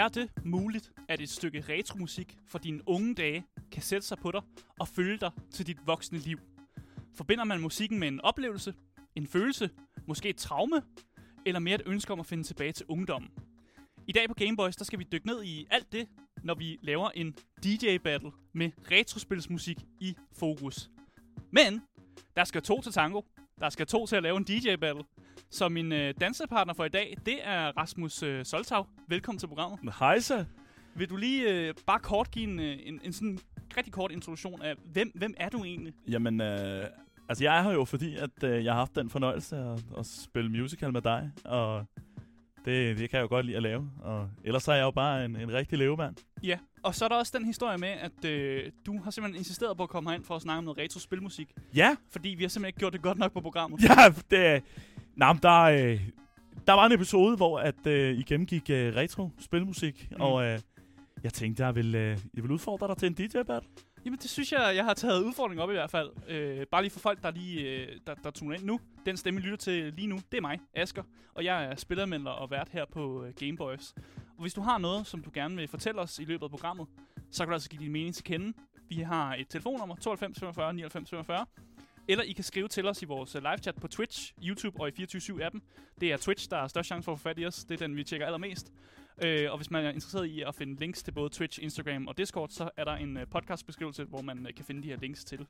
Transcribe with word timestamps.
Er 0.00 0.08
det 0.08 0.30
muligt, 0.44 0.92
at 1.08 1.20
et 1.20 1.30
stykke 1.30 1.64
retromusik 1.68 2.36
fra 2.46 2.58
dine 2.58 2.88
unge 2.88 3.14
dage 3.14 3.44
kan 3.72 3.82
sætte 3.82 4.06
sig 4.06 4.18
på 4.18 4.30
dig 4.30 4.40
og 4.78 4.88
følge 4.88 5.18
dig 5.18 5.30
til 5.50 5.66
dit 5.66 5.76
voksne 5.86 6.18
liv? 6.18 6.38
Forbinder 7.14 7.44
man 7.44 7.60
musikken 7.60 7.98
med 7.98 8.08
en 8.08 8.20
oplevelse, 8.20 8.74
en 9.14 9.26
følelse, 9.26 9.70
måske 10.06 10.28
et 10.28 10.36
traume, 10.36 10.82
eller 11.46 11.60
mere 11.60 11.74
et 11.74 11.82
ønske 11.86 12.12
om 12.12 12.20
at 12.20 12.26
finde 12.26 12.44
tilbage 12.44 12.72
til 12.72 12.86
ungdommen? 12.88 13.30
I 14.06 14.12
dag 14.12 14.28
på 14.28 14.34
Gameboys, 14.34 14.76
der 14.76 14.84
skal 14.84 14.98
vi 14.98 15.04
dykke 15.12 15.26
ned 15.26 15.44
i 15.44 15.66
alt 15.70 15.92
det, 15.92 16.08
når 16.42 16.54
vi 16.54 16.78
laver 16.82 17.10
en 17.10 17.36
DJ-battle 17.64 18.30
med 18.52 18.70
retrospilsmusik 18.90 19.78
i 20.00 20.16
fokus. 20.32 20.90
Men 21.50 21.82
der 22.36 22.44
skal 22.44 22.62
to 22.62 22.80
til 22.80 22.92
tango. 22.92 23.22
Der 23.58 23.70
skal 23.70 23.86
to 23.86 24.06
til 24.06 24.16
at 24.16 24.22
lave 24.22 24.36
en 24.36 24.44
DJ-battle. 24.44 25.04
Så 25.50 25.68
min 25.68 25.92
øh, 25.92 26.14
dansepartner 26.20 26.74
for 26.74 26.84
i 26.84 26.88
dag, 26.88 27.16
det 27.26 27.38
er 27.42 27.66
Rasmus 27.76 28.22
øh, 28.22 28.44
Soltau. 28.44 28.86
Velkommen 29.08 29.38
til 29.38 29.46
programmet. 29.46 29.94
Hej 29.98 30.20
så. 30.20 30.44
Vil 30.94 31.10
du 31.10 31.16
lige 31.16 31.50
øh, 31.50 31.74
bare 31.86 31.98
kort 31.98 32.30
give 32.30 32.44
en, 32.44 32.60
øh, 32.60 32.78
en, 32.82 33.00
en 33.04 33.12
sådan 33.12 33.38
rigtig 33.76 33.92
kort 33.92 34.12
introduktion 34.12 34.62
af, 34.62 34.74
hvem, 34.92 35.12
hvem 35.14 35.34
er 35.36 35.48
du 35.48 35.64
egentlig? 35.64 35.94
Jamen, 36.08 36.40
øh, 36.40 36.84
altså 37.28 37.44
jeg 37.44 37.58
er 37.58 37.62
her 37.62 37.70
jo, 37.70 37.84
fordi 37.84 38.16
at, 38.16 38.44
øh, 38.44 38.64
jeg 38.64 38.72
har 38.72 38.78
haft 38.78 38.94
den 38.94 39.10
fornøjelse 39.10 39.56
at, 39.56 39.80
at 39.98 40.06
spille 40.06 40.50
musical 40.50 40.92
med 40.92 41.02
dig, 41.02 41.32
og 41.44 41.86
det, 42.64 42.98
det 42.98 43.10
kan 43.10 43.16
jeg 43.16 43.22
jo 43.22 43.28
godt 43.28 43.46
lide 43.46 43.56
at 43.56 43.62
lave. 43.62 43.90
Og 44.00 44.28
ellers 44.44 44.68
er 44.68 44.72
jeg 44.72 44.82
jo 44.82 44.90
bare 44.90 45.24
en, 45.24 45.36
en 45.36 45.52
rigtig 45.52 45.78
levemand. 45.78 46.16
Ja, 46.42 46.58
og 46.82 46.94
så 46.94 47.04
er 47.04 47.08
der 47.08 47.16
også 47.16 47.32
den 47.38 47.46
historie 47.46 47.78
med, 47.78 47.88
at 47.88 48.24
øh, 48.24 48.70
du 48.86 49.02
har 49.02 49.10
simpelthen 49.10 49.38
insisteret 49.40 49.76
på 49.76 49.82
at 49.82 49.88
komme 49.88 50.10
herind 50.10 50.24
for 50.24 50.36
at 50.36 50.42
snakke 50.42 50.58
om 50.58 50.64
noget 50.64 50.78
retro-spilmusik. 50.78 51.52
Ja, 51.74 51.96
Fordi 52.10 52.28
vi 52.28 52.44
har 52.44 52.48
simpelthen 52.48 52.68
ikke 52.68 52.78
gjort 52.78 52.92
det 52.92 53.02
godt 53.02 53.18
nok 53.18 53.32
på 53.32 53.40
programmet. 53.40 53.82
ja, 53.88 54.12
det... 54.30 54.62
Nej, 55.16 55.32
men 55.32 55.42
der, 55.42 55.60
øh, 55.62 56.00
der 56.66 56.72
var 56.72 56.86
en 56.86 56.92
episode, 56.92 57.36
hvor 57.36 57.58
at, 57.58 57.86
øh, 57.86 58.18
I 58.18 58.22
gennemgik 58.22 58.70
øh, 58.70 58.94
retro-spilmusik, 58.96 60.08
mm. 60.10 60.20
og 60.20 60.44
øh, 60.44 60.60
jeg 61.22 61.32
tænkte, 61.32 61.64
jeg 61.64 61.74
vil, 61.74 61.94
øh, 61.94 62.18
jeg 62.34 62.42
vil 62.42 62.50
udfordre 62.50 62.88
dig 62.88 62.96
til 62.96 63.06
en 63.06 63.14
DJ-battle. 63.14 63.68
Jamen, 64.04 64.18
det 64.18 64.30
synes 64.30 64.52
jeg, 64.52 64.72
jeg 64.76 64.84
har 64.84 64.94
taget 64.94 65.24
udfordringen 65.24 65.62
op 65.62 65.70
i 65.70 65.72
hvert 65.72 65.90
fald. 65.90 66.10
Øh, 66.28 66.66
bare 66.66 66.82
lige 66.82 66.90
for 66.90 67.00
folk, 67.00 67.22
der 67.22 67.30
lige 67.30 67.60
øh, 67.60 67.88
der, 68.06 68.14
der 68.14 68.30
tuner 68.30 68.54
ind 68.54 68.64
nu. 68.64 68.80
Den 69.06 69.16
stemme, 69.16 69.40
I 69.40 69.42
lytter 69.42 69.56
til 69.56 69.92
lige 69.94 70.06
nu, 70.06 70.18
det 70.32 70.36
er 70.36 70.40
mig, 70.40 70.60
Asker. 70.74 71.02
Og 71.34 71.44
jeg 71.44 71.64
er 71.64 71.76
spillermelder 71.76 72.30
og 72.30 72.50
vært 72.50 72.68
her 72.72 72.84
på 72.92 73.24
øh, 73.24 73.34
Gameboys. 73.34 73.94
Og 74.36 74.42
hvis 74.42 74.54
du 74.54 74.60
har 74.60 74.78
noget, 74.78 75.06
som 75.06 75.22
du 75.22 75.30
gerne 75.34 75.56
vil 75.56 75.68
fortælle 75.68 76.00
os 76.00 76.18
i 76.18 76.24
løbet 76.24 76.44
af 76.44 76.50
programmet, 76.50 76.86
så 77.30 77.44
kan 77.44 77.48
du 77.48 77.54
altså 77.54 77.68
give 77.70 77.82
din 77.82 77.92
mening 77.92 78.14
til 78.14 78.24
kende. 78.24 78.52
Vi 78.88 78.94
har 78.94 79.34
et 79.34 79.48
telefonnummer, 79.48 79.96
92 79.96 80.38
45 80.40 80.74
99 80.74 81.10
45. 81.10 81.46
Eller 82.10 82.24
I 82.24 82.32
kan 82.32 82.44
skrive 82.44 82.68
til 82.68 82.86
os 82.86 83.02
i 83.02 83.04
vores 83.04 83.34
øh, 83.34 83.42
live-chat 83.42 83.74
på 83.74 83.88
Twitch, 83.88 84.32
YouTube 84.44 84.80
og 84.80 84.88
i 84.88 84.92
24-7-appen. 85.02 85.60
Det 86.00 86.12
er 86.12 86.16
Twitch, 86.16 86.50
der 86.50 86.56
er 86.56 86.68
størst 86.68 86.86
chance 86.86 87.04
for 87.04 87.12
at 87.12 87.18
få 87.18 87.22
fat 87.22 87.38
i 87.38 87.46
os. 87.46 87.64
Det 87.64 87.74
er 87.74 87.86
den, 87.86 87.96
vi 87.96 88.04
tjekker 88.04 88.26
allermest. 88.26 88.72
Øh, 89.24 89.50
og 89.50 89.56
hvis 89.56 89.70
man 89.70 89.84
er 89.84 89.90
interesseret 89.90 90.26
i 90.26 90.42
at 90.42 90.54
finde 90.54 90.80
links 90.80 91.02
til 91.02 91.12
både 91.12 91.30
Twitch, 91.30 91.62
Instagram 91.62 92.08
og 92.08 92.18
Discord, 92.18 92.48
så 92.48 92.70
er 92.76 92.84
der 92.84 92.92
en 92.92 93.16
øh, 93.16 93.26
podcastbeskrivelse, 93.26 94.04
hvor 94.04 94.22
man 94.22 94.46
øh, 94.46 94.54
kan 94.54 94.64
finde 94.64 94.82
de 94.82 94.88
her 94.88 94.96
links 95.00 95.24
til. 95.24 95.46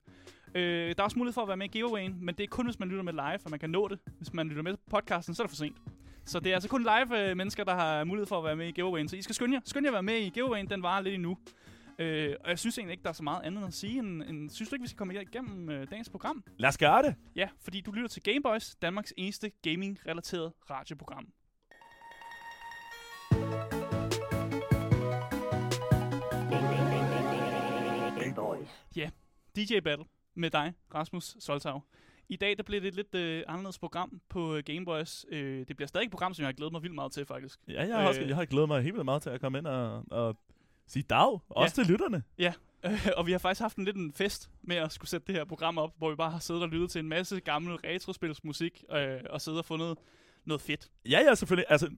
Øh, 0.55 0.89
der 0.89 0.95
er 0.99 1.03
også 1.03 1.19
mulighed 1.19 1.35
for 1.35 1.43
at 1.43 1.49
være 1.49 1.57
med 1.57 1.67
i 1.67 1.69
giveawayen, 1.69 2.17
men 2.21 2.35
det 2.35 2.45
er 2.45 2.49
kun, 2.49 2.67
hvis 2.67 2.79
man 2.79 2.89
lytter 2.89 3.03
med 3.03 3.13
live, 3.13 3.39
og 3.45 3.51
man 3.51 3.59
kan 3.59 3.71
nå 3.71 3.89
det. 3.89 3.99
Hvis 4.19 4.33
man 4.33 4.49
lytter 4.49 4.63
med 4.63 4.77
på 4.77 4.83
podcasten, 4.91 5.35
så 5.35 5.43
er 5.43 5.47
det 5.47 5.51
for 5.51 5.57
sent. 5.57 5.77
Så 6.25 6.41
det 6.41 6.51
er 6.51 6.55
altså 6.55 6.69
kun 6.69 6.83
live 6.83 7.31
øh, 7.31 7.37
mennesker, 7.37 7.65
der 7.65 7.75
har 7.75 8.05
mulighed 8.05 8.27
for 8.27 8.39
at 8.39 8.45
være 8.45 8.57
med 8.57 8.69
i 8.69 8.71
giveawayen. 8.71 9.09
Så 9.09 9.17
I 9.17 9.23
skal 9.23 9.35
skynde 9.35 9.55
jer, 9.55 9.61
Skynd 9.65 9.87
jer 9.87 9.91
at 9.91 9.95
være 9.95 10.03
med 10.03 10.17
i 10.17 10.29
giveawayen. 10.29 10.71
Den 10.71 10.83
varer 10.83 11.01
lidt 11.01 11.15
endnu. 11.15 11.39
Øh, 12.01 12.37
og 12.45 12.51
jeg 12.51 12.59
synes 12.59 12.79
egentlig 12.79 12.93
ikke, 12.93 13.03
der 13.03 13.09
er 13.09 13.13
så 13.15 13.23
meget 13.23 13.43
andet 13.43 13.67
at 13.67 13.75
sige. 13.75 13.99
End, 13.99 14.23
end, 14.23 14.51
synes 14.51 14.69
du 14.69 14.75
ikke, 14.75 14.83
vi 14.83 14.89
skal 14.89 14.99
komme 14.99 15.23
igennem 15.23 15.71
øh, 15.71 15.91
dagens 15.91 16.09
program? 16.09 16.45
Lad 16.59 16.69
os 16.69 16.79
gøre 16.79 17.03
det. 17.03 17.15
Ja, 17.37 17.49
fordi 17.61 17.81
du 17.81 17.93
lytter 17.93 18.09
til 18.09 18.23
Gameboys, 18.23 18.77
Danmarks 18.83 19.15
eneste 19.17 19.51
gaming-relateret 19.63 20.53
radioprogram. 20.71 21.27
Gameboys. 28.19 28.69
DJ 29.57 29.81
Battle 29.81 30.05
med 30.35 30.51
dig, 30.51 30.73
Rasmus 30.95 31.37
Soltau. 31.39 31.83
I 32.29 32.37
dag 32.37 32.57
der 32.57 32.63
bliver 32.63 32.81
det 32.81 32.89
et 32.89 32.95
lidt 32.95 33.15
øh, 33.15 33.43
anderledes 33.49 33.79
program 33.79 34.21
på 34.29 34.55
øh, 34.57 34.63
Gameboys. 34.67 35.27
Øh, 35.29 35.67
det 35.69 35.77
bliver 35.77 35.87
stadig 35.89 36.05
et 36.05 36.11
program, 36.11 36.35
som 36.35 36.43
jeg 36.43 36.49
har 36.49 36.53
glædet 36.53 36.73
mig 36.73 36.83
vildt 36.83 36.95
meget 36.95 37.13
til, 37.13 37.27
faktisk. 37.27 37.61
Ja, 37.69 37.87
jeg 37.87 37.97
har, 37.97 38.09
også, 38.09 38.21
Øh. 38.21 38.29
jeg 38.29 38.37
har 38.37 38.45
glædet 38.45 38.69
mig 38.69 38.83
helt 38.83 38.95
vildt 38.95 39.05
meget 39.05 39.23
til 39.23 39.31
at 39.31 39.41
komme 39.41 39.59
ind 39.59 39.67
og, 39.67 40.05
og 40.11 40.37
sige 40.91 41.03
dag. 41.03 41.39
Også 41.49 41.75
til 41.75 41.87
lytterne. 41.87 42.23
Øh, 42.85 43.07
og 43.17 43.27
vi 43.27 43.33
har 43.33 43.39
faktisk 43.39 43.61
haft 43.61 43.77
en 43.77 43.85
lidt 43.85 43.97
en 43.97 44.13
fest 44.13 44.51
med 44.63 44.77
at 44.77 44.93
skulle 44.93 45.09
sætte 45.09 45.27
det 45.27 45.35
her 45.35 45.45
program 45.45 45.79
op, 45.79 45.95
hvor 45.99 46.11
vi 46.11 46.17
bare 46.17 46.31
har 46.31 46.39
siddet 46.39 46.63
og 46.63 46.69
lyttet 46.69 46.91
til 46.91 46.99
en 46.99 47.09
masse 47.09 47.41
gammel 47.41 47.75
retrospilsmusik 47.75 48.85
øh, 48.93 49.21
og 49.31 49.41
siddet 49.41 49.59
og 49.59 49.65
fundet 49.65 49.99
noget 50.45 50.61
fedt. 50.61 50.91
Ja, 51.09 51.21
ja, 51.21 51.35
selvfølgelig. 51.35 51.67
Altså, 51.69 51.91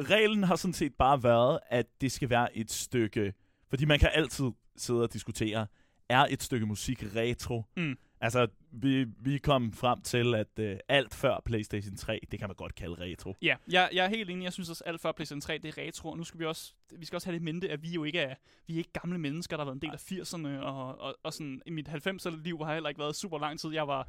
reglen 0.00 0.42
har 0.42 0.56
sådan 0.56 0.74
set 0.74 0.94
bare 0.94 1.22
været, 1.22 1.58
at 1.66 1.86
det 2.00 2.12
skal 2.12 2.30
være 2.30 2.56
et 2.56 2.70
stykke... 2.70 3.32
Fordi 3.68 3.84
man 3.84 3.98
kan 3.98 4.10
altid 4.12 4.44
sidde 4.76 5.02
og 5.02 5.12
diskutere, 5.12 5.66
er 6.08 6.26
et 6.30 6.42
stykke 6.42 6.66
musik 6.66 7.04
retro? 7.16 7.64
Mm. 7.76 7.98
Altså, 8.20 8.46
vi, 8.72 9.04
vi 9.04 9.38
kom 9.38 9.72
frem 9.72 10.00
til, 10.02 10.34
at 10.34 10.48
uh, 10.58 10.64
alt 10.88 11.14
før 11.14 11.40
PlayStation 11.44 11.96
3, 11.96 12.20
det 12.30 12.38
kan 12.38 12.48
man 12.48 12.54
godt 12.56 12.74
kalde 12.74 12.94
retro. 13.04 13.36
Ja, 13.42 13.56
jeg, 13.68 13.88
jeg 13.92 14.04
er 14.04 14.08
helt 14.08 14.30
enig. 14.30 14.44
Jeg 14.44 14.52
synes 14.52 14.70
også, 14.70 14.84
alt 14.86 15.00
før 15.00 15.12
PlayStation 15.12 15.40
3, 15.40 15.58
det 15.58 15.78
er 15.78 15.82
retro. 15.82 16.10
Og 16.10 16.16
nu 16.16 16.24
skal 16.24 16.40
vi 16.40 16.44
også, 16.44 16.72
vi 16.96 17.06
skal 17.06 17.16
også 17.16 17.26
have 17.26 17.34
det 17.34 17.40
i 17.40 17.44
mente, 17.44 17.70
at 17.70 17.82
vi 17.82 17.88
jo 17.88 18.04
ikke 18.04 18.20
er, 18.20 18.34
vi 18.66 18.74
er 18.74 18.78
ikke 18.78 18.92
gamle 18.92 19.18
mennesker, 19.18 19.56
der 19.56 19.64
har 19.64 19.70
været 19.70 19.82
en 19.82 19.82
del 19.82 19.92
af 19.92 20.12
80'erne. 20.12 20.64
Og, 20.64 21.00
og, 21.00 21.16
og 21.22 21.32
sådan, 21.32 21.62
i 21.66 21.70
mit 21.70 21.88
90'er 21.88 22.42
liv 22.42 22.64
har 22.64 22.72
heller 22.74 22.88
ikke 22.88 23.00
været 23.00 23.16
super 23.16 23.38
lang 23.38 23.60
tid. 23.60 23.70
Jeg 23.70 23.88
var, 23.88 24.08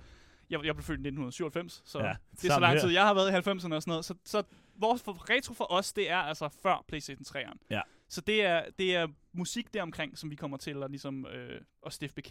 jeg, 0.49 0.65
jeg 0.65 0.75
blev 0.75 0.83
født 0.83 0.97
i 0.97 1.07
1997, 1.07 1.81
så 1.85 1.99
Ja, 1.99 2.15
det 2.31 2.49
er 2.49 2.53
så 2.53 2.59
lang 2.59 2.73
her. 2.73 2.81
tid, 2.81 2.89
jeg 2.89 3.03
har 3.03 3.13
været 3.13 3.31
i 3.31 3.49
90'erne 3.49 3.53
og 3.53 3.61
sådan 3.61 3.81
noget. 3.87 4.05
Så, 4.05 4.15
så 4.25 4.43
vores 4.75 5.01
for, 5.01 5.29
retro 5.29 5.53
for 5.53 5.71
os, 5.71 5.93
det 5.93 6.09
er 6.09 6.17
altså 6.17 6.49
før 6.63 6.85
PlayStation 6.87 7.25
3'eren. 7.27 7.57
Ja. 7.69 7.81
Så 8.11 8.21
det 8.21 8.45
er, 8.45 8.65
det 8.79 8.95
er 8.95 9.07
musik 9.33 9.73
deromkring, 9.73 10.17
som 10.17 10.31
vi 10.31 10.35
kommer 10.35 10.57
til 10.57 10.83
at, 10.83 10.89
ligesom, 10.89 11.25
øh, 11.25 11.61
at 11.85 11.93
stifte 11.93 12.21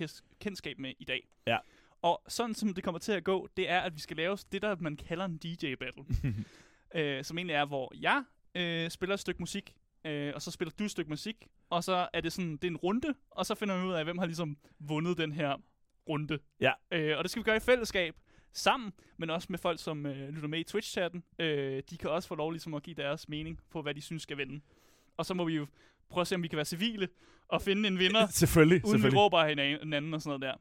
kendskab 0.41 0.79
med 0.79 0.93
i 0.99 1.05
dag. 1.05 1.29
Ja. 1.47 1.59
Og 2.03 2.23
sådan 2.29 2.55
som 2.55 2.75
det 2.75 2.85
kommer 2.85 2.99
til 2.99 3.13
at 3.13 3.25
gå, 3.25 3.49
det 3.57 3.69
er, 3.69 3.81
at 3.81 3.95
vi 3.95 4.01
skal 4.01 4.17
lave 4.17 4.39
det, 4.53 4.63
der 4.63 4.77
man 4.81 4.97
kalder 4.97 5.25
en 5.25 5.41
DJ-battle. 5.45 6.05
øh, 6.95 7.25
som 7.25 7.39
egentlig 7.39 7.55
er, 7.55 7.65
hvor 7.65 7.93
jeg 8.01 8.25
øh, 8.55 8.91
spiller 8.91 9.15
et 9.15 9.21
stykke 9.21 9.43
musik, 9.43 9.75
øh, 10.05 10.33
og 10.35 10.43
så 10.43 10.51
spiller 10.51 10.73
du 10.79 10.85
et 10.85 10.91
stykke 10.91 11.11
musik, 11.11 11.47
og 11.71 11.85
så 11.85 12.09
er 12.13 12.21
det 12.21 12.33
sådan, 12.33 12.53
det 12.53 12.65
er 12.65 12.71
en 12.71 12.77
runde, 12.77 13.15
og 13.31 13.47
så 13.47 13.55
finder 13.55 13.81
vi 13.81 13.87
ud 13.87 13.93
af, 13.93 14.05
hvem 14.05 14.19
har 14.19 14.27
ligesom 14.27 14.57
vundet 14.79 15.19
den 15.19 15.33
her 15.33 15.63
runde. 16.09 16.39
Ja. 16.61 16.73
Øh, 16.91 17.19
og 17.19 17.25
det 17.25 17.31
skal 17.31 17.41
vi 17.41 17.45
gøre 17.45 17.57
i 17.57 17.61
fællesskab, 17.61 18.17
sammen, 18.53 18.93
men 19.17 19.31
også 19.31 19.47
med 19.51 19.59
folk, 19.59 19.81
som 19.81 20.07
øh, 20.07 20.29
lytter 20.29 20.49
med 20.49 20.59
i 20.59 20.65
Twitch-chatten. 20.65 21.23
Øh, 21.39 21.83
de 21.91 21.97
kan 21.97 22.11
også 22.11 22.29
få 22.29 22.35
lov 22.35 22.51
ligesom 22.51 22.75
at 22.75 22.83
give 22.83 22.95
deres 22.95 23.29
mening 23.29 23.59
på, 23.71 23.83
hvad 23.83 23.95
de 23.95 24.01
synes 24.01 24.23
skal 24.23 24.39
vinde. 24.39 24.61
Og 25.21 25.27
så 25.27 25.35
må 25.35 25.45
vi 25.45 25.55
jo 25.57 25.67
prøve 26.11 26.21
at 26.23 26.27
se, 26.27 26.35
om 26.35 26.43
vi 26.43 26.49
kan 26.49 26.57
være 26.57 26.65
civile 26.65 27.09
og 27.49 27.63
finde 27.63 27.89
en 27.89 27.99
vinder, 27.99 28.27
selvfølgelig, 28.43 28.85
uden 28.85 28.95
vi 28.95 28.99
selvfølgelig. 28.99 29.21
råber 29.21 29.39
af 29.39 29.49
hina- 29.55 29.83
hinanden 29.85 30.15
og 30.15 30.23
sådan 30.23 30.41
noget 30.41 30.59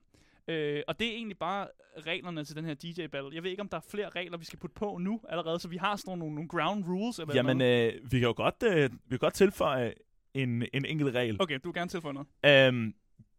der. 0.48 0.54
Øh, 0.54 0.84
og 0.88 1.00
det 1.00 1.08
er 1.08 1.12
egentlig 1.12 1.38
bare 1.38 1.68
reglerne 1.98 2.46
til 2.46 2.56
den 2.56 2.66
her 2.66 2.74
DJ-battle. 2.74 3.36
Jeg 3.36 3.44
ved 3.44 3.50
ikke, 3.52 3.62
om 3.62 3.70
der 3.70 3.78
er 3.78 3.82
flere 3.92 4.10
regler, 4.10 4.38
vi 4.38 4.46
skal 4.46 4.60
putte 4.60 4.74
på 4.74 4.98
nu 5.02 5.22
allerede, 5.30 5.60
så 5.60 5.68
vi 5.68 5.78
har 5.78 5.96
sådan 5.96 6.18
nogle, 6.18 6.36
nogle 6.36 6.50
ground 6.50 6.86
rules. 6.88 7.20
Eller 7.20 7.36
Jamen, 7.36 7.58
noget. 7.58 7.94
øh, 7.94 8.12
vi 8.12 8.20
kan 8.20 8.28
jo 8.28 8.34
godt, 8.38 8.64
øh, 8.64 8.90
vi 8.92 9.10
kan 9.10 9.20
godt 9.20 9.34
tilføje 9.34 9.94
en, 10.34 10.66
en 10.74 10.86
enkelt 10.86 11.16
regel. 11.16 11.42
Okay, 11.42 11.60
du 11.64 11.68
vil 11.70 11.74
gerne 11.74 11.90
tilføje 11.90 12.14
noget. 12.14 12.68
Øhm, 12.68 12.94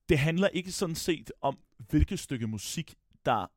det 0.08 0.18
handler 0.18 0.48
ikke 0.48 0.72
sådan 0.72 0.94
set 0.94 1.32
om, 1.40 1.58
hvilket 1.90 2.18
stykke 2.18 2.46
musik, 2.46 2.94
der, 3.24 3.50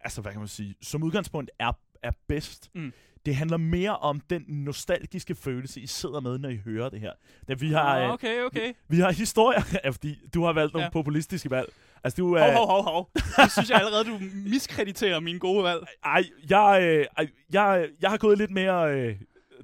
altså 0.00 0.22
hvad 0.22 0.32
kan 0.32 0.40
man 0.40 0.48
sige, 0.48 0.74
som 0.82 1.02
udgangspunkt 1.02 1.50
er, 1.58 1.72
er 2.04 2.10
bedst. 2.28 2.70
Mm. 2.74 2.92
Det 3.26 3.36
handler 3.36 3.56
mere 3.56 3.96
om 3.96 4.20
den 4.20 4.44
nostalgiske 4.48 5.34
følelse, 5.34 5.80
I 5.80 5.86
sidder 5.86 6.20
med, 6.20 6.38
når 6.38 6.48
I 6.48 6.56
hører 6.64 6.88
det 6.88 7.00
her. 7.00 7.12
Da 7.48 7.54
vi 7.54 7.70
har, 7.70 7.80
Ah, 7.96 8.02
øh, 8.04 8.10
okay, 8.12 8.42
okay. 8.42 8.72
vi 8.88 8.96
har 8.98 9.12
historier, 9.12 9.62
ja, 9.84 9.88
fordi 9.90 10.18
du 10.34 10.44
har 10.44 10.52
valgt 10.52 10.72
nogle 10.74 10.84
Ja. 10.84 10.90
populistiske 10.90 11.50
valg. 11.50 11.72
Altså, 12.04 12.16
du, 12.16 12.38
Hov, 12.38 12.52
hov, 12.52 12.66
hov, 12.66 12.82
hov. 12.84 13.10
Det 13.14 13.52
synes 13.52 13.70
jeg 13.70 13.78
allerede, 13.78 14.04
du 14.04 14.18
miskrediterer 14.50 15.20
mine 15.20 15.38
gode 15.38 15.64
valg. 15.64 15.80
Ej, 16.04 16.24
jeg, 16.50 16.78
øh, 16.82 17.06
ej, 17.16 17.28
jeg, 17.52 17.88
jeg 18.02 18.10
har 18.10 18.16
gået 18.16 18.38
lidt 18.38 18.50
mere 18.50 18.94
øh, 18.98 19.16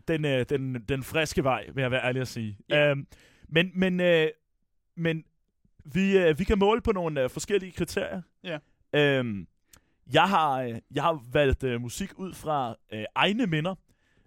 den, 0.09 0.25
øh, 0.25 0.45
den, 0.49 0.75
den 0.89 1.03
friske 1.03 1.45
vej, 1.45 1.67
vil 1.75 1.83
jeg 1.83 1.91
være 1.91 2.05
ærlig 2.05 2.23
at 2.23 2.29
sige. 2.29 2.59
Ja. 2.69 2.91
Øhm, 2.91 3.07
men 3.49 3.71
men, 3.75 4.01
øh, 4.01 4.29
men 4.97 5.25
vi, 5.85 6.19
øh, 6.19 6.39
vi 6.39 6.45
kan 6.45 6.59
måle 6.59 6.81
på 6.81 6.93
nogle 6.93 7.23
øh, 7.23 7.31
forskellige 7.31 7.73
kriterier. 7.73 8.23
Ja. 8.45 8.59
Øhm, 8.95 9.47
jeg, 10.13 10.29
har, 10.29 10.61
øh, 10.63 10.75
jeg 10.95 11.03
har 11.03 11.23
valgt 11.33 11.65
øh, 11.65 11.81
musik 11.81 12.11
ud 12.19 12.35
fra 12.35 12.75
øh, 12.93 13.05
egne 13.15 13.47
minder. 13.47 13.75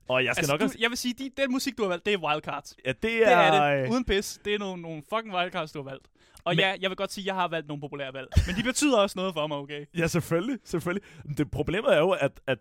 Og 0.10 0.24
jeg 0.24 0.34
skal 0.36 0.42
Altså, 0.42 0.54
nok 0.54 0.60
du, 0.60 0.66
også... 0.66 0.78
jeg 0.80 0.90
vil 0.90 0.98
sige, 0.98 1.14
de, 1.14 1.30
den 1.42 1.52
musik, 1.52 1.78
du 1.78 1.82
har 1.84 1.90
valgt, 1.90 2.06
det 2.06 2.14
er 2.14 2.18
wildcards. 2.18 2.76
Ja, 2.86 2.92
det 2.92 3.02
Det 3.04 3.28
er... 3.28 3.38
er 3.38 3.76
det. 3.76 3.84
øh, 3.86 3.92
Uden 3.92 4.06
pis. 4.06 4.40
Det 4.46 4.54
er 4.56 4.60
nogle, 4.60 4.82
nogle 4.82 5.04
fucking 5.14 5.36
wildcards, 5.36 5.72
du 5.72 5.84
har 5.84 5.90
valgt. 5.90 6.08
Og 6.44 6.52
Men- 6.52 6.60
ja, 6.60 6.76
jeg 6.82 6.90
vil 6.90 6.98
godt 6.98 7.12
sige, 7.12 7.22
at 7.24 7.26
jeg 7.26 7.36
har 7.36 7.48
valgt 7.48 7.68
nogle 7.68 7.82
populære 7.82 8.14
valg. 8.14 8.28
Men 8.48 8.56
de 8.56 8.64
betyder 8.64 8.98
også 8.98 9.14
noget 9.20 9.34
for 9.34 9.48
mig, 9.48 9.58
okay? 9.58 9.86
Ja, 9.98 10.08
selvfølgelig. 10.08 10.60
selvfølgelig. 10.64 11.04
Det 11.38 11.52
problemet 11.52 11.94
er 11.94 12.00
jo, 12.00 12.10
at, 12.10 12.42
at 12.48 12.60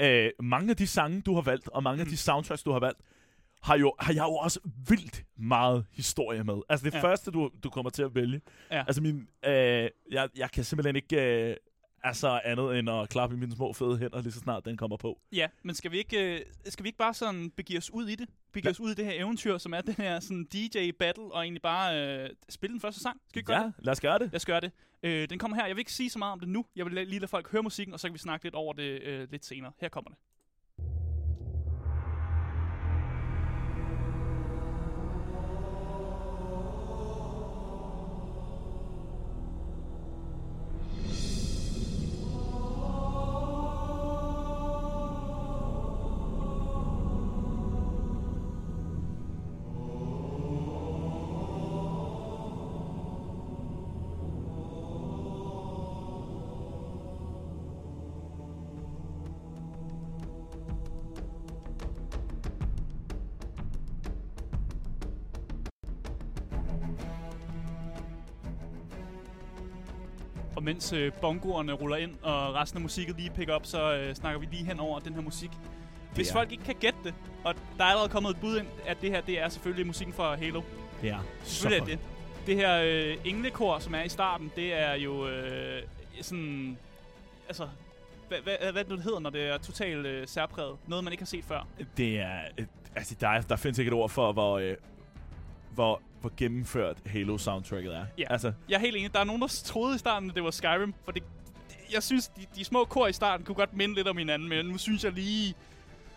øh, 0.00 0.30
mange 0.42 0.70
af 0.70 0.76
de 0.76 0.86
sange, 0.86 1.20
du 1.20 1.34
har 1.34 1.42
valgt, 1.42 1.68
og 1.68 1.82
mange 1.82 1.96
mm. 1.96 2.00
af 2.00 2.06
Mm. 2.06 2.10
de 2.10 2.16
soundtracks, 2.16 2.62
du 2.62 2.72
har 2.72 2.80
valgt, 2.80 3.00
har, 3.62 3.76
jo, 3.78 3.94
har 4.00 4.12
jeg 4.12 4.22
jo 4.22 4.34
også 4.34 4.60
vildt 4.88 5.24
meget 5.38 5.86
historie 5.92 6.44
med. 6.44 6.54
Altså 6.68 6.84
det 6.84 6.94
ja. 6.94 7.00
første, 7.02 7.30
du, 7.30 7.50
du 7.62 7.70
kommer 7.70 7.90
til 7.90 8.02
at 8.02 8.14
vælge. 8.14 8.40
Ja. 8.70 8.84
Altså 8.86 9.02
min, 9.02 9.28
øh, 9.46 9.52
jeg, 10.10 10.28
jeg 10.36 10.50
kan 10.50 10.64
simpelthen 10.64 10.96
ikke... 10.96 11.16
Øh, 11.50 11.56
altså 12.02 12.40
andet 12.44 12.78
end 12.78 12.90
at 12.90 13.08
klappe 13.08 13.36
i 13.36 13.38
mine 13.38 13.52
små 13.52 13.72
fede 13.72 13.98
hænder, 13.98 14.22
lige 14.22 14.32
så 14.32 14.38
snart 14.40 14.64
den 14.64 14.76
kommer 14.76 14.96
på. 14.96 15.20
Ja, 15.32 15.46
men 15.62 15.74
skal 15.74 15.90
vi 15.92 15.98
ikke, 15.98 16.34
øh, 16.34 16.40
skal 16.66 16.82
vi 16.84 16.88
ikke 16.88 16.98
bare 16.98 17.14
sådan 17.14 17.50
begive 17.50 17.78
os 17.78 17.90
ud 17.90 18.06
i 18.08 18.14
det? 18.14 18.28
Begive 18.52 18.70
os 18.70 18.80
ud 18.80 18.90
i 18.90 18.94
det 18.94 19.04
her 19.04 19.12
eventyr, 19.12 19.58
som 19.58 19.74
er 19.74 19.80
den 19.80 19.94
her 19.94 20.20
sådan 20.20 20.44
DJ-battle, 20.54 21.32
og 21.34 21.42
egentlig 21.42 21.62
bare 21.62 22.18
øh, 22.24 22.30
spille 22.48 22.72
den 22.72 22.80
første 22.80 23.00
sang? 23.00 23.20
Skal 23.28 23.34
vi 23.34 23.38
ikke 23.40 23.46
gøre 23.46 23.58
Ja, 23.60 23.64
det? 23.66 23.74
lad 23.78 23.92
os 23.92 24.00
gøre 24.00 24.18
det. 24.18 24.26
Lad 24.32 24.36
os 24.36 24.46
gøre 24.46 24.60
det. 24.60 24.72
Øh, 25.02 25.28
den 25.30 25.38
kommer 25.38 25.56
her. 25.56 25.66
Jeg 25.66 25.76
vil 25.76 25.80
ikke 25.80 25.92
sige 25.92 26.10
så 26.10 26.18
meget 26.18 26.32
om 26.32 26.40
det 26.40 26.48
nu. 26.48 26.64
Jeg 26.76 26.84
vil 26.86 26.94
lige 26.94 27.18
lade 27.18 27.28
folk 27.28 27.50
høre 27.52 27.62
musikken, 27.62 27.94
og 27.94 28.00
så 28.00 28.08
kan 28.08 28.14
vi 28.14 28.18
snakke 28.18 28.44
lidt 28.46 28.54
over 28.54 28.72
det 28.72 29.02
øh, 29.02 29.30
lidt 29.30 29.44
senere. 29.44 29.72
Her 29.80 29.88
kommer 29.88 30.10
det. 30.10 30.18
Mens 70.70 70.92
øh, 70.92 71.12
bongoerne 71.20 71.72
ruller 71.72 71.96
ind, 71.96 72.14
og 72.22 72.54
resten 72.54 72.76
af 72.78 72.82
musikken 72.82 73.16
lige 73.16 73.30
picker 73.30 73.54
op, 73.54 73.66
så 73.66 73.94
øh, 73.94 74.14
snakker 74.14 74.40
vi 74.40 74.46
lige 74.50 74.64
hen 74.64 74.80
over 74.80 74.98
den 75.00 75.14
her 75.14 75.20
musik. 75.22 75.50
Hvis 76.14 76.28
er- 76.28 76.32
folk 76.32 76.52
ikke 76.52 76.64
kan 76.64 76.74
gætte 76.80 76.98
det, 77.04 77.14
og 77.44 77.54
der 77.78 77.84
er 77.84 77.88
allerede 77.88 78.08
kommet 78.08 78.30
et 78.30 78.36
bud 78.40 78.58
ind, 78.58 78.66
at 78.86 79.00
det 79.00 79.10
her 79.10 79.20
det 79.20 79.40
er 79.40 79.48
selvfølgelig 79.48 79.86
musikken 79.86 80.14
fra 80.14 80.36
Halo. 80.36 80.62
Det 81.02 81.10
er 81.10 81.18
Selvfølgelig 81.42 81.92
er 81.92 81.96
det. 81.96 81.98
Det 82.46 82.56
her 82.56 82.80
øh, 82.84 83.16
englekor, 83.24 83.78
som 83.78 83.94
er 83.94 84.02
i 84.02 84.08
starten, 84.08 84.52
det 84.56 84.74
er 84.80 84.94
jo 84.94 85.28
øh, 85.28 85.82
sådan... 86.20 86.78
Altså, 87.48 87.68
hvad, 88.28 88.38
hvad, 88.42 88.54
hvad 88.60 88.68
er 88.68 88.72
det 88.82 88.88
nu, 88.88 88.96
det 88.96 89.04
hedder, 89.04 89.18
når 89.20 89.30
det 89.30 89.48
er 89.48 89.58
totalt 89.58 90.06
øh, 90.06 90.26
særpræget? 90.28 90.76
Noget, 90.86 91.04
man 91.04 91.12
ikke 91.12 91.22
har 91.22 91.26
set 91.26 91.44
før. 91.44 91.66
Det 91.96 92.20
er... 92.20 92.38
et- 92.58 92.68
Altså, 92.96 93.14
der, 93.20 93.28
er, 93.28 93.40
der 93.40 93.56
findes 93.56 93.78
ikke 93.78 93.88
et 93.88 93.94
ord 93.94 94.10
for, 94.10 94.32
hvor, 94.32 94.58
øh, 94.58 94.76
hvor, 95.74 96.02
hvor 96.20 96.32
gennemført 96.36 96.96
Halo-soundtracket 97.06 97.94
er. 97.96 98.04
Ja. 98.18 98.24
Altså, 98.30 98.52
Jeg 98.68 98.76
er 98.76 98.80
helt 98.80 98.96
enig. 98.96 99.12
Der 99.12 99.20
er 99.20 99.24
nogen, 99.24 99.42
der 99.42 99.62
troede 99.64 99.94
i 99.94 99.98
starten, 99.98 100.28
at 100.30 100.34
det 100.36 100.44
var 100.44 100.50
Skyrim, 100.50 100.94
for 101.04 101.12
det, 101.12 101.22
jeg 101.92 102.02
synes, 102.02 102.28
de, 102.28 102.46
de 102.56 102.64
små 102.64 102.84
kor 102.84 103.06
i 103.06 103.12
starten 103.12 103.46
kunne 103.46 103.54
godt 103.54 103.76
minde 103.76 103.94
lidt 103.94 104.08
om 104.08 104.16
hinanden, 104.16 104.48
men 104.48 104.66
nu 104.66 104.78
synes 104.78 105.04
jeg 105.04 105.12
lige, 105.12 105.54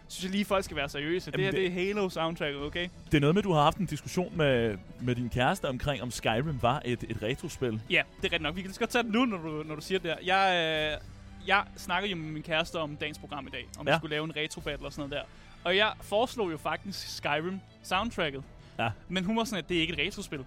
synes 0.07 0.23
jeg 0.23 0.31
lige, 0.31 0.45
folk 0.45 0.65
skal 0.65 0.77
være 0.77 0.89
seriøse. 0.89 1.31
det 1.31 1.39
her, 1.39 1.45
Jamen, 1.45 1.61
det, 1.61 1.67
er 1.67 1.71
Halo 1.87 2.09
soundtracket, 2.09 2.61
okay? 2.61 2.89
det 3.05 3.17
er 3.17 3.21
noget 3.21 3.35
med, 3.35 3.39
at 3.41 3.43
du 3.43 3.51
har 3.53 3.61
haft 3.63 3.77
en 3.77 3.85
diskussion 3.85 4.37
med, 4.37 4.77
med 5.01 5.15
din 5.15 5.29
kæreste 5.29 5.69
omkring, 5.69 6.01
om 6.03 6.11
Skyrim 6.11 6.61
var 6.61 6.81
et, 6.85 7.03
et 7.09 7.17
retrospil. 7.23 7.81
Ja, 7.89 8.01
det 8.17 8.19
er 8.19 8.23
rigtigt 8.23 8.41
nok. 8.41 8.55
Vi 8.55 8.61
kan 8.61 8.69
lige 8.69 8.79
godt 8.79 8.89
tage 8.89 9.03
det 9.03 9.11
nu, 9.11 9.25
når 9.25 9.37
du, 9.37 9.63
når 9.65 9.75
du 9.75 9.81
siger 9.81 9.99
det 9.99 10.09
der. 10.09 10.17
Jeg, 10.35 10.91
øh, 10.93 11.47
jeg 11.47 11.63
snakkede 11.77 12.11
jo 12.11 12.17
med 12.17 12.31
min 12.31 12.43
kæreste 12.43 12.75
om 12.79 12.95
dagens 12.95 13.19
program 13.19 13.47
i 13.47 13.49
dag, 13.49 13.65
om 13.79 13.87
ja. 13.87 13.93
Vi 13.93 13.97
skulle 13.97 14.11
lave 14.15 14.23
en 14.23 14.35
retro 14.35 14.61
battle 14.61 14.87
og 14.87 14.93
sådan 14.93 15.09
noget 15.09 15.23
der. 15.23 15.29
Og 15.63 15.77
jeg 15.77 15.93
foreslog 16.01 16.51
jo 16.51 16.57
faktisk 16.57 17.15
Skyrim 17.17 17.59
soundtracket. 17.83 18.43
Ja. 18.79 18.89
Men 19.09 19.25
hun 19.25 19.37
var 19.37 19.43
sådan, 19.43 19.63
at 19.63 19.69
det 19.69 19.77
er 19.77 19.81
ikke 19.81 19.93
et 19.93 19.99
retrospil. 20.07 20.45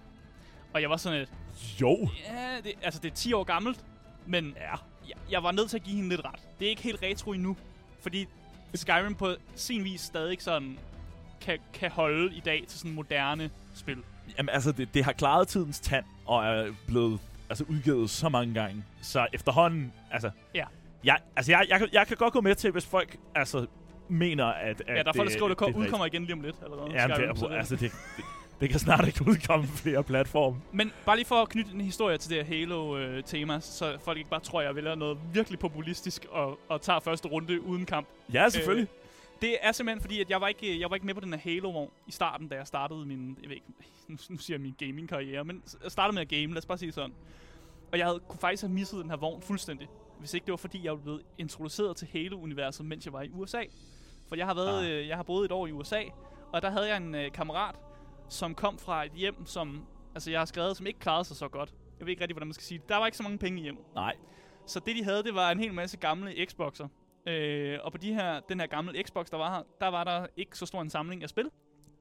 Og 0.73 0.81
jeg 0.81 0.89
var 0.89 0.97
sådan, 0.97 1.21
at 1.21 1.29
Jo! 1.81 2.09
ja, 2.29 2.57
det, 2.63 2.73
altså 2.81 2.99
det 2.99 3.11
er 3.11 3.15
10 3.15 3.33
år 3.33 3.43
gammelt, 3.43 3.85
men 4.25 4.45
Ja. 4.57 4.71
jeg, 5.09 5.15
jeg 5.31 5.43
var 5.43 5.51
nødt 5.51 5.69
til 5.69 5.77
at 5.77 5.83
give 5.83 5.95
hende 5.95 6.09
lidt 6.09 6.21
ret. 6.25 6.39
Det 6.59 6.65
er 6.65 6.69
ikke 6.69 6.81
helt 6.81 6.99
retro 7.03 7.31
endnu, 7.33 7.57
fordi 8.01 8.25
Skyrim 8.73 9.15
på 9.15 9.35
sin 9.55 9.83
vis 9.83 10.01
stadig 10.01 10.37
sådan 10.41 10.77
kan, 11.41 11.59
kan 11.73 11.91
holde 11.91 12.35
i 12.35 12.39
dag 12.39 12.63
til 12.67 12.79
sådan 12.79 12.91
moderne 12.93 13.49
spil. 13.75 13.97
Jamen, 14.37 14.49
altså, 14.49 14.71
det, 14.71 14.93
det 14.93 15.05
har 15.05 15.11
klaret 15.11 15.47
tidens 15.47 15.79
tand, 15.79 16.05
og 16.25 16.45
er 16.45 16.71
blevet 16.87 17.19
altså, 17.49 17.63
udgivet 17.69 18.09
så 18.09 18.29
mange 18.29 18.53
gange. 18.53 18.83
Så 19.01 19.27
efterhånden, 19.33 19.93
altså... 20.11 20.29
Ja. 20.55 20.65
Jeg, 21.03 21.17
altså, 21.35 21.51
jeg, 21.51 21.65
jeg, 21.69 21.79
kan- 21.79 21.89
jeg 21.93 22.07
kan 22.07 22.17
godt 22.17 22.33
gå 22.33 22.41
med 22.41 22.55
til, 22.55 22.71
hvis 22.71 22.85
folk 22.85 23.17
altså, 23.35 23.65
mener, 24.07 24.45
at, 24.45 24.81
at 24.87 24.97
Ja, 24.97 25.03
der 25.03 25.09
er 25.09 25.13
folk, 25.13 25.29
der 25.29 25.33
skriver, 25.33 25.51
at 25.51 25.59
det 25.59 25.67
det 25.67 25.75
er 25.75 25.79
udkommer 25.79 26.05
igen 26.05 26.21
lige 26.23 26.33
om 26.33 26.41
lidt. 26.41 26.55
Allerede, 26.63 26.91
Ja, 26.91 27.07
det, 27.07 27.39
så 27.39 27.45
er, 27.45 27.57
altså, 27.57 27.75
det, 27.75 27.91
det, 28.17 28.25
det 28.59 28.69
kan 28.69 28.79
snart 28.79 29.07
ikke 29.07 29.21
udkomme 29.27 29.67
på 29.67 29.77
flere 29.77 30.03
platforme. 30.03 30.57
Men 30.71 30.91
bare 31.05 31.15
lige 31.15 31.25
for 31.25 31.35
at 31.35 31.49
knytte 31.49 31.71
en 31.73 31.81
historie 31.81 32.17
til 32.17 32.29
det 32.29 32.45
her 32.45 32.59
Halo-tema, 32.59 33.59
så 33.59 33.97
folk 33.99 34.17
ikke 34.17 34.29
bare 34.29 34.39
tror, 34.39 34.61
jeg 34.61 34.75
vælger 34.75 34.95
noget 34.95 35.17
virkelig 35.33 35.59
populistisk 35.59 36.25
og, 36.29 36.59
og 36.69 36.81
tager 36.81 36.99
første 36.99 37.27
runde 37.27 37.61
uden 37.61 37.85
kamp. 37.85 38.07
Ja, 38.33 38.49
selvfølgelig. 38.49 38.87
Øh, 38.91 39.41
det 39.41 39.57
er 39.61 39.71
simpelthen 39.71 40.01
fordi, 40.01 40.21
at 40.21 40.29
jeg 40.29 40.41
var 40.41 40.47
ikke, 40.47 40.79
jeg 40.79 40.89
var 40.89 40.95
ikke 40.95 41.05
med 41.05 41.13
på 41.13 41.19
den 41.19 41.33
her 41.33 41.39
Halo-vogn 41.39 41.89
i 42.07 42.11
starten, 42.11 42.47
da 42.47 42.55
jeg 42.55 42.67
startede 42.67 43.05
min, 43.05 43.37
jeg 43.41 43.49
ved 43.49 43.55
ikke, 43.55 43.67
nu, 44.07 44.17
nu 44.29 44.37
siger 44.37 44.57
jeg 44.57 44.61
min 44.61 44.75
gaming-karriere, 44.77 45.43
men 45.43 45.63
jeg 45.83 45.91
startede 45.91 46.13
med 46.13 46.21
at 46.21 46.29
game, 46.29 46.47
lad 46.47 46.57
os 46.57 46.65
bare 46.65 46.77
sige 46.77 46.91
sådan. 46.91 47.13
Og 47.91 47.97
jeg 47.97 48.05
havde, 48.07 48.19
kunne 48.27 48.39
faktisk 48.39 48.63
have 48.63 48.71
misset 48.73 49.01
den 49.01 49.09
her 49.09 49.17
vogn 49.17 49.41
fuldstændig, 49.41 49.87
hvis 50.19 50.33
ikke 50.33 50.45
det 50.45 50.51
var 50.51 50.57
fordi, 50.57 50.85
jeg 50.85 51.01
blevet 51.01 51.21
introduceret 51.37 51.97
til 51.97 52.07
Halo-universet, 52.13 52.85
mens 52.85 53.05
jeg 53.05 53.13
var 53.13 53.21
i 53.21 53.29
USA. 53.33 53.61
For 54.29 54.35
jeg 54.35 54.45
har, 54.45 54.53
været, 54.53 54.85
Ah. 54.85 54.91
øh, 54.91 55.07
jeg 55.07 55.15
har 55.15 55.23
boet 55.23 55.45
et 55.45 55.51
år 55.51 55.67
i 55.67 55.71
USA, 55.71 56.01
og 56.53 56.61
der 56.61 56.69
havde 56.69 56.87
jeg 56.87 56.97
en 56.97 57.15
øh, 57.15 57.31
kammerat, 57.31 57.75
som 58.29 58.55
kom 58.55 58.77
fra 58.77 59.05
et 59.05 59.11
hjem, 59.11 59.45
som 59.45 59.85
altså 60.15 60.31
jeg 60.31 60.39
har 60.39 60.45
skrevet, 60.45 60.77
som 60.77 60.85
ikke 60.87 60.99
klarede 60.99 61.23
sig 61.25 61.37
så 61.37 61.47
godt. 61.47 61.73
Jeg 61.99 62.05
ved 62.05 62.11
ikke 62.11 62.21
rigtig, 62.21 62.33
hvordan 62.33 62.47
man 62.47 62.53
skal 62.53 62.63
sige 62.63 62.79
det. 62.79 62.89
Der 62.89 62.97
var 62.97 63.05
ikke 63.05 63.17
så 63.17 63.23
mange 63.23 63.37
penge 63.37 63.59
i 63.59 63.63
hjemmet. 63.63 63.83
Nej. 63.95 64.15
Så 64.65 64.79
det, 64.79 64.95
de 64.95 65.03
havde, 65.03 65.23
det 65.23 65.35
var 65.35 65.51
en 65.51 65.59
hel 65.59 65.73
masse 65.73 65.97
gamle 65.97 66.31
Xbox'er. 66.31 66.87
Øh, 67.25 67.79
og 67.83 67.91
på 67.91 67.97
de 67.97 68.13
her, 68.13 68.39
den 68.39 68.59
her 68.59 68.67
gamle 68.67 69.03
Xbox, 69.03 69.25
der 69.29 69.37
var 69.37 69.55
her, 69.55 69.63
der 69.81 69.87
var 69.87 70.03
der 70.03 70.27
ikke 70.37 70.57
så 70.57 70.65
stor 70.65 70.81
en 70.81 70.89
samling 70.89 71.23
af 71.23 71.29
spil. 71.29 71.49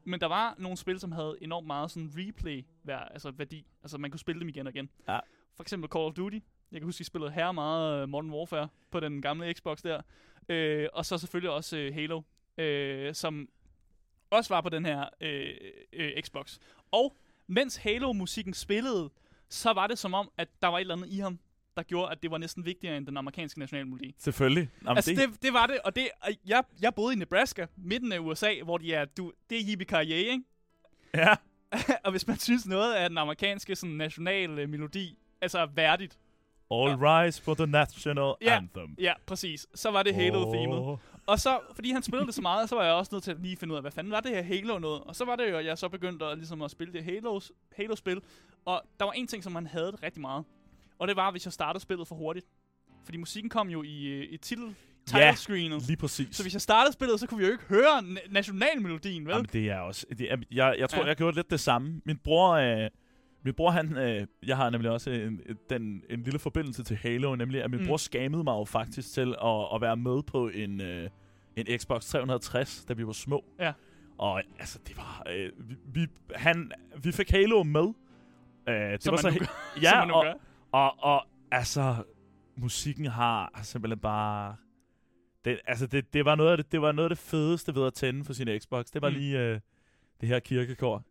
Men 0.05 0.21
der 0.21 0.27
var 0.27 0.55
nogle 0.59 0.77
spil, 0.77 1.01
som 1.01 1.13
havde 1.13 1.37
enormt 1.41 1.67
meget 1.67 1.91
sådan 1.91 2.11
replay 2.17 2.65
vær, 2.85 2.99
altså 2.99 3.31
værdi. 3.31 3.67
Altså 3.83 3.99
man 3.99 4.11
kunne 4.11 4.21
spille 4.21 4.41
dem 4.41 4.49
igen 4.49 4.67
og 4.67 4.73
igen. 4.75 4.91
Ja. 5.09 5.19
For 5.57 5.63
eksempel 5.63 5.91
Call 5.91 6.05
of 6.05 6.13
Duty. 6.15 6.39
Jeg 6.73 6.81
kan 6.81 6.85
huske, 6.87 7.03
at 7.03 7.07
spillede 7.07 7.31
her 7.31 7.53
meget 7.53 8.03
øh, 8.03 8.09
Modern 8.09 8.31
Warfare 8.31 8.69
på 8.91 9.01
den 9.01 9.23
gamle 9.23 9.53
Xbox 9.55 9.83
der. 9.83 10.01
Øh, 10.49 10.89
og 10.93 11.07
så 11.07 11.19
selvfølgelig 11.19 11.51
også 11.51 11.77
øh, 11.77 11.95
Halo, 11.95 12.23
øh, 12.59 13.15
som 13.15 13.49
også 14.31 14.55
var 14.55 14.61
på 14.61 14.69
den 14.69 14.87
her 14.87 15.05
øh, 15.21 15.55
øh, 15.93 16.23
Xbox. 16.23 16.59
Og 16.91 17.17
mens 17.47 17.77
Halo-musikken 17.77 18.55
spillede, 18.55 19.11
så 19.49 19.73
var 19.73 19.87
det 19.87 19.99
som 19.99 20.15
om, 20.15 20.31
at 20.39 20.49
der 20.63 20.69
var 20.69 20.77
et 20.77 20.81
eller 20.81 20.95
andet 20.97 21.09
i 21.09 21.19
ham, 21.19 21.39
der 21.77 21.83
gjorde, 21.83 22.13
at 22.13 22.23
det 22.23 22.31
var 22.31 22.39
næsten 22.39 22.65
vigtigere 22.65 22.97
end 22.97 23.07
den 23.07 23.17
amerikanske 23.17 23.61
nationalmelodi. 23.61 24.15
Selvfølgelig. 24.19 24.71
Jamen, 24.83 24.97
Altså, 24.97 25.11
det, 25.11 25.43
det 25.43 25.53
var 25.53 25.67
det, 25.67 25.79
og 25.85 25.97
det, 25.97 26.09
og 26.21 26.31
jeg, 26.47 26.65
jeg 26.81 26.95
boede 26.95 27.15
i 27.15 27.17
Nebraska, 27.17 27.67
midten 27.77 28.13
af 28.13 28.19
USA, 28.19 28.63
hvor 28.65 28.79
de 28.79 28.95
er, 28.95 29.05
du, 29.05 29.33
det 29.51 29.59
er 29.59 29.63
yippie 29.69 30.05
ikke? 30.07 30.43
Ja. 31.15 31.35
og 32.05 32.11
hvis 32.11 32.27
man 32.27 32.39
synes 32.39 32.67
noget 32.67 32.95
af 32.95 33.09
den 33.09 33.19
amerikanske 33.19 33.77
sådan, 33.77 33.97
nationale 33.97 34.67
melodi, 34.67 35.19
altså 35.41 35.59
er 35.59 35.67
værdigt, 35.67 36.19
All 36.71 36.95
rise 36.97 37.43
for 37.43 37.55
the 37.55 37.67
national 37.67 38.35
Ja. 38.43 38.57
anthem. 38.57 38.95
ja, 39.01 39.13
præcis, 39.27 39.67
så 39.75 39.91
var 39.91 40.03
det 40.03 40.15
Halo-themet. 40.15 40.99
Og 41.27 41.41
så, 41.41 41.59
fordi 41.75 41.91
han 41.91 42.03
spillede 42.03 42.27
det 42.27 42.35
så 42.35 42.43
meget, 42.43 42.69
så 42.69 42.75
var 42.75 42.85
jeg 42.85 42.93
også 42.95 43.15
nødt 43.15 43.25
til 43.25 43.31
at 43.31 43.41
lige 43.43 43.57
finde 43.57 43.73
ud 43.73 43.77
af, 43.77 43.83
hvad 43.83 43.91
fanden 43.93 44.11
var 44.13 44.21
det 44.21 44.31
her 44.31 44.43
Halo 44.43 44.79
noget? 44.79 45.03
Og 45.03 45.17
så 45.17 45.25
var 45.25 45.37
det 45.37 45.51
jo, 45.51 45.57
at 45.57 45.65
jeg 45.65 45.79
så 45.79 45.89
begyndte 45.89 46.25
at, 46.27 46.39
ligesom 46.39 46.63
at 46.63 46.71
spille 46.71 46.93
det 46.93 47.05
Halos, 47.05 47.53
Halo-spil. 47.77 48.21
Og 48.65 48.83
der 48.99 49.05
var 49.05 49.13
en 49.13 49.27
ting, 49.27 49.43
som 49.45 49.53
man 49.53 49.67
havde 49.67 49.93
rigtig 50.03 50.21
meget. 50.21 50.45
Og 50.99 51.09
det 51.09 51.17
var, 51.17 51.31
hvis 51.31 51.45
jeg 51.47 51.53
startede 51.53 51.83
spillet 51.83 52.09
for 52.09 52.15
hurtigt. 52.15 52.47
Fordi 53.05 53.19
musikken 53.19 53.51
kom 53.51 53.69
jo 53.69 53.83
i, 53.83 54.05
øh, 54.07 54.27
i 54.33 54.37
titel, 54.37 54.65
Ja. 55.13 55.19
title 55.19 55.37
screenet. 55.37 55.87
Lige 55.87 55.97
præcis. 55.97 56.37
Så 56.37 56.43
hvis 56.45 56.53
jeg 56.53 56.61
startede 56.63 56.93
spillet, 56.93 57.21
så 57.21 57.27
kunne 57.27 57.39
vi 57.39 57.47
jo 57.47 57.53
ikke 57.53 57.65
høre 57.65 57.99
na- 57.99 58.33
nationalmelodien, 58.33 59.27
vel? 59.27 59.33
Jamen, 59.33 59.47
det 59.53 59.71
er 59.71 59.79
også... 59.79 60.07
Det 60.19 60.33
er, 60.33 60.37
jeg, 60.51 60.75
jeg 60.79 60.91
tror, 60.91 60.99
Ja. 60.99 61.03
ja. 61.05 61.09
jeg 61.09 61.17
gjorde 61.17 61.35
lidt 61.37 61.51
det 61.51 61.61
samme. 61.61 62.01
Min 62.05 62.19
bror... 62.19 62.53
Øh, 62.53 62.91
min 63.47 63.55
bror, 63.55 63.71
han... 63.71 63.97
Øh, 63.97 64.27
jeg 64.47 64.57
har 64.57 64.71
nemlig 64.71 64.91
også 64.91 65.11
en, 65.11 65.41
den, 65.71 66.03
en 66.11 66.23
lille 66.23 66.39
forbindelse 66.39 66.85
til 66.85 66.97
Halo, 66.97 67.35
nemlig 67.37 67.63
at 67.63 67.71
min 67.71 67.81
Mm. 67.81 67.87
bror 67.87 67.97
skammede 67.97 68.45
mig 68.45 68.53
jo 68.53 68.65
faktisk 68.65 69.13
til 69.15 69.35
at, 69.45 69.67
at 69.75 69.81
være 69.81 69.97
med 69.97 70.23
på 70.23 70.49
en, 70.49 70.81
øh, 70.81 71.11
en 71.57 71.67
Xbox 71.79 72.05
360, 72.07 72.85
da 72.89 72.95
vi 72.95 73.07
var 73.07 73.13
små. 73.13 73.45
Ja. 73.61 73.73
Og 74.19 74.43
altså, 74.59 74.79
det 74.89 74.97
var... 74.97 75.23
Øh, 75.31 75.51
vi, 75.69 75.75
vi, 75.85 76.07
han, 76.35 76.73
vi 77.03 77.13
fik 77.13 77.31
Halo 77.31 77.63
med. 77.63 77.93
Øh, 78.69 78.75
det 78.75 79.03
Som 79.03 79.13
var 79.13 79.17
man 79.17 79.19
så 79.23 79.31
nu 79.31 79.39
gør. 79.39 79.81
Ja, 79.83 79.91
som 79.91 79.99
man 79.99 80.09
nu 80.09 80.15
og, 80.15 80.25
gør. 80.25 80.35
og, 80.73 80.95
og 80.99 81.27
altså, 81.51 81.95
musikken 82.57 83.07
har 83.07 83.61
simpelthen 83.63 83.99
bare... 83.99 84.57
Det, 85.45 85.61
altså, 85.67 85.87
det, 85.87 86.13
det, 86.13 86.25
var 86.25 86.35
noget 86.35 86.51
af 86.51 86.57
det, 86.57 86.73
det 86.73 86.81
var 86.83 86.93
noget 86.93 87.11
af 87.11 87.17
det 87.17 87.19
fedeste 87.25 87.75
ved 87.75 87.87
at 87.87 87.95
tænde 87.95 88.25
for 88.25 88.33
sin 88.33 88.49
Xbox. 88.61 88.87
Det 88.87 89.03
var 89.03 89.09
Mm. 89.11 89.15
lige 89.17 89.39
øh, 89.41 89.61
det 90.21 90.29
her 90.29 90.39
kirkekor. 90.39 91.05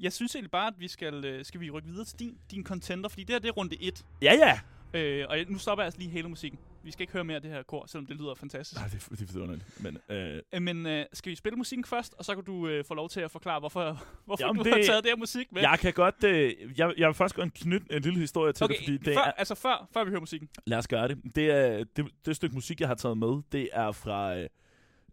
Jeg 0.00 0.12
synes 0.12 0.34
egentlig 0.34 0.50
bare, 0.50 0.66
at 0.66 0.74
vi 0.78 0.88
skal, 0.88 1.24
øh, 1.24 1.44
skal 1.44 1.60
vi 1.60 1.70
rykke 1.70 1.88
videre 1.88 2.04
til 2.04 2.18
din, 2.18 2.38
din 2.50 2.64
contender, 2.64 3.08
fordi 3.08 3.22
det 3.24 3.30
her 3.34 3.38
det 3.38 3.48
er 3.48 3.52
runde 3.52 3.76
1. 3.82 4.04
Ja, 4.22 4.32
ja. 4.34 4.60
Øh, 5.00 5.26
og 5.28 5.36
nu 5.48 5.58
stopper 5.58 5.82
jeg 5.82 5.86
altså 5.86 6.00
lige 6.00 6.10
Halo-musikken. 6.10 6.58
Vi 6.82 6.90
skal 6.90 7.02
ikke 7.02 7.12
høre 7.12 7.24
mere 7.24 7.34
af 7.34 7.42
det 7.42 7.50
her 7.50 7.62
kor, 7.62 7.86
selvom 7.86 8.06
det 8.06 8.16
lyder 8.16 8.34
fantastisk. 8.34 8.80
Nej, 8.80 8.88
det, 8.88 9.06
det 9.10 9.20
er 9.28 9.32
vidunderligt. 9.32 9.82
Men, 9.82 9.98
øh, 10.08 10.40
Øh, 10.52 10.62
Men 10.62 10.86
øh, 10.86 11.06
skal 11.12 11.30
vi 11.30 11.36
spille 11.36 11.56
musikken 11.56 11.84
først, 11.84 12.14
og 12.18 12.24
så 12.24 12.34
kan 12.34 12.44
du 12.44 12.68
øh, 12.68 12.84
få 12.84 12.94
lov 12.94 13.08
til 13.08 13.20
at 13.20 13.30
forklare, 13.30 13.60
hvorfor, 13.60 13.82
hvorfor 14.26 14.46
Jamen, 14.46 14.64
du 14.64 14.68
har 14.70 14.76
det- 14.76 14.86
taget 14.86 15.04
det 15.04 15.10
her 15.10 15.16
musik 15.16 15.52
med? 15.52 15.62
jeg 15.62 15.78
kan 15.80 15.92
godt... 15.92 16.24
Øh, 16.24 16.52
jeg, 16.78 16.92
jeg 16.98 17.06
vil 17.08 17.14
først 17.14 17.34
godt 17.34 17.54
knytte 17.54 17.86
en 17.90 18.02
lille 18.02 18.18
historie 18.20 18.52
til 18.52 18.64
okay, 18.64 18.74
det, 18.74 18.84
fordi 18.84 18.96
det 18.96 19.14
før, 19.14 19.20
er... 19.22 19.32
altså 19.32 19.54
før, 19.54 19.88
før 19.92 20.04
vi 20.04 20.10
hører 20.10 20.20
musikken. 20.20 20.48
Lad 20.66 20.78
os 20.78 20.88
gøre 20.88 21.08
det. 21.08 21.18
Det, 21.34 21.50
er, 21.50 21.84
det, 21.96 22.06
det 22.26 22.36
stykke 22.36 22.54
musik, 22.54 22.80
jeg 22.80 22.88
har 22.88 22.94
taget 22.94 23.18
med, 23.18 23.42
det 23.52 23.68
er 23.72 23.92
fra 23.92 24.36
øh, 24.36 24.48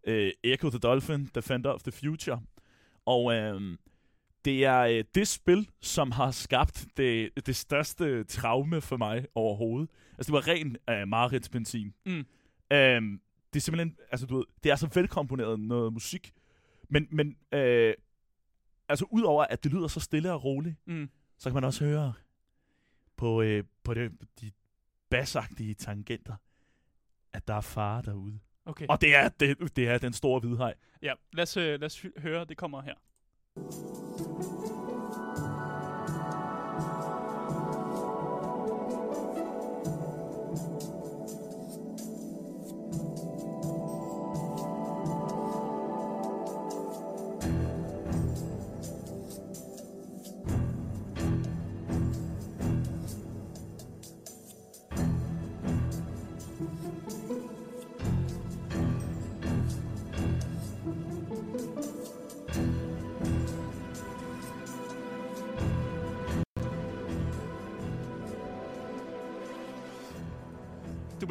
øh, 0.03 0.31
Echo 0.43 0.69
the 0.69 0.79
Dolphin, 0.79 1.29
Defender 1.35 1.69
of 1.71 1.81
the 1.81 1.91
Future. 1.91 2.41
Og 3.05 3.33
øh, 3.33 3.77
det 4.45 4.65
er 4.65 4.79
øh, 4.79 5.03
det 5.15 5.27
spil, 5.27 5.69
som 5.81 6.11
har 6.11 6.31
skabt 6.31 6.85
det, 6.97 7.45
det 7.45 7.55
største 7.55 8.23
traume 8.23 8.81
for 8.81 8.97
mig 8.97 9.25
overhovedet. 9.35 9.89
Altså, 10.17 10.31
det 10.31 10.33
var 10.33 10.47
ren 10.47 10.77
øh, 10.89 11.07
mareridtsbenzin. 11.07 11.93
Mm. 12.05 12.11
Øh, 12.71 13.01
det 13.53 13.55
er 13.55 13.59
simpelthen, 13.59 13.97
altså 14.11 14.25
du 14.25 14.35
ved, 14.37 14.43
det 14.63 14.71
er 14.71 14.75
så 14.75 14.89
velkomponeret 14.93 15.59
noget 15.59 15.93
musik. 15.93 16.33
Men, 16.89 17.07
men 17.11 17.35
øh, 17.51 17.93
altså 18.89 19.05
udover 19.09 19.43
at 19.43 19.63
det 19.63 19.71
lyder 19.73 19.87
så 19.87 19.99
stille 19.99 20.33
og 20.33 20.43
roligt, 20.43 20.75
Mm. 20.85 21.09
så 21.37 21.49
kan 21.49 21.53
man 21.53 21.63
også 21.63 21.85
høre 21.85 22.13
på, 23.17 23.41
øh, 23.41 23.63
på 23.83 23.93
det, 23.93 24.11
de 24.41 24.51
bassagtige 25.09 25.73
tangenter, 25.73 26.35
at 27.33 27.47
der 27.47 27.53
er 27.53 27.61
fare 27.61 28.01
derude. 28.01 28.39
Okay. 28.65 28.85
Og 28.89 29.01
det 29.01 29.15
er, 29.15 29.29
det, 29.29 29.75
det 29.75 29.87
er 29.87 29.97
den 29.97 30.13
store 30.13 30.39
hvidhej. 30.39 30.73
Ja, 31.01 31.13
lad 31.33 31.43
os, 31.43 31.57
øh, 31.57 31.79
lad 31.79 31.83
os 31.83 32.05
høre, 32.17 32.45
det 32.45 32.57
kommer 32.57 32.81
her. 32.81 32.93
Du 34.41 34.80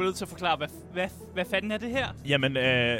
bliver 0.01 0.07
nødt 0.09 0.17
til 0.17 0.25
at 0.25 0.29
forklare, 0.29 0.57
hvad, 0.57 0.67
hvad, 0.93 1.07
hvad 1.33 1.45
fanden 1.45 1.71
er 1.71 1.77
det 1.77 1.89
her? 1.89 2.07
Jamen, 2.27 2.57
øh, 2.57 2.99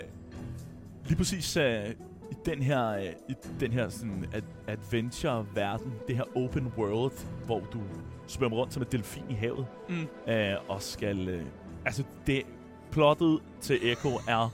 lige 1.06 1.18
præcis 1.18 1.58
øh, 1.58 1.90
i 2.32 2.36
den 2.46 2.62
her, 2.62 2.88
øh, 2.90 3.06
i 3.30 3.34
den 3.60 3.72
her 3.72 3.90
sådan 3.90 4.26
ad- 4.34 4.42
adventure-verden, 4.68 5.94
det 6.08 6.16
her 6.16 6.24
open 6.38 6.72
world, 6.78 7.28
hvor 7.46 7.60
du 7.60 7.80
svømmer 8.28 8.58
rundt 8.58 8.74
som 8.74 8.82
en 8.82 8.88
delfin 8.92 9.24
i 9.30 9.34
havet, 9.34 9.66
Mm. 9.90 10.08
øh, 10.34 10.56
og 10.68 10.82
skal... 10.82 11.30
Øh, 11.30 11.46
altså, 11.86 12.04
det 12.28 12.44
plottet 12.92 13.40
til 13.62 13.80
Echo 13.92 14.10
er 14.10 14.54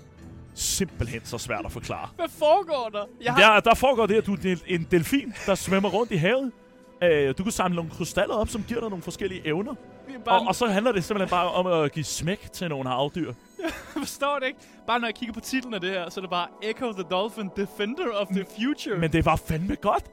simpelthen 0.53 1.21
så 1.23 1.37
svært 1.37 1.65
at 1.65 1.71
forklare. 1.71 2.09
Hvad 2.15 2.29
foregår 2.29 2.89
der? 2.93 3.05
Jeg 3.23 3.33
har, 3.33 3.53
Der, 3.53 3.59
der 3.59 3.75
foregår 3.75 4.05
det, 4.05 4.15
at 4.15 4.25
du 4.25 4.33
er 4.33 4.55
en 4.67 4.87
delfin, 4.91 5.33
der 5.45 5.55
svømmer 5.55 5.89
rundt 5.89 6.11
i 6.11 6.15
havet. 6.15 6.51
Øh, 7.03 7.33
du 7.37 7.43
kan 7.43 7.51
samle 7.51 7.75
nogle 7.75 7.91
krystaller 7.91 8.35
op, 8.35 8.47
som 8.49 8.63
giver 8.67 8.79
dig 8.79 8.89
nogle 8.89 9.03
forskellige 9.03 9.47
evner. 9.47 9.75
Bare, 10.25 10.39
Og, 10.39 10.47
og 10.47 10.55
så 10.55 10.67
handler 10.67 10.91
det 10.91 11.03
simpelthen 11.03 11.29
bare 11.29 11.51
om 11.51 11.67
at 11.67 11.91
give 11.91 12.05
smæk 12.05 12.51
til 12.53 12.69
nogle 12.69 12.89
havdyr. 12.89 13.33
jeg 13.63 13.71
forstår 13.99 14.39
det 14.39 14.47
ikke. 14.47 14.59
Bare 14.87 14.99
når 14.99 15.07
jeg 15.07 15.15
kigger 15.15 15.33
på 15.33 15.39
titlen 15.39 15.73
af 15.73 15.81
det 15.81 15.89
her, 15.89 16.09
så 16.09 16.19
er 16.19 16.21
det 16.21 16.29
bare 16.29 16.47
Echo 16.63 16.91
the 16.91 17.03
Dolphin, 17.03 17.49
Defender 17.55 18.09
of 18.13 18.27
the 18.27 18.45
Future. 18.59 18.97
Men 18.97 19.11
det 19.11 19.25
var 19.25 19.35
fandme 19.35 19.75
godt. 19.75 20.03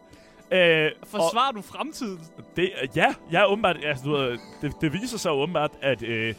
Øh, 0.51 0.91
Forsvarer 1.07 1.53
du 1.53 1.63
fremtiden? 1.63 2.21
og 2.39 2.45
det, 2.57 2.71
ja, 2.97 3.15
ja, 3.33 3.53
åbenbart, 3.53 3.77
altså, 3.85 4.05
du 4.05 4.11
ved, 4.13 4.39
det, 4.63 4.73
det 4.81 4.93
viser 4.93 5.19
sig 5.19 5.33
åbenbart, 5.33 5.71
at 5.83 6.03
øh, 6.03 6.35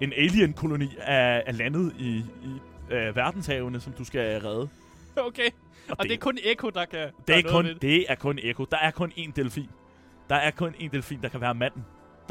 en 0.00 0.12
alien-koloni 0.12 0.88
er, 0.98 1.42
er 1.46 1.52
landet 1.52 1.94
i, 1.98 2.16
i 2.18 2.60
øh, 2.90 3.16
verdenshavene, 3.16 3.80
som 3.80 3.92
du 3.92 4.04
skal 4.04 4.40
redde. 4.40 4.68
Okay. 5.16 5.50
Og, 5.88 5.96
og 5.98 6.02
det, 6.04 6.10
det 6.10 6.14
er 6.14 6.18
kun 6.18 6.38
Echo, 6.44 6.70
der 6.70 6.84
kan 6.84 7.08
det, 7.28 7.38
er 7.38 7.50
kun, 7.50 7.66
det 7.82 8.04
er 8.08 8.14
kun 8.14 8.38
Echo. 8.42 8.64
Der 8.64 8.76
er 8.76 8.90
kun 8.90 9.12
én 9.16 9.32
delfin. 9.36 9.68
Der 10.28 10.36
er 10.36 10.50
kun 10.50 10.74
én 10.74 10.88
delfin, 10.92 11.22
der 11.22 11.28
kan 11.28 11.40
være 11.40 11.54
manden, 11.54 11.84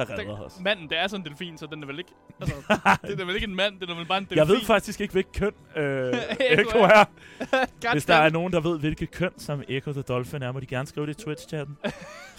der 0.05 0.13
redder 0.13 0.35
Den, 0.35 0.45
os. 0.45 0.59
manden, 0.63 0.89
det 0.89 0.97
er 0.97 1.07
sådan 1.07 1.25
en 1.25 1.29
delfin, 1.29 1.57
så 1.57 1.65
den 1.65 1.83
er 1.83 1.87
vel 1.87 1.99
ikke... 1.99 2.11
Altså, 2.41 2.55
det 3.07 3.19
er 3.21 3.25
vel 3.25 3.35
ikke 3.35 3.47
en 3.47 3.55
mand, 3.55 3.79
det 3.79 3.89
er 3.89 3.95
vel 3.95 4.05
bare 4.05 4.17
en 4.17 4.23
delfin. 4.23 4.37
Jeg 4.37 4.47
ved 4.47 4.61
faktisk 4.61 5.01
ikke, 5.01 5.11
hvilket 5.11 5.33
køn 5.33 5.81
øh, 5.83 6.13
Echo 6.59 6.79
er. 6.79 7.05
Hvis 7.93 8.05
der 8.05 8.15
er 8.15 8.29
nogen, 8.29 8.53
der 8.53 8.59
ved, 8.59 8.79
hvilket 8.79 9.11
køn 9.11 9.31
som 9.37 9.63
Echo 9.67 9.91
the 9.93 10.01
Dolphin 10.01 10.41
er, 10.43 10.51
må 10.51 10.59
de 10.59 10.65
gerne 10.65 10.87
skrive 10.87 11.07
det 11.07 11.21
i 11.21 11.23
Twitch-chatten. 11.23 11.77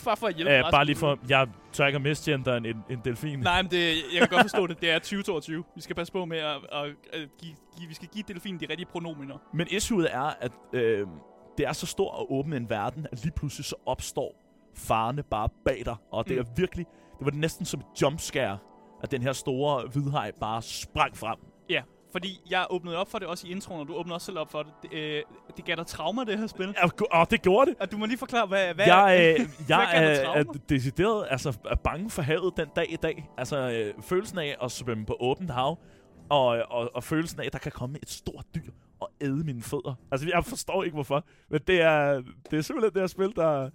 Bare 0.05 0.17
for 0.17 0.27
at 0.27 0.35
hjælpe 0.35 0.53
Æh, 0.53 0.59
resten. 0.59 0.71
bare 0.73 0.85
lige 0.85 0.97
for, 0.97 1.19
jeg 1.29 1.47
tør 1.73 1.87
ikke 1.87 1.97
at 1.97 2.03
misgender 2.03 2.57
en, 2.57 2.67
en, 2.67 2.85
en 2.91 3.01
delfin. 3.05 3.39
Nej, 3.39 3.63
men 3.63 3.71
det, 3.71 3.87
jeg 3.89 4.19
kan 4.19 4.29
godt 4.29 4.43
forstå 4.43 4.67
det. 4.67 4.81
Det 4.81 4.91
er 4.91 4.99
2022. 4.99 5.65
Vi 5.75 5.81
skal 5.81 5.97
passe 5.97 6.13
på 6.13 6.25
med 6.25 6.39
at, 6.39 6.57
at, 6.73 6.85
at 7.13 7.29
give, 7.41 7.55
give, 7.79 7.89
vi 7.89 7.95
skal 7.95 8.09
give 8.09 8.25
delfinen 8.29 8.61
de 8.61 8.67
rigtige 8.71 8.87
pronominer. 8.93 9.37
Men 9.55 9.67
issueet 9.71 10.09
er, 10.15 10.33
at 10.41 10.53
øh, 10.73 11.07
det 11.59 11.67
er 11.67 11.73
så 11.73 11.87
stor 11.87 12.11
og 12.11 12.33
åben 12.33 12.53
en 12.53 12.71
verden, 12.71 13.07
at 13.13 13.23
lige 13.23 13.33
pludselig 13.37 13.65
så 13.65 13.75
opstår 13.87 14.35
farene 14.77 15.23
bare 15.23 15.49
bag 15.65 15.83
dig. 15.87 15.97
Og 16.13 16.29
det 16.29 16.37
Mm. 16.37 16.41
er 16.41 16.45
virkelig, 16.57 16.87
det 17.21 17.27
var 17.27 17.41
næsten 17.41 17.67
som 17.67 17.81
et 17.81 18.03
jumpscare, 18.03 18.59
at 19.03 19.11
den 19.11 19.23
her 19.23 19.33
store 19.33 19.89
hvidhaj 19.89 20.33
bare 20.41 20.63
sprang 20.63 21.17
frem. 21.17 21.39
Ja, 21.69 21.83
fordi 22.13 22.41
jeg 22.51 22.67
åbnede 22.71 22.97
op 22.97 23.11
for 23.11 23.19
det 23.19 23.29
også 23.29 23.47
i 23.47 23.51
introen, 23.51 23.81
og 23.81 23.89
du 23.89 23.95
åbnede 23.95 24.15
også 24.15 24.25
selv 24.25 24.39
op 24.39 24.51
for 24.51 24.63
det. 24.63 24.73
Det, 24.83 24.93
øh, 24.93 25.23
det 25.57 25.65
gav 25.65 25.77
dig 25.77 25.87
traumer, 25.87 26.25
det 26.25 26.39
her 26.39 26.47
spil. 26.47 26.75
Og, 26.83 26.91
og 27.11 27.31
det 27.31 27.43
gjorde 27.43 27.71
det. 27.71 27.81
Og 27.81 27.93
du 27.93 27.97
må 27.97 28.07
lige 28.07 28.19
forklare, 28.19 28.47
hvad... 28.47 28.75
hvad 28.75 28.87
jeg, 28.87 29.37
øh, 29.41 29.47
hvad 29.67 29.77
jeg 29.77 29.89
gav 29.93 30.25
er, 30.25 30.41
er 30.41 30.45
decideret 30.69 31.27
altså, 31.31 31.59
er 31.71 31.75
bange 31.75 32.11
for 32.11 32.23
havet 32.23 32.57
den 32.57 32.69
dag 32.77 32.93
i 32.93 32.97
dag. 32.97 33.29
Altså 33.39 33.71
øh, 33.71 34.03
følelsen 34.03 34.39
af 34.39 34.57
at 34.63 34.71
svømme 34.71 35.07
på 35.07 35.17
åbent 35.21 35.51
hav, 35.51 35.79
og, 36.29 36.47
og, 36.47 36.91
og 36.95 37.05
følelsen 37.05 37.41
af, 37.41 37.47
at 37.47 37.53
der 37.53 37.59
kan 37.59 37.73
komme 37.73 37.99
et 38.03 38.11
stort 38.11 38.45
dyr 38.55 38.71
og 39.01 39.11
æde 39.21 39.45
mine 39.45 39.63
fødder. 39.63 39.95
Altså 40.13 40.29
jeg 40.29 40.45
forstår 40.45 40.85
ikke 40.85 40.95
hvorfor, 40.95 41.25
men 41.51 41.61
det 41.67 41.83
er, 41.83 42.23
det 42.51 42.59
er 42.59 42.63
simpelthen 42.63 42.95
det 42.95 43.03
her 43.03 43.07
spil, 43.07 43.33
der... 43.37 43.71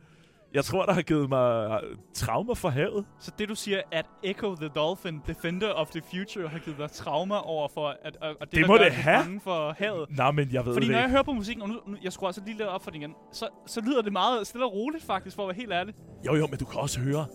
Jeg 0.55 0.65
tror, 0.65 0.85
der 0.85 0.93
har 0.93 1.01
givet 1.01 1.29
mig 1.29 1.79
traumer 2.13 2.53
for 2.53 2.69
havet. 2.69 3.05
Så 3.19 3.31
det, 3.39 3.49
du 3.49 3.55
siger, 3.55 3.81
at 3.91 4.05
Echo 4.23 4.55
the 4.55 4.67
Dolphin, 4.67 5.21
Defender 5.27 5.71
of 5.71 5.87
the 5.87 6.01
Future, 6.11 6.47
har 6.47 6.59
givet 6.59 6.77
dig 6.79 6.91
traumer 6.91 7.35
over 7.35 7.67
for... 7.73 7.95
At, 8.03 8.17
og, 8.21 8.29
og 8.29 8.35
det, 8.41 8.51
Det 8.51 8.61
der 8.61 8.67
må 8.67 8.73
gør, 8.73 8.77
det 8.77 8.85
at 8.85 8.93
have. 8.93 9.39
for 9.43 9.75
havet. 9.77 10.05
Nej, 10.17 10.31
men 10.31 10.49
jeg 10.51 10.65
ved 10.65 10.73
Fordi 10.73 10.85
det 10.85 10.91
når 10.93 10.99
jeg 10.99 11.09
hører 11.09 11.23
på 11.23 11.31
musikken, 11.31 11.61
og 11.61 11.69
nu, 11.69 11.75
nu 11.87 11.97
jeg 12.03 12.13
skruer 12.13 12.27
altså 12.27 12.41
lige 12.45 12.57
lidt 12.57 12.67
op 12.67 12.83
for 12.83 12.91
den 12.91 13.01
igen, 13.01 13.13
så, 13.33 13.47
så 13.67 13.81
lyder 13.81 14.01
det 14.01 14.11
meget 14.13 14.47
stille 14.47 14.65
og 14.65 14.73
roligt 14.73 15.03
faktisk, 15.03 15.35
for 15.35 15.43
at 15.43 15.47
være 15.47 15.55
helt 15.55 15.71
ærlig. 15.71 15.93
Jo, 16.25 16.35
jo, 16.35 16.47
men 16.47 16.59
du 16.59 16.65
kan 16.65 16.79
også 16.79 16.99
høre, 16.99 17.25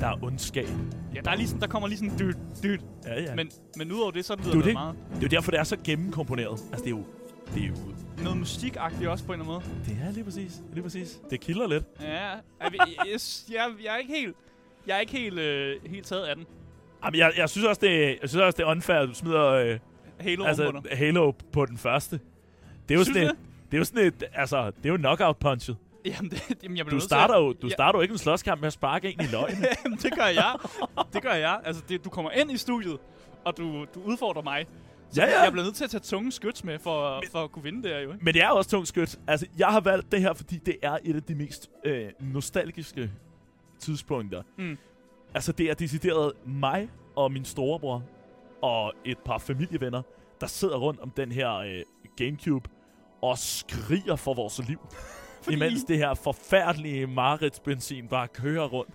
der 0.00 0.06
er 0.06 0.18
ondskab. 0.22 0.68
Ja, 1.14 1.20
der, 1.20 1.30
er 1.30 1.36
lige 1.36 1.48
sådan, 1.48 1.60
der 1.60 1.66
kommer 1.66 1.88
lige 1.88 1.98
sådan 1.98 2.18
dyt, 2.18 2.36
dyt. 2.62 2.80
Ja, 3.06 3.22
ja. 3.22 3.34
Men, 3.34 3.50
men 3.76 3.92
udover 3.92 4.10
det, 4.10 4.24
så 4.24 4.36
lyder 4.36 4.52
Det 4.52 4.64
det, 4.64 4.72
meget 4.72 4.94
det 5.10 5.16
er 5.16 5.22
jo 5.22 5.28
derfor, 5.28 5.50
det 5.50 5.60
er 5.60 5.64
så 5.64 5.76
gennemkomponeret. 5.84 6.50
Altså, 6.50 6.84
det 6.84 6.86
er 6.86 6.90
jo... 6.90 7.04
Det 7.54 7.62
er 7.64 7.68
jo... 7.68 7.74
noget 8.22 8.38
musikagtigt 8.38 9.08
også 9.08 9.24
på 9.24 9.32
en 9.32 9.40
eller 9.40 9.52
anden 9.54 9.68
måde. 9.86 9.98
Det 9.98 10.06
er 10.08 10.12
lige 10.12 10.24
præcis. 10.24 10.62
Lige 10.72 10.82
præcis. 10.82 11.20
Det 11.30 11.40
kilder 11.40 11.66
lidt. 11.68 11.84
Ja, 12.00 12.06
jeg, 12.10 12.40
jeg, 12.60 12.72
jeg, 13.52 13.70
jeg 13.84 13.94
er 13.94 13.96
ikke 13.98 14.12
helt... 14.14 14.36
Jeg 14.86 14.96
er 14.96 15.00
ikke 15.00 15.12
helt, 15.12 15.38
øh, 15.38 15.76
helt 15.86 16.06
taget 16.06 16.24
af 16.24 16.36
den. 16.36 16.46
Jamen, 17.04 17.18
jeg, 17.18 17.32
jeg 17.36 17.48
synes 17.48 17.66
også, 17.66 17.80
det, 17.80 18.18
jeg 18.22 18.28
synes 18.28 18.42
også, 18.42 18.56
det 18.56 18.62
er 18.62 18.66
unfair, 18.70 18.96
at 18.96 19.08
du 19.08 19.14
smider 19.14 19.44
øh, 19.44 19.78
Halo 20.20 20.44
altså, 20.44 20.62
altså, 20.62 20.94
Halo 20.96 21.30
på 21.52 21.66
den 21.66 21.78
første. 21.78 22.20
Det 22.88 22.94
er 22.94 22.98
jo 22.98 23.04
Synes 23.04 23.16
sådan 23.16 23.28
et, 23.30 23.36
det 23.70 23.74
er 23.74 23.78
jo 23.78 23.84
sådan 23.84 24.06
et, 24.06 24.24
altså, 24.34 24.66
det 24.70 24.86
er 24.86 24.88
jo 24.88 24.96
knockout 24.96 25.36
punchet. 25.36 25.76
Jamen, 26.06 26.30
det, 26.30 26.56
jamen, 26.62 26.76
jeg 26.78 26.90
Du 26.90 27.00
starter 27.00 27.34
at- 27.34 27.40
jo, 27.40 27.52
du 27.52 27.66
Ja. 27.66 27.72
starter 27.72 27.98
jo 27.98 28.02
ikke 28.02 28.12
en 28.12 28.18
slåskamp 28.18 28.60
med 28.60 28.66
at 28.66 28.72
sparke 28.72 29.08
en 29.12 29.20
i. 29.20 29.24
Jamen, 29.84 29.98
det 30.02 30.14
gør 30.14 30.26
jeg. 30.26 30.54
Det 31.12 31.22
gør 31.22 31.32
jeg. 31.32 31.60
Altså, 31.64 31.82
det, 31.88 32.04
du 32.04 32.10
kommer 32.10 32.30
ind 32.30 32.50
i 32.50 32.56
studiet, 32.56 32.98
og 33.44 33.56
du, 33.56 33.84
du 33.94 34.00
udfordrer 34.04 34.42
mig. 34.42 34.66
Ja, 35.16 35.24
ja. 35.24 35.42
Jeg 35.42 35.52
bliver 35.52 35.64
nødt 35.64 35.74
til 35.76 35.84
at 35.84 35.90
tage 35.90 36.00
tunge 36.00 36.32
skyts 36.32 36.64
med, 36.64 36.78
for, 36.78 37.22
for 37.32 37.44
at 37.44 37.52
kunne 37.52 37.62
vinde 37.62 37.82
det 37.82 37.90
her, 37.90 37.98
jo. 38.00 38.12
Ikke? 38.12 38.24
Men 38.24 38.34
det 38.34 38.42
er 38.42 38.48
også 38.48 38.70
tungt 38.70 38.88
skyt. 38.88 39.18
Altså, 39.26 39.46
jeg 39.58 39.68
har 39.68 39.80
valgt 39.80 40.12
det 40.12 40.20
her, 40.20 40.32
fordi 40.34 40.56
det 40.56 40.76
er 40.82 40.98
et 41.04 41.16
af 41.16 41.22
de 41.22 41.34
mest 41.34 41.70
øh, 41.84 42.08
nostalgiske 42.20 43.10
tidspunkter. 43.78 44.42
Mm. 44.58 44.78
Altså, 45.34 45.52
det 45.52 45.70
er 45.70 45.74
decideret 45.74 46.32
mig 46.46 46.88
og 47.16 47.32
min 47.32 47.44
storebror 47.44 48.02
og 48.62 48.92
et 49.04 49.18
par 49.18 49.38
familievenner, 49.38 50.02
der 50.40 50.46
sidder 50.46 50.76
rundt 50.76 51.00
om 51.00 51.10
den 51.10 51.32
her 51.32 51.52
øh, 51.54 51.82
Gamecube 52.16 52.68
og 53.22 53.38
skriger 53.38 54.16
for 54.16 54.34
vores 54.34 54.60
liv. 54.68 54.78
Fordi- 55.42 55.56
Imens 55.56 55.84
det 55.84 55.98
her 55.98 56.14
forfærdelige 56.14 57.06
mareridsbenzin 57.06 58.08
bare 58.08 58.28
kører 58.28 58.66
rundt. 58.66 58.90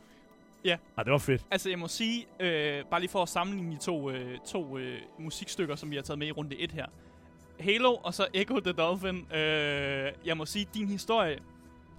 Ja. 0.66 0.78
Ah, 0.98 1.06
det 1.06 1.12
var 1.12 1.18
fedt. 1.18 1.46
Altså, 1.52 1.70
jeg 1.70 1.80
må 1.80 1.88
sige, 1.88 2.26
øh, 2.40 2.84
bare 2.92 3.00
lige 3.00 3.10
for 3.12 3.22
at 3.22 3.30
sammenligne 3.30 3.72
de 3.76 3.78
to, 3.82 4.10
øh, 4.10 4.38
to 4.48 4.78
øh, 4.78 4.98
musikstykker, 5.20 5.76
som 5.76 5.92
vi 5.92 5.96
har 5.96 6.04
taget 6.04 6.20
med 6.20 6.28
i 6.28 6.32
runde 6.32 6.56
1 6.60 6.72
her. 6.72 6.86
Halo 7.60 7.96
og 7.96 8.14
så 8.14 8.28
Echo 8.34 8.60
the 8.60 8.72
Dolphin. 8.72 9.34
Øh, 9.34 10.12
jeg 10.26 10.38
må 10.38 10.46
sige, 10.46 10.68
din 10.74 10.88
historie... 10.88 11.40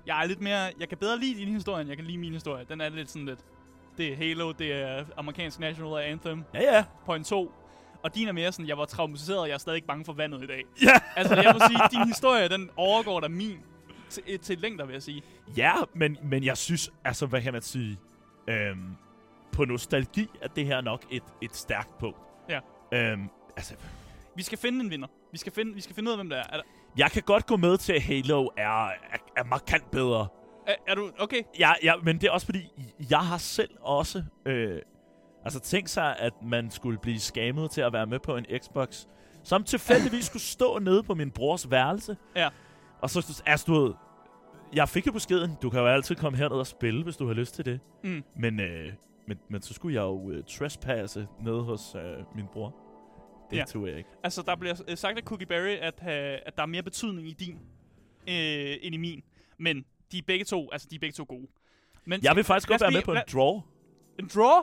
Jeg 0.06 0.22
er 0.22 0.26
lidt 0.26 0.40
mere... 0.40 0.70
Jeg 0.80 0.88
kan 0.88 0.98
bedre 0.98 1.18
lide 1.18 1.34
din 1.34 1.48
historie, 1.54 1.80
end 1.80 1.88
jeg 1.88 1.96
kan 1.96 2.06
lide 2.06 2.18
min 2.18 2.32
historie. 2.32 2.64
Den 2.68 2.80
er 2.80 2.88
lidt 2.88 3.10
sådan 3.10 3.26
lidt... 3.26 3.38
Det 3.98 4.12
er 4.12 4.16
Halo, 4.16 4.52
det 4.52 4.72
er 4.72 5.04
amerikansk 5.16 5.60
national 5.60 6.02
anthem. 6.10 6.44
Ja, 6.54 6.76
ja. 6.76 6.84
Point 7.06 7.26
2. 7.26 7.52
Og 8.02 8.14
din 8.14 8.28
er 8.28 8.32
mere 8.32 8.52
sådan, 8.52 8.68
jeg 8.68 8.78
var 8.78 8.84
traumatiseret, 8.84 9.40
og 9.40 9.48
jeg 9.48 9.54
er 9.54 9.58
stadig 9.58 9.76
ikke 9.76 9.86
bange 9.86 10.04
for 10.04 10.12
vandet 10.12 10.42
i 10.42 10.46
dag. 10.46 10.64
Ja, 10.86 11.00
Altså, 11.16 11.34
jeg 11.34 11.54
må 11.54 11.66
sige, 11.68 11.80
din 11.90 12.06
historie, 12.08 12.48
den 12.48 12.70
overgår 12.76 13.20
da 13.20 13.28
min 13.28 13.58
til, 14.10 14.38
til 14.38 14.58
længder, 14.58 14.84
vil 14.86 14.92
jeg 14.92 15.02
sige. 15.02 15.22
ja 15.56 15.72
men, 15.94 16.18
men 16.22 16.44
jeg 16.44 16.56
synes, 16.56 16.90
altså, 17.04 17.26
hvad 17.26 17.42
kan 17.42 17.52
man 17.52 17.62
sige? 17.62 17.98
Øhm, 18.48 18.96
på 19.52 19.64
nostalgi 19.64 20.28
er 20.42 20.48
det 20.48 20.66
her 20.66 20.80
nok 20.80 21.04
et, 21.10 21.22
et 21.42 21.56
stærkt 21.56 21.98
punkt. 21.98 22.18
Ja. 22.48 22.60
Øhm, 22.92 23.28
altså, 23.56 23.74
Vi 24.36 24.42
skal 24.42 24.58
finde 24.58 24.84
en 24.84 24.90
vinder. 24.90 25.08
Vi 25.32 25.38
skal 25.38 25.52
finde, 25.52 25.74
vi 25.74 25.80
skal 25.80 25.94
finde 25.94 26.08
ud 26.08 26.12
af, 26.12 26.18
hvem 26.18 26.28
det 26.28 26.38
er. 26.38 26.42
Er, 26.42 26.56
der- 26.56 26.62
jeg 26.98 27.10
kan 27.10 27.22
godt 27.22 27.46
gå 27.46 27.56
med 27.56 27.78
til, 27.78 27.92
at 27.92 28.02
Halo 28.02 28.48
er, 28.56 28.86
er, 28.86 29.18
er 29.36 29.44
markant 29.44 29.90
bedre. 29.90 30.28
er, 30.66 30.74
er 30.88 30.94
du... 30.94 31.10
Okay. 31.18 31.42
Ja, 31.58 31.72
ja, 31.82 31.94
men 32.02 32.20
det 32.20 32.26
er 32.26 32.30
også 32.30 32.46
fordi, 32.46 32.68
jeg 33.10 33.18
har 33.20 33.38
selv 33.38 33.70
også... 33.80 34.24
Øh, 34.46 34.80
altså 35.44 35.60
tænkt 35.60 35.90
sig, 35.90 36.16
at 36.18 36.32
man 36.42 36.70
skulle 36.70 36.98
blive 36.98 37.20
skammet 37.20 37.70
til 37.70 37.80
at 37.80 37.92
være 37.92 38.06
med 38.06 38.18
på 38.18 38.36
en 38.36 38.46
Xbox, 38.58 39.04
som 39.44 39.64
tilfældigvis 39.64 40.24
skulle 40.30 40.42
stå 40.42 40.78
nede 40.78 41.02
på 41.02 41.14
min 41.14 41.30
brors 41.30 41.70
værelse. 41.70 42.16
Ja. 42.36 42.48
Og 43.00 43.10
så 43.10 43.42
er 43.46 43.64
du 43.66 43.74
ved, 43.82 43.94
Jeg 44.72 44.88
fik 44.88 45.06
jo 45.06 45.12
beskeden, 45.12 45.50
du 45.62 45.70
kan 45.70 45.80
jo 45.80 45.86
altid 45.86 46.16
komme 46.16 46.38
herned 46.38 46.56
og 46.56 46.66
spille, 46.66 47.02
hvis 47.04 47.16
du 47.16 47.26
har 47.26 47.34
lyst 47.34 47.54
til 47.54 47.64
det. 47.64 47.80
Mm. 48.04 48.24
Men, 48.36 48.60
øh, 48.60 48.92
men, 49.26 49.38
men 49.48 49.62
så 49.62 49.74
skulle 49.74 49.94
jeg 49.94 50.02
jo 50.02 50.12
uh, 50.12 50.34
trespasse 50.48 51.26
nede 51.40 51.62
hos 51.62 51.94
øh, 51.94 52.02
min 52.34 52.44
bror. 52.52 52.74
Det 53.50 53.56
Ja. 53.56 53.64
tog 53.64 53.86
jeg 53.88 53.96
ikke. 53.98 54.08
Altså, 54.22 54.42
der 54.42 54.56
bliver 54.56 54.82
øh, 54.88 54.96
sagt 54.96 55.18
af 55.18 55.24
Cookie 55.24 55.46
Berry, 55.46 55.68
at, 55.80 55.94
uh, 56.00 56.06
at 56.46 56.56
der 56.56 56.62
er 56.62 56.66
mere 56.66 56.82
betydning 56.82 57.28
i 57.28 57.32
din, 57.32 57.54
øh, 58.28 58.76
end 58.82 58.94
i 58.94 58.98
min. 58.98 59.22
Men 59.58 59.84
de 60.12 60.18
er 60.18 60.22
begge 60.26 60.44
to, 60.44 60.68
altså, 60.72 60.88
de 60.90 60.94
er 60.94 61.00
begge 61.00 61.12
to 61.14 61.24
gode. 61.28 61.46
Men 62.04 62.20
Jeg 62.22 62.36
vil 62.36 62.44
faktisk 62.44 62.68
godt 62.68 62.80
være 62.80 62.90
med 62.90 63.02
på 63.02 63.12
en 63.12 63.18
draw. 63.32 63.60
En 64.18 64.30
draw? 64.34 64.62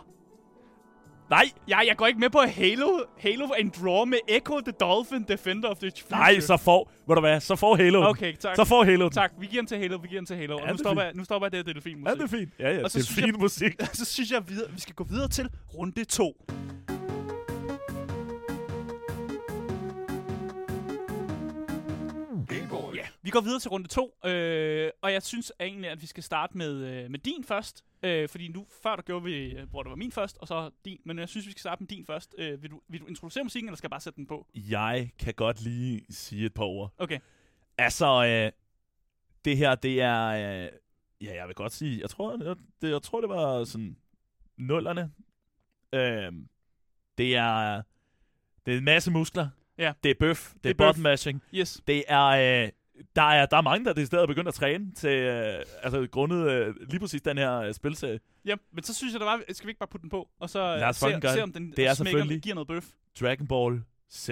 Nej, 1.29 1.43
Ja, 1.69 1.77
jeg 1.87 1.97
går 1.97 2.07
ikke 2.07 2.19
med 2.19 2.29
på 2.29 2.39
Halo. 2.39 2.99
Halo 3.19 3.47
en 3.59 3.69
draw 3.81 4.05
med 4.05 4.17
Echo 4.27 4.59
the 4.59 4.71
Dolphin, 4.71 5.23
Defender 5.27 5.69
of 5.69 5.77
the 5.77 5.91
Future. 6.01 6.19
nej, 6.19 6.39
så 6.39 6.57
får, 6.57 6.91
ved 7.07 7.15
du 7.15 7.21
hvad, 7.21 7.39
så 7.39 7.55
får 7.55 7.75
Halo. 7.75 8.09
Okay, 8.09 8.33
tak. 8.35 8.55
Så 8.55 8.65
får 8.65 8.83
Halo. 8.83 9.09
Tak, 9.09 9.31
vi 9.39 9.45
giver 9.45 9.61
den 9.61 9.67
til 9.67 9.77
Halo, 9.77 9.97
vi 10.01 10.07
giver 10.07 10.19
den 10.21 10.25
til 10.25 10.35
Halo. 10.35 10.55
Ja, 10.57 10.61
og 10.61 10.67
nu 10.67 10.73
er 10.73 10.77
stopper, 10.77 11.03
jeg, 11.03 11.11
nu 11.15 11.23
stopper 11.23 11.45
jeg 11.45 11.51
det 11.51 11.65
her 11.67 11.73
delfin 11.73 11.97
Ja, 12.07 12.13
det 12.13 12.21
er 12.21 12.27
fint. 12.27 12.53
Ja, 12.59 12.69
ja, 12.75 12.83
Og 12.83 12.91
så 12.91 12.97
er 12.97 13.01
jeg- 13.79 13.87
så 14.01 14.05
synes 14.05 14.31
jeg, 14.31 14.49
videre, 14.49 14.71
vi 14.71 14.79
skal 14.81 14.95
gå 14.95 15.03
videre 15.03 15.27
til 15.27 15.49
runde 15.77 16.03
2. 16.03 16.33
vi 23.27 23.31
går 23.31 23.41
videre 23.41 23.59
til 23.59 23.69
runde 23.69 23.87
2, 23.87 24.17
øh, 24.25 24.91
og 25.01 25.13
jeg 25.13 25.23
synes 25.23 25.51
egentlig, 25.59 25.89
at 25.89 26.01
vi 26.01 26.07
skal 26.07 26.23
starte 26.23 26.57
med, 26.57 26.73
øh, 26.75 27.11
med 27.11 27.19
din 27.19 27.43
først. 27.43 27.85
Øh, 28.03 28.29
fordi 28.29 28.47
nu, 28.47 28.65
før 28.83 28.95
der 28.95 29.03
gjorde 29.03 29.23
vi, 29.23 29.51
øh, 29.51 29.69
hvor 29.69 29.83
det 29.83 29.89
var 29.89 29.95
min 29.95 30.11
først, 30.11 30.37
og 30.37 30.47
så 30.47 30.69
din. 30.85 30.99
Men 31.05 31.19
jeg 31.19 31.29
synes, 31.29 31.45
vi 31.45 31.51
skal 31.51 31.59
starte 31.59 31.83
med 31.83 31.87
din 31.87 32.05
først. 32.05 32.35
Øh, 32.37 32.63
vil, 32.63 32.71
du, 32.71 32.81
vil 32.87 33.01
du 33.01 33.05
introducere 33.05 33.43
musikken, 33.43 33.69
eller 33.69 33.77
skal 33.77 33.87
jeg 33.87 33.91
bare 33.91 34.01
sætte 34.01 34.17
den 34.17 34.27
på? 34.27 34.47
Jeg 34.55 35.11
kan 35.19 35.33
godt 35.33 35.61
lige 35.61 36.05
sige 36.09 36.45
et 36.45 36.53
par 36.53 36.63
ord. 36.63 36.93
Okay. 36.97 37.19
Altså, 37.77 38.25
øh, 38.25 38.51
det 39.45 39.57
her, 39.57 39.75
det 39.75 40.01
er... 40.01 40.27
Øh, 40.27 40.69
ja, 41.21 41.35
jeg 41.35 41.47
vil 41.47 41.55
godt 41.55 41.73
sige... 41.73 42.01
Jeg 42.01 42.09
tror, 42.09 42.37
det, 42.37 42.57
det, 42.81 42.89
jeg 42.89 43.01
tror, 43.01 43.21
det 43.21 43.29
var 43.29 43.63
sådan... 43.63 43.97
Nullerne. 44.57 45.11
Øh, 45.93 46.33
det 47.17 47.35
er... 47.35 47.81
Det 48.65 48.73
er 48.73 48.77
en 48.77 48.83
masse 48.83 49.11
muskler. 49.11 49.49
Ja. 49.77 49.93
Det 50.03 50.11
er 50.11 50.15
bøf. 50.19 50.53
Det, 50.53 50.65
er 50.65 50.69
er 50.69 50.73
bøf. 50.73 50.87
button 50.87 51.03
mashing. 51.03 51.43
Yes. 51.53 51.81
Det 51.87 52.03
er... 52.07 52.63
Øh, 52.65 52.69
der 53.15 53.21
er, 53.21 53.45
der 53.45 53.57
er 53.57 53.61
mange, 53.61 53.85
der 53.85 54.01
er 54.01 54.05
stedet 54.05 54.27
begyndt 54.27 54.47
at 54.47 54.53
træne 54.53 54.91
til, 54.91 55.09
øh, 55.09 55.63
altså 55.83 56.07
grundet 56.11 56.51
øh, 56.51 56.75
lige 56.89 56.99
præcis 56.99 57.21
den 57.21 57.37
her 57.37 57.59
øh, 57.59 57.73
spilserie. 57.73 58.19
Ja, 58.45 58.55
men 58.73 58.83
så 58.83 58.93
synes 58.93 59.13
jeg, 59.13 59.19
der 59.19 59.25
var, 59.25 59.41
skal 59.51 59.67
vi 59.67 59.69
ikke 59.69 59.79
bare 59.79 59.87
putte 59.87 60.01
den 60.01 60.09
på, 60.09 60.29
og 60.39 60.49
så 60.49 60.59
øh, 60.87 60.93
se, 60.93 60.99
se, 61.33 61.43
om 61.43 61.53
den 61.53 61.71
Det 61.71 61.87
er 61.87 61.93
smækker, 61.93 61.93
selvfølgelig- 61.93 62.41
giver 62.41 62.55
noget 62.55 62.67
bøf. 62.67 62.85
Dragon 63.21 63.47
Ball 63.47 63.83
Z. 64.11 64.29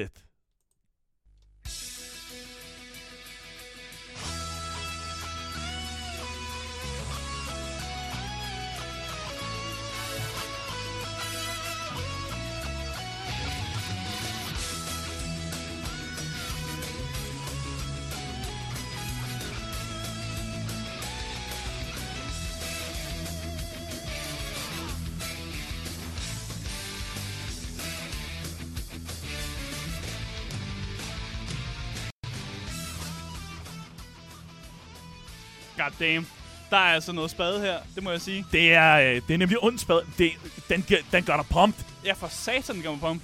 damn. 35.99 36.27
Der 36.69 36.77
er 36.77 36.93
altså 36.93 37.11
noget 37.11 37.31
spade 37.31 37.59
her, 37.61 37.77
det 37.95 38.03
må 38.03 38.11
jeg 38.11 38.21
sige. 38.21 38.45
Det 38.51 38.73
er, 38.73 38.95
øh, 38.95 39.21
det 39.27 39.33
er 39.33 39.37
nemlig 39.37 39.63
ondt 39.63 39.81
spad. 39.81 40.01
Det, 40.17 40.31
den, 40.69 40.85
gør- 40.89 40.95
den 41.11 41.23
gør 41.23 41.35
dig 41.35 41.45
pumped. 41.51 41.83
Ja, 42.05 42.13
for 42.13 42.27
satan 42.27 42.81
gør 42.81 42.89
mig 42.91 42.99
pump. 42.99 43.21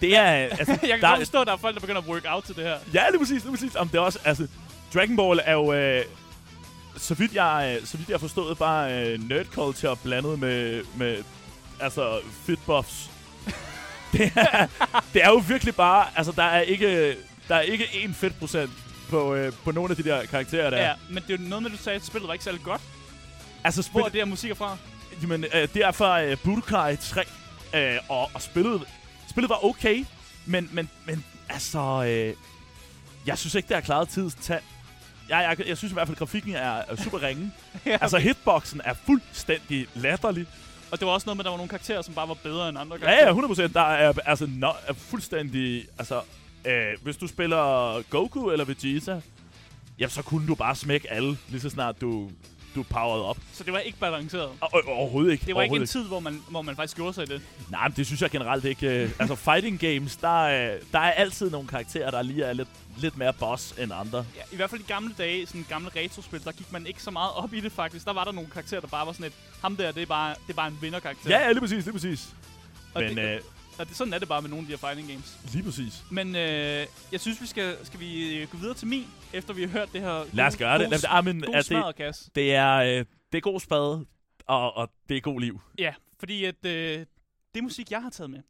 Det 0.00 0.16
er, 0.16 0.44
øh, 0.44 0.58
altså, 0.58 0.72
jeg 0.82 0.90
kan 0.90 1.00
der, 1.00 1.08
godt 1.08 1.18
forstå, 1.20 1.40
at 1.40 1.46
der 1.46 1.52
er 1.52 1.56
folk, 1.56 1.74
der 1.74 1.80
begynder 1.80 2.00
at 2.00 2.06
work 2.08 2.22
out 2.26 2.44
til 2.44 2.56
det 2.56 2.64
her. 2.64 2.76
Ja, 2.94 3.08
lige 3.10 3.18
præcis, 3.18 3.42
lige 3.42 3.52
præcis. 3.52 3.74
Om 3.74 3.88
det 3.88 3.98
er 3.98 4.02
også, 4.02 4.18
altså, 4.24 4.46
Dragon 4.94 5.16
Ball 5.16 5.40
er 5.44 5.52
jo, 5.52 5.72
øh, 5.72 6.04
så 6.96 7.14
vidt 7.14 7.34
jeg, 7.34 7.76
øh, 7.80 7.86
så 7.86 7.96
vidt 7.96 8.08
jeg 8.08 8.14
har 8.14 8.18
forstået, 8.18 8.58
bare 8.58 8.92
øh, 9.06 9.28
nerd 9.28 9.46
culture 9.46 9.96
blandet 9.96 10.38
med, 10.38 10.82
med 10.96 11.22
altså, 11.80 12.20
fit 12.46 12.58
buffs. 12.66 13.10
det, 14.12 14.32
er, 14.36 14.66
det 15.14 15.24
er 15.24 15.28
jo 15.28 15.42
virkelig 15.48 15.74
bare, 15.74 16.06
altså, 16.16 16.32
der 16.32 16.42
er 16.44 16.60
ikke, 16.60 17.16
der 17.48 17.54
er 17.54 17.60
ikke 17.60 17.84
én 17.84 18.14
fedt 18.14 18.38
procent 18.38 18.70
på, 19.10 19.34
øh, 19.34 19.52
på 19.64 19.72
nogle 19.72 19.90
af 19.90 19.96
de 19.96 20.02
der 20.02 20.26
karakterer 20.26 20.70
der. 20.70 20.82
Ja, 20.82 20.92
men 21.10 21.22
det 21.28 21.40
er 21.40 21.48
noget 21.48 21.62
med, 21.62 21.70
du 21.70 21.76
sagde, 21.76 21.96
at 21.96 22.04
spillet 22.04 22.26
var 22.28 22.32
ikke 22.34 22.44
særlig 22.44 22.60
godt. 22.62 22.80
Altså, 23.64 23.82
spil, 23.82 23.92
Hvor 23.92 24.00
er 24.04 24.08
det 24.08 24.20
her 24.20 24.24
musik 24.24 24.50
er 24.50 24.54
fra? 24.54 24.76
Jamen, 25.22 25.44
øh, 25.54 25.68
det 25.74 25.76
er 25.84 25.90
fra 25.92 26.22
øh, 26.22 26.36
Budokai 26.44 26.96
3, 26.96 27.24
øh, 27.74 27.98
og, 28.08 28.30
og 28.34 28.42
spillet, 28.42 28.82
spillet 29.30 29.50
var 29.50 29.64
okay, 29.64 30.04
men, 30.46 30.68
men, 30.72 30.90
men 31.06 31.24
altså, 31.48 32.04
øh, 32.08 32.34
jeg 33.26 33.38
synes 33.38 33.54
ikke, 33.54 33.68
det 33.68 33.74
har 33.76 33.80
klaret 33.80 34.08
tidens 34.08 34.34
tand. 34.42 34.62
Jeg, 35.28 35.56
jeg, 35.58 35.68
jeg 35.68 35.76
synes 35.78 35.92
i 35.92 35.94
hvert 35.94 36.06
fald, 36.06 36.14
at 36.14 36.18
grafikken 36.18 36.54
er, 36.54 36.82
er 36.88 36.96
super 36.96 37.22
ringe. 37.22 37.52
ja, 37.86 37.98
Altså, 38.00 38.18
hitboxen 38.18 38.80
er 38.84 38.94
fuldstændig 39.06 39.86
latterlig. 39.94 40.46
Og 40.90 40.98
det 41.00 41.06
var 41.06 41.12
også 41.12 41.26
noget 41.26 41.36
med, 41.36 41.42
at 41.42 41.44
der 41.44 41.50
var 41.50 41.56
nogle 41.56 41.68
karakterer, 41.68 42.02
som 42.02 42.14
bare 42.14 42.28
var 42.28 42.34
bedre 42.34 42.68
end 42.68 42.78
andre 42.78 42.96
Ja, 43.02 43.06
karakterer. 43.24 43.64
ja, 43.64 43.66
100%. 43.68 43.72
Der 43.72 43.80
er, 43.80 44.12
altså, 44.26 44.46
no, 44.50 44.70
er 44.86 44.92
fuldstændig... 44.92 45.86
Altså, 45.98 46.20
øh, 46.66 46.86
hvis 47.02 47.16
du 47.16 47.26
spiller 47.26 48.02
Goku 48.10 48.50
eller 48.50 48.64
Vegeta, 48.64 49.20
jamen, 49.98 50.10
så 50.10 50.22
kunne 50.22 50.46
du 50.46 50.54
bare 50.54 50.74
smække 50.76 51.10
alle, 51.10 51.36
lige 51.48 51.60
så 51.60 51.70
snart 51.70 52.00
du, 52.00 52.30
du 52.74 52.82
powered 52.82 53.22
op. 53.22 53.36
Så 53.52 53.64
det 53.64 53.72
var 53.72 53.78
ikke 53.78 53.98
balanceret. 53.98 54.48
Og, 54.60 54.82
overhovedet 54.86 55.32
ikke. 55.32 55.46
Det 55.46 55.54
var 55.54 55.62
ikke 55.62 55.76
en 55.76 55.86
tid, 55.86 56.04
hvor 56.04 56.20
man, 56.20 56.42
hvor 56.48 56.62
man 56.62 56.76
faktisk 56.76 56.96
gjorde 56.96 57.12
sig 57.14 57.22
i 57.22 57.26
det. 57.26 57.42
Nej, 57.70 57.88
men 57.88 57.96
det 57.96 58.06
synes 58.06 58.22
jeg 58.22 58.30
generelt 58.30 58.64
ikke. 58.64 58.86
øh, 59.04 59.10
altså, 59.20 59.34
fighting 59.34 59.80
games, 59.80 60.16
der, 60.16 60.46
er- 60.46 60.78
der 60.92 60.98
er 60.98 61.10
altid 61.12 61.50
nogle 61.50 61.68
karakterer, 61.68 62.10
der 62.10 62.22
lige 62.22 62.44
er 62.44 62.52
lidt, 62.52 62.68
lidt 62.96 63.16
mere 63.18 63.32
boss 63.32 63.74
end 63.78 63.92
andre. 63.92 64.26
Ja, 64.36 64.42
I 64.52 64.56
hvert 64.56 64.70
fald 64.70 64.80
i 64.80 64.84
gamle 64.88 65.14
dage, 65.18 65.46
sådan 65.46 65.66
gamle 65.68 65.90
retrospil, 65.96 66.44
der 66.44 66.52
gik 66.52 66.72
man 66.72 66.86
ikke 66.86 67.02
så 67.02 67.10
meget 67.10 67.32
op 67.34 67.54
i 67.54 67.60
det 67.60 67.72
faktisk. 67.72 68.04
Der 68.04 68.12
var 68.12 68.24
der 68.24 68.32
nogle 68.32 68.50
karakterer, 68.50 68.80
der 68.80 68.88
bare 68.88 69.06
var 69.06 69.12
sådan 69.12 69.26
et, 69.26 69.32
ham 69.62 69.76
der, 69.76 69.92
det 69.92 70.02
er 70.02 70.06
bare, 70.06 70.30
det 70.46 70.50
er 70.52 70.54
bare 70.56 70.68
en 70.68 70.78
vinderkarakter. 70.80 71.30
Ja, 71.30 71.38
ja, 71.44 71.48
lige 71.50 71.60
præcis, 71.60 71.84
lige 71.84 71.92
præcis. 71.92 72.28
og 72.94 73.02
Men 73.02 73.16
det, 73.16 73.34
øh, 73.34 73.40
og 73.78 73.88
det, 73.88 73.96
sådan 73.96 74.12
er 74.12 74.18
det 74.18 74.28
bare 74.28 74.42
med 74.42 74.50
nogle 74.50 74.62
af 74.62 74.66
de 74.66 74.72
her 74.72 74.88
fighting 74.88 75.08
games. 75.08 75.38
lige 75.52 75.64
præcis. 75.64 76.04
Men 76.10 76.36
øh, 76.36 76.86
jeg 77.12 77.20
synes, 77.20 77.40
vi 77.40 77.46
skal, 77.46 77.76
skal 77.82 78.00
vi 78.00 78.38
øh, 78.38 78.48
gå 78.48 78.56
videre 78.56 78.74
til 78.74 78.88
min, 78.88 79.06
efter 79.32 79.54
vi 79.54 79.62
har 79.62 79.68
hørt 79.68 79.92
det 79.92 80.00
her 80.00 80.24
Lad 80.32 80.46
os 80.46 80.56
gøre 80.56 80.78
det. 80.78 80.90
Lad, 80.90 80.98
ah, 81.08 81.24
men, 81.24 81.40
God 81.40 81.54
er 81.54 81.92
det, 81.92 82.30
det, 82.34 82.54
er, 82.54 82.74
øh, 82.74 83.04
det 83.32 83.38
er 83.38 83.40
god 83.40 83.60
spade, 83.60 84.06
og, 84.46 84.76
og 84.76 84.90
det 85.08 85.16
er 85.16 85.20
god 85.20 85.40
liv. 85.40 85.60
Ja, 85.78 85.94
fordi 86.18 86.44
at 86.44 86.66
øh, 86.66 87.06
det 87.54 87.62
musik, 87.62 87.90
jeg 87.90 88.02
har 88.02 88.10
taget 88.10 88.30
med, 88.30 88.40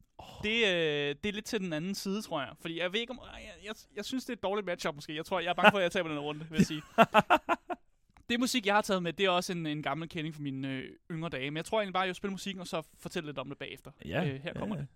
det, 0.42 0.66
øh, 0.66 1.14
det 1.22 1.28
er 1.28 1.32
lidt 1.32 1.44
til 1.44 1.60
den 1.60 1.72
anden 1.72 1.94
side, 1.94 2.22
tror 2.22 2.40
jeg. 2.40 2.50
Fordi 2.60 2.80
jeg 2.80 2.92
ved 2.92 3.00
ikke 3.00 3.10
om... 3.10 3.20
Jeg, 3.34 3.52
jeg, 3.64 3.74
jeg 3.96 4.04
synes, 4.04 4.24
det 4.24 4.32
er 4.32 4.37
et 4.37 4.42
dårligt 4.42 4.66
matchup 4.66 4.94
måske. 4.94 5.16
Jeg 5.16 5.24
tror, 5.24 5.40
jeg 5.40 5.50
er 5.50 5.54
bange 5.54 5.70
for, 5.70 5.78
at 5.78 5.82
jeg 5.82 5.92
taber 5.92 6.08
den 6.08 6.18
runde, 6.18 6.46
vil 6.50 6.56
jeg 6.56 6.66
sige. 6.66 6.82
det 8.30 8.40
musik, 8.40 8.66
jeg 8.66 8.74
har 8.74 8.82
taget 8.82 9.02
med, 9.02 9.12
det 9.12 9.26
er 9.26 9.30
også 9.30 9.52
en, 9.52 9.66
en 9.66 9.82
gammel 9.82 10.08
kending 10.08 10.34
fra 10.34 10.42
mine 10.42 10.68
øh, 10.68 10.90
yngre 11.10 11.28
dage. 11.28 11.50
Men 11.50 11.56
jeg 11.56 11.64
tror 11.64 11.78
egentlig 11.78 11.92
bare, 11.92 12.02
at 12.02 12.06
jeg 12.06 12.10
vil 12.10 12.16
spille 12.16 12.32
musikken, 12.32 12.60
og 12.60 12.66
så 12.66 12.82
fortælle 12.98 13.26
lidt 13.26 13.38
om 13.38 13.48
det 13.48 13.58
bagefter. 13.58 13.90
Ja, 14.04 14.24
øh, 14.24 14.40
her 14.42 14.52
kommer 14.52 14.76
ja. 14.76 14.80
det. 14.80 14.88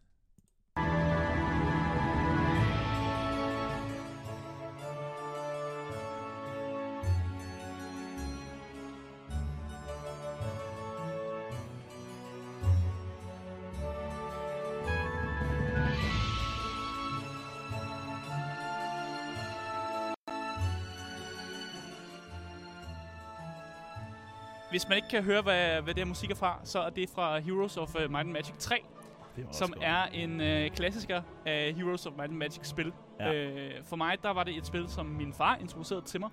Hvis 24.71 24.89
man 24.89 24.97
ikke 24.97 25.09
kan 25.09 25.23
høre, 25.23 25.43
hvad, 25.43 25.83
hvad 25.83 25.95
det 25.95 26.01
her 26.01 26.09
musik 26.09 26.31
er 26.31 26.35
fra, 26.35 26.61
så 26.65 26.81
er 26.81 26.91
det 26.91 27.11
fra 27.15 27.39
Heroes 27.39 27.77
of 27.77 27.95
uh, 27.95 28.01
Might 28.01 28.15
and 28.15 28.31
Magic 28.31 28.55
3. 28.59 28.85
Det 29.37 29.45
var 29.45 29.49
også 29.49 29.59
som 29.59 29.71
godt. 29.73 29.85
er 29.85 30.05
en 30.05 30.41
øh, 30.41 30.71
klassiker 30.71 31.23
af 31.47 31.75
Heroes 31.77 32.07
of 32.07 32.13
Might 32.17 32.31
and 32.31 32.39
Magic 32.39 32.67
spil. 32.67 32.93
Ja. 33.21 33.33
Øh, 33.33 33.85
for 33.85 33.97
mig, 33.97 34.23
der 34.23 34.31
var 34.31 34.45
det 34.45 34.57
et 34.57 34.67
spil, 34.67 34.89
som 34.89 35.07
min 35.07 35.33
far 35.33 35.57
introducerede 35.57 36.05
til 36.05 36.21
mig. 36.21 36.31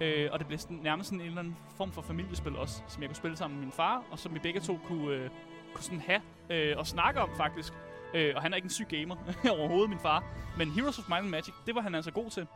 Øh, 0.00 0.28
og 0.32 0.38
det 0.38 0.46
blev 0.46 0.58
sådan, 0.58 0.76
nærmest 0.76 1.08
sådan 1.08 1.20
en 1.20 1.26
eller 1.26 1.38
anden 1.38 1.56
form 1.76 1.92
for 1.92 2.02
familiespil 2.02 2.56
også, 2.56 2.82
som 2.88 3.02
jeg 3.02 3.08
kunne 3.08 3.16
spille 3.16 3.36
sammen 3.36 3.58
med 3.58 3.64
min 3.66 3.72
far, 3.72 4.02
og 4.10 4.18
som 4.18 4.34
vi 4.34 4.38
begge 4.38 4.60
to 4.60 4.78
kunne, 4.84 5.14
øh, 5.14 5.30
kunne 5.74 5.84
sådan 5.84 6.00
have 6.00 6.20
øh, 6.50 6.78
og 6.78 6.86
snakke 6.86 7.20
om 7.20 7.30
faktisk. 7.36 7.72
Øh, 8.14 8.32
og 8.36 8.42
han 8.42 8.52
er 8.52 8.56
ikke 8.56 8.66
en 8.66 8.70
syg 8.70 8.86
gamer 8.88 9.16
overhovedet, 9.58 9.90
min 9.90 9.98
far. 9.98 10.24
Men 10.58 10.70
Heroes 10.70 10.98
of 10.98 11.08
Might 11.08 11.22
and 11.22 11.30
Magic, 11.30 11.54
det 11.66 11.74
var 11.74 11.80
han 11.80 11.94
altså 11.94 12.10
god 12.10 12.30
til. 12.30 12.46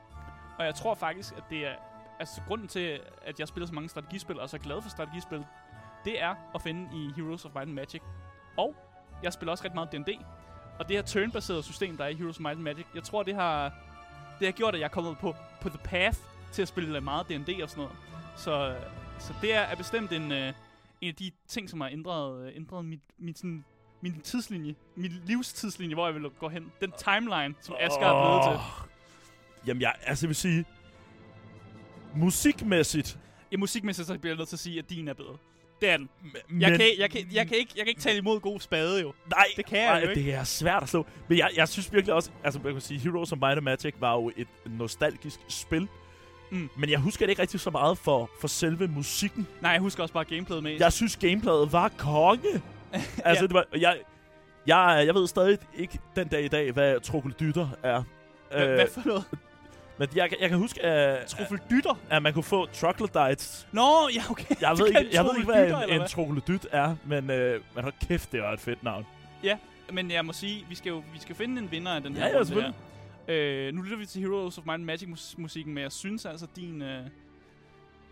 Og 0.58 0.64
jeg 0.64 0.74
tror 0.74 0.94
faktisk, 0.94 1.34
at 1.36 1.42
det 1.50 1.66
er... 1.66 1.72
Altså, 2.20 2.40
grunden 2.46 2.68
til, 2.68 3.00
at 3.22 3.40
jeg 3.40 3.48
spiller 3.48 3.66
så 3.66 3.74
mange 3.74 3.88
strategispil, 3.88 4.36
og 4.36 4.42
er 4.42 4.46
så 4.46 4.58
glad 4.58 4.82
for 4.82 4.90
strategispil, 4.90 5.44
det 6.04 6.22
er 6.22 6.34
at 6.54 6.62
finde 6.62 6.88
i 6.94 7.12
Heroes 7.16 7.44
of 7.44 7.50
Might 7.54 7.66
and 7.66 7.72
Magic. 7.72 8.00
Og 8.56 8.74
jeg 9.22 9.32
spiller 9.32 9.50
også 9.50 9.64
ret 9.64 9.74
meget 9.74 9.92
D&D. 9.92 10.24
Og 10.78 10.88
det 10.88 10.96
her 10.96 11.02
turnbaserede 11.02 11.62
system, 11.62 11.96
der 11.96 12.04
er 12.04 12.08
i 12.08 12.14
Heroes 12.14 12.36
of 12.36 12.40
Might 12.40 12.56
and 12.56 12.62
Magic, 12.62 12.86
jeg 12.94 13.02
tror, 13.02 13.22
det 13.22 13.34
har, 13.34 13.72
det 14.38 14.46
har 14.46 14.52
gjort, 14.52 14.74
at 14.74 14.80
jeg 14.80 14.84
er 14.84 14.90
kommet 14.90 15.18
på, 15.18 15.34
på 15.60 15.68
the 15.68 15.78
path 15.84 16.18
til 16.52 16.62
at 16.62 16.68
spille 16.68 17.00
meget 17.00 17.28
D&D 17.28 17.62
og 17.62 17.70
sådan 17.70 17.82
noget. 17.82 17.96
Så, 18.36 18.76
så 19.18 19.34
det 19.42 19.54
er, 19.54 19.60
er 19.60 19.76
bestemt 19.76 20.12
en, 20.12 20.32
øh, 20.32 20.52
en 21.00 21.08
af 21.08 21.14
de 21.14 21.30
ting, 21.48 21.70
som 21.70 21.80
har 21.80 21.88
ændret, 21.88 22.46
øh, 22.46 22.56
ændret 22.56 22.84
mit, 22.84 23.00
mit, 23.18 23.38
sådan, 23.38 23.64
min 24.00 24.20
tidslinje, 24.20 24.74
min 24.96 25.12
livstidslinje, 25.24 25.94
hvor 25.94 26.06
jeg 26.06 26.14
vil 26.14 26.30
gå 26.30 26.48
hen. 26.48 26.72
Den 26.80 26.92
timeline, 26.98 27.54
som 27.60 27.74
Asger 27.80 28.06
er 28.06 28.22
blevet 28.22 28.58
til. 28.58 28.88
Jamen, 29.66 29.80
jeg, 29.80 29.94
altså, 30.06 30.26
jeg 30.26 30.28
vil 30.28 30.36
sige... 30.36 30.64
Musikmæssigt... 32.18 33.18
I 33.50 33.56
musikmæssigt 33.56 34.08
så 34.08 34.18
bliver 34.18 34.32
jeg 34.32 34.38
nødt 34.38 34.48
til 34.48 34.56
at 34.56 34.60
sige, 34.60 34.78
at 34.78 34.90
din 34.90 35.08
er 35.08 35.14
bedre. 35.14 35.36
Det 35.80 35.88
er 35.90 35.96
den. 35.96 36.08
Men, 36.48 36.62
Jeg, 36.62 36.70
kan, 36.70 36.80
jeg, 36.98 37.10
kan, 37.10 37.26
jeg, 37.32 37.48
kan 37.48 37.56
ikke, 37.56 37.72
jeg 37.76 37.84
kan 37.84 37.88
ikke 37.88 38.00
tale 38.00 38.18
imod 38.18 38.40
god 38.40 38.60
spade, 38.60 39.00
jo. 39.00 39.12
Nej, 39.30 39.44
Det 39.56 39.66
kan 39.66 39.78
jeg 39.78 39.86
nej, 39.92 40.02
jo 40.02 40.08
ikke. 40.08 40.22
det 40.22 40.34
er 40.34 40.44
svært 40.44 40.82
at 40.82 40.88
slå. 40.88 41.06
Men 41.28 41.38
jeg, 41.38 41.50
jeg 41.56 41.68
synes 41.68 41.92
virkelig 41.92 42.14
også, 42.14 42.30
altså 42.44 42.60
man 42.64 42.72
kan 42.72 42.80
sige, 42.80 43.00
Heroes 43.00 43.32
of 43.32 43.38
Might 43.38 43.56
and 43.56 43.60
Magic 43.64 43.94
var 44.00 44.14
jo 44.14 44.32
et 44.36 44.48
nostalgisk 44.66 45.40
spil. 45.48 45.88
Mm. 46.50 46.68
Men 46.78 46.90
jeg 46.90 46.98
husker 46.98 47.26
det 47.26 47.30
ikke 47.30 47.42
rigtig 47.42 47.60
så 47.60 47.70
meget 47.70 47.98
for, 47.98 48.30
for 48.40 48.48
selve 48.48 48.88
musikken. 48.88 49.46
Nej, 49.60 49.70
jeg 49.70 49.80
husker 49.80 50.02
også 50.02 50.12
bare 50.14 50.24
gameplayet 50.24 50.62
med. 50.62 50.76
Jeg 50.78 50.92
synes, 50.92 51.16
gameplayet 51.16 51.72
var 51.72 51.88
konge. 51.98 52.48
altså, 53.24 53.42
Ja. 53.44 53.46
det 53.46 53.52
var, 53.54 53.64
jeg, 53.76 53.98
jeg, 54.66 55.02
jeg 55.06 55.14
ved 55.14 55.26
stadig 55.26 55.58
ikke 55.76 55.98
den 56.16 56.28
dag 56.28 56.44
i 56.44 56.48
dag, 56.48 56.72
hvad 56.72 57.00
troglodytter 57.00 57.68
er. 57.82 58.02
Øh, 58.54 58.66
hvad 58.74 58.86
for 58.94 59.02
noget? 59.06 59.24
Men 59.98 60.08
jeg, 60.14 60.30
jeg 60.40 60.48
kan 60.48 60.58
huske, 60.58 60.82
at, 60.82 61.26
Troffeldytter? 61.26 61.94
at 62.10 62.22
man 62.22 62.32
kunne 62.34 62.42
få 62.42 62.66
troglodytes. 62.66 63.68
Nå, 63.72 64.08
ja, 64.14 64.22
okay. 64.30 64.54
Jeg 64.60 64.78
ved 64.78 64.86
ikke, 64.86 65.08
jeg 65.12 65.24
ved 65.24 65.30
ikke 65.36 65.52
hvad 65.52 65.84
en, 65.88 66.00
en 66.00 66.08
troglodyt 66.08 66.66
er, 66.72 66.96
men, 67.04 67.30
øh, 67.30 67.60
men 67.74 67.82
hold 67.82 67.94
kæft, 68.08 68.32
det 68.32 68.42
var 68.42 68.52
et 68.52 68.60
fedt 68.60 68.82
navn. 68.82 69.06
Men 69.92 70.10
jeg 70.10 70.24
må 70.24 70.32
sige, 70.32 70.66
vi 70.68 70.74
skal 70.74 70.90
jo 70.90 71.02
vi 71.12 71.18
skal 71.18 71.34
finde 71.34 71.62
en 71.62 71.70
vinder 71.70 71.92
af 71.92 72.02
den 72.02 72.12
Ja, 72.14 72.18
her 72.20 72.28
ja, 72.28 72.34
runde 72.34 72.46
selvfølgelig. 72.46 72.74
Øh, 73.28 73.74
nu 73.74 73.82
lytter 73.82 73.96
vi 73.96 74.06
til 74.06 74.20
Heroes 74.20 74.58
of 74.58 74.64
Might 74.64 74.74
and 74.74 74.84
Magic 74.84 75.08
mus- 75.08 75.34
musikken, 75.38 75.74
men 75.74 75.82
jeg 75.82 75.92
synes 75.92 76.26
altså 76.26 76.46
din... 76.56 76.82
Øh, 76.82 77.04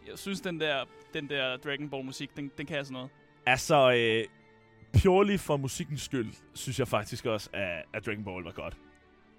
jeg 0.08 0.18
synes 0.18 0.40
den 0.40 0.60
der, 0.60 0.84
den 1.14 1.28
der 1.28 1.56
Dragon 1.56 1.90
Ball 1.90 2.04
musik, 2.04 2.36
den, 2.36 2.50
den 2.58 2.66
kan 2.66 2.76
altså 2.76 2.92
noget. 2.92 3.08
Altså, 3.46 3.92
øh, 3.92 4.24
purely 5.02 5.36
for 5.38 5.56
musikkens 5.56 6.02
skyld, 6.02 6.32
synes 6.54 6.78
jeg 6.78 6.88
faktisk 6.88 7.26
også, 7.26 7.50
at, 7.52 7.84
at 7.94 8.06
Dragon 8.06 8.24
Ball 8.24 8.44
var 8.44 8.52
godt. 8.52 8.76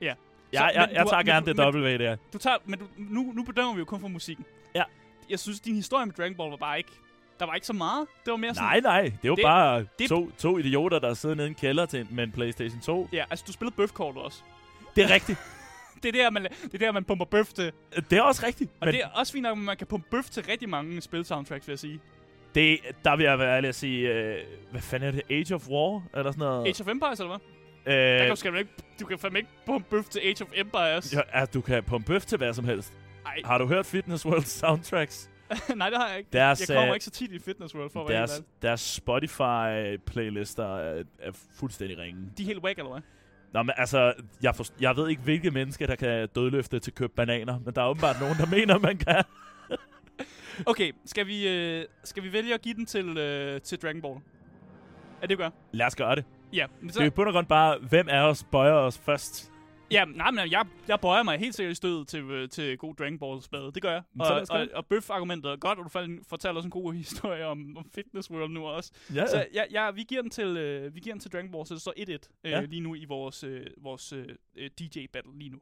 Ja. 0.01 0.13
Ja, 0.53 0.63
jeg, 0.65 0.71
jeg, 0.75 0.89
jeg 0.93 1.07
tager 1.09 1.23
gerne 1.23 1.45
det 1.45 1.75
W 1.75 1.97
der. 2.03 2.15
Du 2.33 2.37
tager, 2.37 2.57
men 2.65 2.79
du, 2.79 2.85
nu, 2.97 3.31
nu 3.35 3.43
bedømmer 3.43 3.73
vi 3.73 3.79
jo 3.79 3.85
kun 3.85 3.99
for 4.01 4.07
musikken. 4.07 4.45
Ja. 4.75 4.83
Jeg 5.29 5.39
synes, 5.39 5.59
din 5.59 5.75
historie 5.75 6.05
med 6.05 6.13
Dragon 6.13 6.35
Ball 6.35 6.49
var 6.49 6.57
bare 6.57 6.77
ikke... 6.77 6.89
Der 7.39 7.45
var 7.45 7.53
ikke 7.55 7.67
så 7.67 7.73
meget. 7.73 8.07
Det 8.25 8.31
var 8.31 8.37
mere 8.37 8.53
sådan... 8.55 8.67
Nej, 8.67 8.79
nej, 8.79 9.01
det 9.21 9.27
jo 9.27 9.35
Det- 9.35 9.43
bare 9.43 9.85
det- 9.99 10.09
to, 10.09 10.31
to 10.37 10.57
idioter, 10.57 10.99
der 10.99 11.13
sidder 11.13 11.35
nede 11.35 11.47
i 11.47 11.49
en 11.49 11.55
kælder 11.55 11.85
til, 11.85 12.07
med 12.11 12.23
en 12.23 12.31
Playstation 12.31 12.81
2. 12.81 13.09
Ja, 13.13 13.25
altså 13.29 13.45
du 13.47 13.51
spillede 13.51 13.75
bøfkortet 13.75 14.21
også. 14.23 14.41
Det 14.95 15.03
er 15.03 15.09
rigtigt. 15.13 15.39
Det 16.03 16.15
er 16.15 16.23
der, 16.23 16.29
man, 16.29 16.43
det 16.63 16.73
er 16.73 16.77
der, 16.77 16.91
man 16.91 17.03
pumper 17.03 17.25
bøf 17.25 17.53
til. 17.53 17.71
det 18.09 18.17
er 18.17 18.21
også 18.21 18.45
rigtigt. 18.45 18.71
Og 18.79 18.85
Men 18.85 18.93
det 18.93 19.03
er 19.03 19.07
også 19.07 19.33
fint 19.33 19.43
nok, 19.43 19.51
at 19.57 19.63
man 19.63 19.77
kan 19.77 19.87
pumpe 19.87 20.07
bøf 20.11 20.29
til 20.29 20.43
rigtig 20.43 20.69
mange 20.69 21.01
spil-soundtracks, 21.01 21.67
vil 21.67 21.71
jeg 21.71 21.79
sige. 21.79 21.99
det, 22.55 22.79
der 23.05 23.15
vil 23.15 23.23
jeg 23.23 23.39
være 23.39 23.55
ærlig 23.57 23.67
at 23.67 23.75
sige, 23.75 24.13
øh, 24.13 24.37
hvad 24.71 24.81
fanden 24.81 25.07
er 25.07 25.11
det? 25.11 25.21
Age 25.31 25.55
of 25.55 25.67
War? 25.69 26.03
Eller 26.17 26.31
sådan 26.31 26.39
noget? 26.39 26.67
Age 26.67 26.81
of 26.83 26.87
Empires, 26.87 27.19
eller 27.19 27.37
hvad? 27.37 27.56
Der 27.87 28.35
kan 28.35 28.47
øh, 28.47 28.53
du, 28.53 28.57
ikke, 28.57 28.71
du 28.99 29.05
kan 29.05 29.19
fandme 29.19 29.39
ikke 29.39 29.49
pumpe 29.65 29.89
bøf 29.89 30.05
til 30.05 30.19
Age 30.19 30.43
of 30.43 30.47
Empires. 30.55 31.13
ja, 31.13 31.21
at 31.31 31.53
du 31.53 31.61
kan 31.61 31.83
pumpe 31.83 32.07
bøf 32.07 32.25
til 32.25 32.37
hvad 32.37 32.53
som 32.53 32.65
helst. 32.65 32.93
Ej, 33.25 33.41
Har 33.45 33.57
du 33.57 33.65
hørt 33.67 33.85
Fitness 33.85 34.25
World 34.25 34.43
soundtracks? 34.43 35.29
nej, 35.75 35.89
det 35.89 35.97
har 35.99 36.07
jeg 36.09 36.17
ikke. 36.17 36.29
Deres, 36.33 36.59
jeg 36.69 36.75
kommer 36.75 36.89
øh, 36.89 36.95
ikke 36.95 37.05
så 37.05 37.11
tit 37.11 37.31
i 37.31 37.39
Fitness 37.39 37.75
World, 37.75 37.89
for 37.89 38.01
at 38.03 38.09
være 38.09 38.17
Deres, 38.17 38.31
ærlig. 38.31 38.45
deres 38.61 38.81
Spotify-playlister 38.81 40.63
er, 40.63 41.03
er 41.19 41.31
fuldstændig 41.59 41.97
ringe. 41.97 42.21
De 42.37 42.43
er 42.43 42.47
helt 42.47 42.63
whack, 42.63 42.77
eller 42.79 42.91
hvad? 42.91 43.01
Nå, 43.53 43.63
men 43.63 43.73
altså, 43.77 44.13
jeg, 44.41 44.53
forst- 44.55 44.73
jeg 44.81 44.95
ved 44.95 45.09
ikke, 45.09 45.21
hvilke 45.21 45.51
mennesker, 45.51 45.87
der 45.87 45.95
kan 45.95 46.27
dødløfte 46.35 46.79
til 46.79 46.93
køb 46.93 47.11
bananer, 47.15 47.59
men 47.65 47.75
der 47.75 47.81
er 47.81 47.87
åbenbart 47.87 48.15
nogen, 48.19 48.37
der 48.37 48.45
mener, 48.45 48.77
man 48.79 48.97
kan. 48.97 49.23
Okay, 50.65 50.91
skal 51.05 51.27
vi, 51.27 51.47
øh, 51.47 51.85
skal 52.03 52.23
vi 52.23 52.33
vælge 52.33 52.53
at 52.53 52.61
give 52.61 52.73
den 52.73 52.85
til, 52.85 53.17
øh, 53.17 53.61
til 53.61 53.77
Dragon 53.81 54.01
Ball? 54.01 54.15
Er 55.21 55.27
det, 55.27 55.37
gør? 55.37 55.49
Lad 55.71 55.85
os 55.85 55.95
gøre 55.95 56.15
det. 56.15 56.25
Ja, 56.53 56.67
men 56.81 56.89
Så... 56.89 56.99
Det 56.99 57.01
er 57.01 57.05
jo 57.05 57.11
bund 57.11 57.27
og 57.27 57.33
grund 57.33 57.47
bare, 57.47 57.77
hvem 57.79 58.09
af 58.09 58.21
os 58.29 58.43
bøjer 58.51 58.73
os 58.73 58.97
først. 58.97 59.51
ja, 59.91 60.05
nej, 60.05 60.31
men 60.31 60.51
jeg, 60.51 60.65
jeg 60.87 60.99
bøjer 60.99 61.23
mig 61.23 61.39
helt 61.39 61.55
sikkert 61.55 61.71
i 61.71 61.75
stødet 61.75 62.07
til, 62.07 62.23
øh, 62.23 62.49
til 62.49 62.77
god 62.77 62.95
Dragon 62.95 63.19
Ball 63.19 63.41
spade. 63.41 63.71
Det 63.71 63.81
gør 63.81 63.91
jeg. 63.91 64.03
Og, 64.19 64.27
og, 64.49 64.59
det. 64.59 64.71
og 64.71 64.85
bøf-argumentet 64.85 65.51
er 65.51 65.55
godt, 65.55 65.79
og 65.79 65.85
du 65.85 65.89
fortæller 66.29 66.55
også 66.55 66.67
en 66.67 66.71
god 66.71 66.93
historie 67.03 67.45
om, 67.45 67.77
om 67.77 67.85
Fitness 67.95 68.31
World 68.31 68.51
nu 68.51 68.65
også. 68.65 68.91
Ja, 69.15 69.27
Så 69.27 69.45
ja, 69.53 69.63
ja, 69.71 69.91
vi 69.91 70.03
giver 70.03 70.21
den 70.21 70.31
til 70.31 70.57
øh, 70.57 70.95
vi 70.95 70.99
giver 70.99 71.13
den 71.13 71.19
til 71.21 71.31
Dragon 71.31 71.51
Ball, 71.51 71.65
så 71.67 71.73
det 71.73 71.81
står 71.81 71.93
1-1 71.97 72.11
øh, 72.43 72.51
Ja. 72.51 72.61
lige 72.61 72.81
nu 72.81 72.95
i 72.95 73.05
vores 73.05 73.43
øh, 73.43 73.65
vores 73.77 74.13
øh, 74.13 74.25
øh, 74.55 74.69
DJ 74.79 75.05
battle 75.13 75.37
lige 75.37 75.49
nu. 75.49 75.57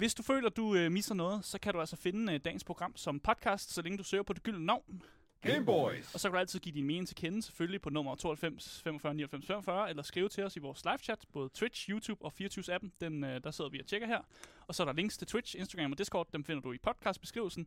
Hvis 0.00 0.14
du 0.14 0.22
føler, 0.22 0.48
du 0.48 0.74
øh, 0.74 0.92
misser 0.92 1.14
noget, 1.14 1.44
så 1.44 1.58
kan 1.58 1.74
du 1.74 1.80
altså 1.80 1.96
finde 1.96 2.32
øh, 2.32 2.40
dagens 2.44 2.64
program 2.64 2.96
som 2.96 3.20
podcast, 3.20 3.72
så 3.72 3.82
længe 3.82 3.98
du 3.98 4.02
søger 4.02 4.22
på 4.22 4.32
det 4.32 4.42
gyldne 4.42 4.66
navn. 4.66 5.02
Gameboys. 5.40 6.14
Og 6.14 6.20
så 6.20 6.28
kan 6.28 6.32
du 6.32 6.38
altid 6.38 6.60
give 6.60 6.74
din 6.74 6.86
mening 6.86 7.08
til 7.08 7.16
kende, 7.16 7.42
selvfølgelig 7.42 7.80
på 7.80 7.90
nummer 7.90 8.14
92 8.14 8.82
45 8.82 9.14
99 9.14 9.46
45, 9.46 9.90
eller 9.90 10.02
skrive 10.02 10.28
til 10.28 10.44
os 10.44 10.56
i 10.56 10.58
vores 10.58 10.84
live 10.84 10.98
chat, 10.98 11.24
både 11.32 11.48
Twitch, 11.54 11.90
YouTube 11.90 12.24
og 12.24 12.32
24 12.32 12.74
appen. 12.74 12.92
Den, 13.00 13.24
øh, 13.24 13.40
der 13.44 13.50
sidder 13.50 13.70
vi 13.70 13.80
og 13.80 13.86
tjekker 13.86 14.06
her. 14.06 14.20
Og 14.66 14.74
så 14.74 14.82
er 14.82 14.84
der 14.84 14.92
links 14.92 15.18
til 15.18 15.26
Twitch, 15.26 15.58
Instagram 15.58 15.92
og 15.92 15.98
Discord, 15.98 16.28
dem 16.32 16.44
finder 16.44 16.62
du 16.62 16.72
i 16.72 16.78
podcastbeskrivelsen. 16.78 17.66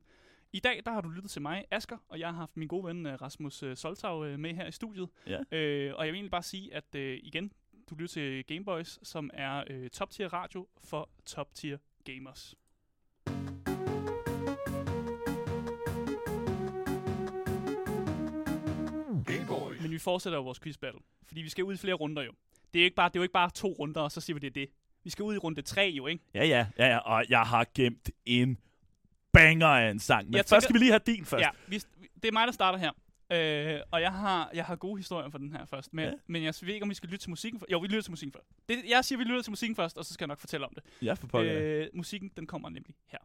I 0.54 0.60
dag, 0.60 0.82
der 0.86 0.92
har 0.92 1.02
du 1.02 1.10
lyttet 1.10 1.32
til 1.32 1.42
mig, 1.42 1.66
Asker, 1.72 1.98
og 2.10 2.20
jeg 2.20 2.28
har 2.28 2.36
haft 2.36 2.58
min 2.58 2.68
gode 2.68 2.84
ven 2.84 3.06
øh, 3.06 3.22
Rasmus 3.22 3.64
øh, 3.64 3.78
Soltau 3.78 4.26
øh, 4.26 4.40
med 4.40 4.54
her 4.54 4.68
i 4.68 4.72
studiet. 4.72 5.10
Ja. 5.28 5.58
Øh, 5.58 5.94
og 5.96 6.06
jeg 6.06 6.14
vil 6.14 6.18
egentlig 6.18 6.32
bare 6.32 6.44
sige, 6.44 6.74
at 6.74 6.96
øh, 6.96 7.20
igen, 7.24 7.52
du 7.90 7.96
lytter 7.96 8.14
til 8.14 8.46
Gameboys, 8.46 9.00
som 9.04 9.30
er 9.34 9.64
øh, 9.70 9.90
top 9.90 10.10
tier 10.10 10.34
radio 10.34 10.68
for 10.84 11.10
top 11.26 11.54
tier 11.54 11.78
gamers. 12.04 12.56
Gameboys. 19.26 19.82
Men 19.82 19.92
vi 19.92 19.98
fortsætter 20.00 20.38
jo 20.40 20.44
vores 20.44 20.60
quiz 20.60 20.78
battle, 20.78 21.00
fordi 21.28 21.42
vi 21.42 21.50
skal 21.50 21.64
ud 21.64 21.74
i 21.74 21.78
flere 21.78 21.94
runder 21.96 22.22
jo. 22.24 22.32
Det 22.74 22.80
er, 22.80 22.84
ikke 22.84 22.96
bare, 22.96 23.10
det 23.10 23.16
er 23.16 23.20
jo 23.20 23.24
ikke 23.24 23.34
bare 23.34 23.50
to 23.50 23.68
runder, 23.80 24.02
og 24.02 24.12
så 24.12 24.22
siger 24.22 24.34
vi, 24.34 24.40
det 24.40 24.48
er 24.48 24.52
det. 24.52 24.70
Vi 25.04 25.10
skal 25.10 25.24
ud 25.24 25.36
i 25.36 25.38
runde 25.38 25.62
tre 25.62 25.94
jo, 25.98 26.08
ikke? 26.08 26.24
ja, 26.34 26.46
ja, 26.46 26.68
ja, 26.78 26.88
ja, 26.88 26.98
og 26.98 27.26
jeg 27.30 27.42
har 27.42 27.66
gemt 27.76 28.10
en 28.26 28.58
banger 29.32 29.68
af 29.68 29.92
en 29.92 30.00
sang. 30.00 30.26
Men 30.28 30.34
Jeg 30.34 30.40
først 30.40 30.50
tænker- 30.50 30.62
skal 30.62 30.74
vi 30.74 30.80
lige 30.80 30.92
have 30.92 31.02
din 31.06 31.26
først. 31.26 31.42
Ja, 31.42 31.50
vi, 31.68 31.78
det 32.22 32.28
er 32.28 32.32
mig, 32.32 32.48
der 32.48 32.54
starter 32.54 32.80
her. 32.80 32.92
Øh, 33.34 33.80
og 33.92 34.02
jeg 34.02 34.12
har, 34.12 34.50
jeg 34.54 34.66
har 34.66 34.76
gode 34.76 34.98
historier 34.98 35.30
for 35.30 35.38
den 35.38 35.52
her 35.52 35.66
først. 35.66 35.94
Men, 35.94 36.06
Ja. 36.06 36.12
men 36.28 36.44
jeg 36.44 36.54
ved 36.62 36.74
ikke, 36.74 36.84
om 36.84 36.90
vi 36.90 36.96
skal 36.96 37.10
lytte 37.10 37.24
til 37.24 37.30
musikken 37.30 37.60
først. 37.60 37.72
Jo, 37.72 37.80
vi 37.80 37.88
lytter 37.88 38.02
til 38.02 38.12
musikken 38.12 38.34
først. 38.34 38.50
Det, 38.70 38.78
jeg 38.90 39.06
siger, 39.06 39.18
vi 39.18 39.24
lytter 39.24 39.42
til 39.42 39.52
musikken 39.52 39.76
først, 39.76 39.98
og 39.98 40.06
så 40.06 40.14
skal 40.14 40.24
jeg 40.24 40.28
nok 40.28 40.40
fortælle 40.40 40.66
om 40.66 40.74
det. 40.76 40.84
Ja, 41.02 41.14
for 41.14 41.28
pokker. 41.28 41.60
Øh, 41.62 41.88
musikken, 41.94 42.32
den 42.38 42.48
kommer 42.48 42.70
nemlig 42.70 42.96
her. 43.08 43.20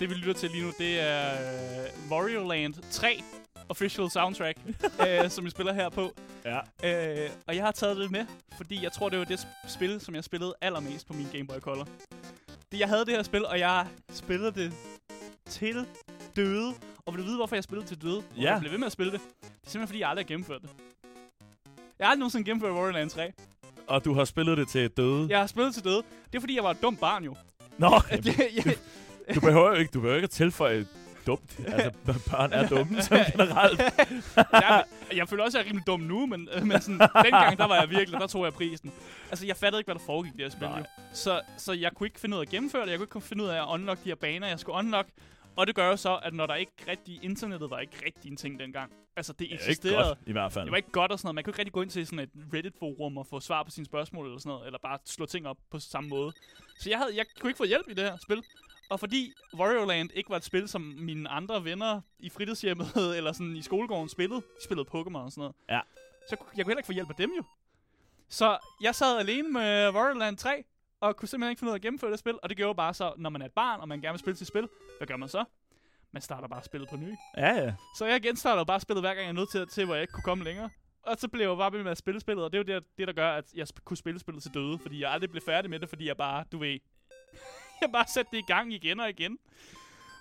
Det, 0.00 0.10
vi 0.10 0.14
lytter 0.14 0.32
til 0.32 0.50
lige 0.50 0.64
nu, 0.64 0.72
det 0.78 1.00
er 1.00 1.32
øh, 1.32 2.10
Wario 2.10 2.48
Land 2.48 2.74
3 2.90 3.22
official 3.68 4.10
soundtrack, 4.10 4.58
øh, 5.08 5.30
som 5.30 5.44
vi 5.44 5.50
spiller 5.50 5.72
her 5.72 5.88
på. 5.88 6.12
ja. 6.44 6.58
Øh, 6.84 7.30
og 7.46 7.56
jeg 7.56 7.64
har 7.64 7.72
taget 7.72 7.96
det 7.96 8.10
med, 8.10 8.26
fordi 8.56 8.82
jeg 8.82 8.92
tror, 8.92 9.08
det 9.08 9.18
var 9.18 9.24
det 9.24 9.38
sp- 9.38 9.68
spil, 9.68 10.00
som 10.00 10.14
jeg 10.14 10.24
spillede 10.24 10.54
allermest 10.60 11.06
på 11.06 11.12
min 11.12 11.26
Game 11.32 11.46
Boy 11.46 11.58
Color. 11.60 11.88
Det, 12.72 12.78
jeg 12.80 12.88
havde 12.88 13.04
det 13.06 13.14
her 13.14 13.22
spil, 13.22 13.46
og 13.46 13.58
jeg 13.58 13.86
spillede 14.12 14.52
det 14.52 14.72
til 15.46 15.86
døde. 16.36 16.74
Og 17.06 17.12
vil 17.14 17.20
du 17.22 17.24
vide, 17.26 17.36
hvorfor 17.36 17.56
jeg 17.56 17.64
spillede 17.64 17.88
til 17.88 18.02
døde? 18.02 18.12
Hvorfor 18.20 18.40
Ja. 18.42 18.50
Jeg 18.52 18.60
blev 18.60 18.72
ved 18.72 18.78
med 18.78 18.86
at 18.86 18.92
spille 18.92 19.12
det. 19.12 19.20
Det 19.20 19.46
er 19.46 19.70
simpelthen, 19.70 19.86
fordi 19.86 20.00
jeg 20.00 20.08
aldrig 20.08 20.24
har 20.24 20.28
gennemført 20.28 20.62
det. 20.62 20.70
Jeg 21.98 22.06
har 22.06 22.10
aldrig 22.10 22.18
nogensinde 22.18 22.44
gennemført 22.44 22.72
Borderlands 22.72 23.12
3. 23.12 23.32
Og 23.86 24.04
du 24.04 24.14
har 24.14 24.24
spillet 24.24 24.58
det 24.58 24.68
til 24.68 24.90
døde. 24.90 25.26
Jeg 25.30 25.38
har 25.38 25.46
spillet 25.46 25.74
til 25.74 25.84
døde. 25.84 26.02
Det 26.32 26.34
er 26.34 26.40
fordi, 26.40 26.54
jeg 26.56 26.64
var 26.64 26.70
et 26.70 26.82
dumt 26.82 27.00
barn 27.00 27.24
jo. 27.24 27.36
Nå, 27.78 27.90
jeg, 28.10 28.24
jeg, 28.56 28.76
du 29.34 29.40
behøver 29.40 29.68
jo 29.68 29.74
ikke, 29.74 29.90
du 29.94 30.00
behøver 30.00 30.16
ikke 30.16 30.24
at 30.24 30.30
tilføje 30.30 30.86
dumt. 31.26 31.60
Altså, 31.66 31.90
børn 32.30 32.52
er 32.52 32.68
dumme 32.68 33.02
som 33.02 33.18
generelt. 33.32 33.80
jeg, 34.52 34.84
jeg 35.16 35.28
føler 35.28 35.44
også, 35.44 35.58
at 35.58 35.64
jeg 35.64 35.68
er 35.68 35.70
rimelig 35.70 35.86
dum 35.86 36.00
nu, 36.00 36.26
men, 36.26 36.48
øh, 36.54 36.66
men 36.66 36.80
sådan, 36.80 37.00
dengang, 37.24 37.58
der 37.58 37.66
var 37.66 37.80
jeg 37.80 37.90
virkelig, 37.90 38.20
der 38.20 38.26
tog 38.26 38.44
jeg 38.44 38.52
prisen. 38.52 38.92
Altså, 39.30 39.46
jeg 39.46 39.56
fattede 39.56 39.80
ikke, 39.80 39.86
hvad 39.86 39.94
der 39.94 40.04
foregik 40.06 40.32
i 40.34 40.36
det 40.36 40.44
her 40.44 40.50
spil. 40.50 40.68
Jo. 40.78 40.84
Så, 41.12 41.40
så 41.56 41.72
jeg 41.72 41.92
kunne 41.92 42.06
ikke 42.06 42.20
finde 42.20 42.36
ud 42.36 42.40
af 42.40 42.44
at 42.44 42.48
gennemføre 42.50 42.82
det. 42.84 42.90
Jeg 42.90 42.98
kunne 42.98 43.08
ikke 43.16 43.26
finde 43.26 43.44
ud 43.44 43.48
af 43.48 43.56
at 43.62 43.66
unlock 43.68 43.98
de 44.04 44.08
her 44.08 44.14
baner, 44.14 44.48
jeg 44.48 44.60
skulle 44.60 44.78
unlock. 44.78 45.08
Og 45.56 45.66
det 45.66 45.74
gør 45.74 45.86
jo 45.86 45.96
så, 45.96 46.16
at 46.22 46.34
når 46.34 46.46
der 46.46 46.54
ikke 46.54 46.72
rigtig... 46.88 47.24
Internettet 47.24 47.70
var 47.70 47.78
ikke 47.78 47.96
rigtig 48.06 48.30
en 48.30 48.36
ting 48.36 48.58
dengang. 48.58 48.92
Altså, 49.16 49.32
det 49.32 49.40
er 49.40 49.52
ikke 49.52 49.54
eksisterede. 49.64 50.08
godt, 50.08 50.18
i 50.26 50.32
hvert 50.32 50.52
fald. 50.52 50.64
Det 50.64 50.70
var 50.70 50.76
ikke 50.76 50.90
godt 50.90 51.12
og 51.12 51.18
sådan 51.18 51.26
noget. 51.26 51.34
Man 51.34 51.44
kunne 51.44 51.50
ikke 51.50 51.58
rigtig 51.58 51.72
gå 51.72 51.82
ind 51.82 51.90
til 51.90 52.06
sådan 52.06 52.18
et 52.18 52.30
Reddit-forum 52.54 53.18
og 53.18 53.26
få 53.26 53.40
svar 53.40 53.62
på 53.62 53.70
sine 53.70 53.86
spørgsmål 53.86 54.26
eller 54.26 54.38
sådan 54.38 54.50
noget. 54.50 54.66
Eller 54.66 54.78
bare 54.82 54.98
slå 55.04 55.26
ting 55.26 55.46
op 55.46 55.56
på 55.70 55.78
samme 55.78 56.08
måde. 56.08 56.32
Så 56.78 56.90
jeg, 56.90 56.98
havde, 56.98 57.16
jeg 57.16 57.24
kunne 57.40 57.50
ikke 57.50 57.58
få 57.58 57.64
hjælp 57.64 57.88
i 57.90 57.94
det 57.94 58.04
her 58.04 58.16
spil. 58.22 58.42
Og 58.90 59.00
fordi 59.00 59.32
Wario 59.54 59.84
Land 59.84 60.10
ikke 60.14 60.30
var 60.30 60.36
et 60.36 60.44
spil, 60.44 60.68
som 60.68 60.82
mine 60.82 61.28
andre 61.28 61.64
venner 61.64 62.00
i 62.18 62.30
fritidshjemmet 62.30 62.88
eller 63.16 63.32
sådan 63.32 63.56
i 63.56 63.62
skolegården 63.62 64.08
spillede, 64.08 64.40
de 64.40 64.64
spillede 64.64 64.88
Pokémon 64.88 65.18
og 65.18 65.30
sådan 65.32 65.40
noget. 65.40 65.54
Ja. 65.68 65.80
Så 66.28 66.36
jeg 66.36 66.38
kunne 66.38 66.66
heller 66.66 66.78
ikke 66.78 66.86
få 66.86 66.92
hjælp 66.92 67.10
af 67.10 67.16
dem 67.16 67.30
jo. 67.36 67.44
Så 68.28 68.58
jeg 68.80 68.94
sad 68.94 69.18
alene 69.18 69.48
med 69.48 69.90
Wario 69.90 70.18
Land 70.18 70.36
3, 70.36 70.64
og 71.00 71.16
kunne 71.16 71.28
simpelthen 71.28 71.50
ikke 71.50 71.60
finde 71.60 71.70
ud 71.70 71.74
af 71.74 71.78
at 71.78 71.82
gennemføre 71.82 72.10
det 72.10 72.18
spil. 72.18 72.38
Og 72.42 72.48
det 72.48 72.56
gjorde 72.56 72.76
bare 72.76 72.94
så, 72.94 73.12
når 73.18 73.30
man 73.30 73.42
er 73.42 73.46
et 73.46 73.52
barn, 73.52 73.80
og 73.80 73.88
man 73.88 74.00
gerne 74.00 74.12
vil 74.12 74.20
spille 74.20 74.36
til 74.36 74.46
spil, 74.46 74.68
hvad 74.98 75.06
gør 75.06 75.16
man 75.16 75.28
så? 75.28 75.44
Man 76.12 76.22
starter 76.22 76.48
bare 76.48 76.64
spillet 76.64 76.88
på 76.90 76.96
ny. 76.96 77.14
Ja, 77.36 77.54
ja. 77.54 77.74
Så 77.96 78.06
jeg 78.06 78.22
genstarter 78.22 78.64
bare 78.64 78.80
spillet 78.80 79.02
hver 79.02 79.14
gang 79.14 79.24
jeg 79.24 79.28
er 79.28 79.32
nødt 79.32 79.50
til, 79.50 79.66
til, 79.68 79.84
hvor 79.84 79.94
jeg 79.94 80.02
ikke 80.02 80.12
kunne 80.12 80.22
komme 80.22 80.44
længere. 80.44 80.70
Og 81.02 81.16
så 81.18 81.28
blev 81.28 81.48
jeg 81.48 81.56
bare 81.56 81.72
ved 81.72 81.82
med 81.82 81.90
at 81.90 81.98
spille 81.98 82.20
spillet, 82.20 82.44
og 82.44 82.52
det 82.52 82.58
er 82.58 82.74
jo 82.74 82.80
det, 82.80 82.98
det 82.98 83.08
der 83.08 83.14
gør, 83.14 83.32
at 83.32 83.44
jeg 83.54 83.66
kunne 83.84 83.96
spille 83.96 84.20
spillet 84.20 84.42
til 84.42 84.54
døde. 84.54 84.78
Fordi 84.78 85.00
jeg 85.00 85.10
aldrig 85.10 85.30
blev 85.30 85.42
færdig 85.46 85.70
med 85.70 85.80
det, 85.80 85.88
fordi 85.88 86.06
jeg 86.06 86.16
bare, 86.16 86.44
du 86.52 86.58
ved... 86.58 86.78
jeg 87.82 87.90
bare 87.92 88.04
satte 88.08 88.30
det 88.32 88.38
i 88.38 88.46
gang 88.46 88.72
igen 88.72 89.00
og 89.00 89.10
igen. 89.10 89.38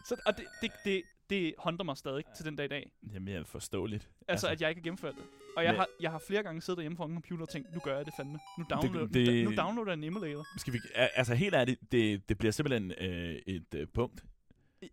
Så, 0.06 0.16
og 0.26 0.38
det, 0.38 0.46
det, 0.62 0.72
det, 0.86 1.02
det 1.30 1.54
håndter 1.58 1.86
mig 1.86 1.98
stadig 1.98 2.24
til 2.38 2.46
den 2.46 2.56
dag 2.56 2.66
i 2.66 2.68
dag. 2.68 2.92
Det 3.26 3.36
er 3.36 3.44
forståeligt. 3.44 4.04
Altså, 4.04 4.12
altså, 4.28 4.48
at 4.48 4.62
jeg 4.62 4.70
ikke 4.70 4.80
har 4.80 4.84
gennemført 4.84 5.16
det. 5.16 5.24
Og 5.58 5.64
jeg 5.64 5.72
Men- 5.72 5.80
har, 5.80 5.88
jeg 6.02 6.12
har 6.12 6.22
flere 6.28 6.44
gange 6.44 6.62
siddet 6.62 6.78
derhjemme 6.78 6.98
foran 6.98 7.10
en 7.12 7.16
computer 7.16 7.44
og 7.44 7.50
tænkt, 7.50 7.74
nu 7.74 7.80
gør 7.80 7.98
jeg 7.98 8.06
det 8.06 8.14
fandme. 8.18 8.40
Nu 8.58 8.66
downloader, 8.70 9.08
det- 9.08 9.28
det, 9.28 9.44
nu, 9.44 9.50
nu 9.50 9.56
downloader 9.56 9.92
jeg 9.92 9.98
en 9.98 10.04
emulator. 10.04 10.46
Skal 10.58 10.74
vi, 10.74 10.80
altså 10.96 11.34
helt 11.36 11.56
ærligt, 11.56 11.92
det, 11.92 12.30
det 12.30 12.38
bliver 12.38 12.52
simpelthen 12.52 12.92
øh, 12.92 13.36
et 13.48 13.74
øh, 13.76 13.88
punkt. 13.94 14.24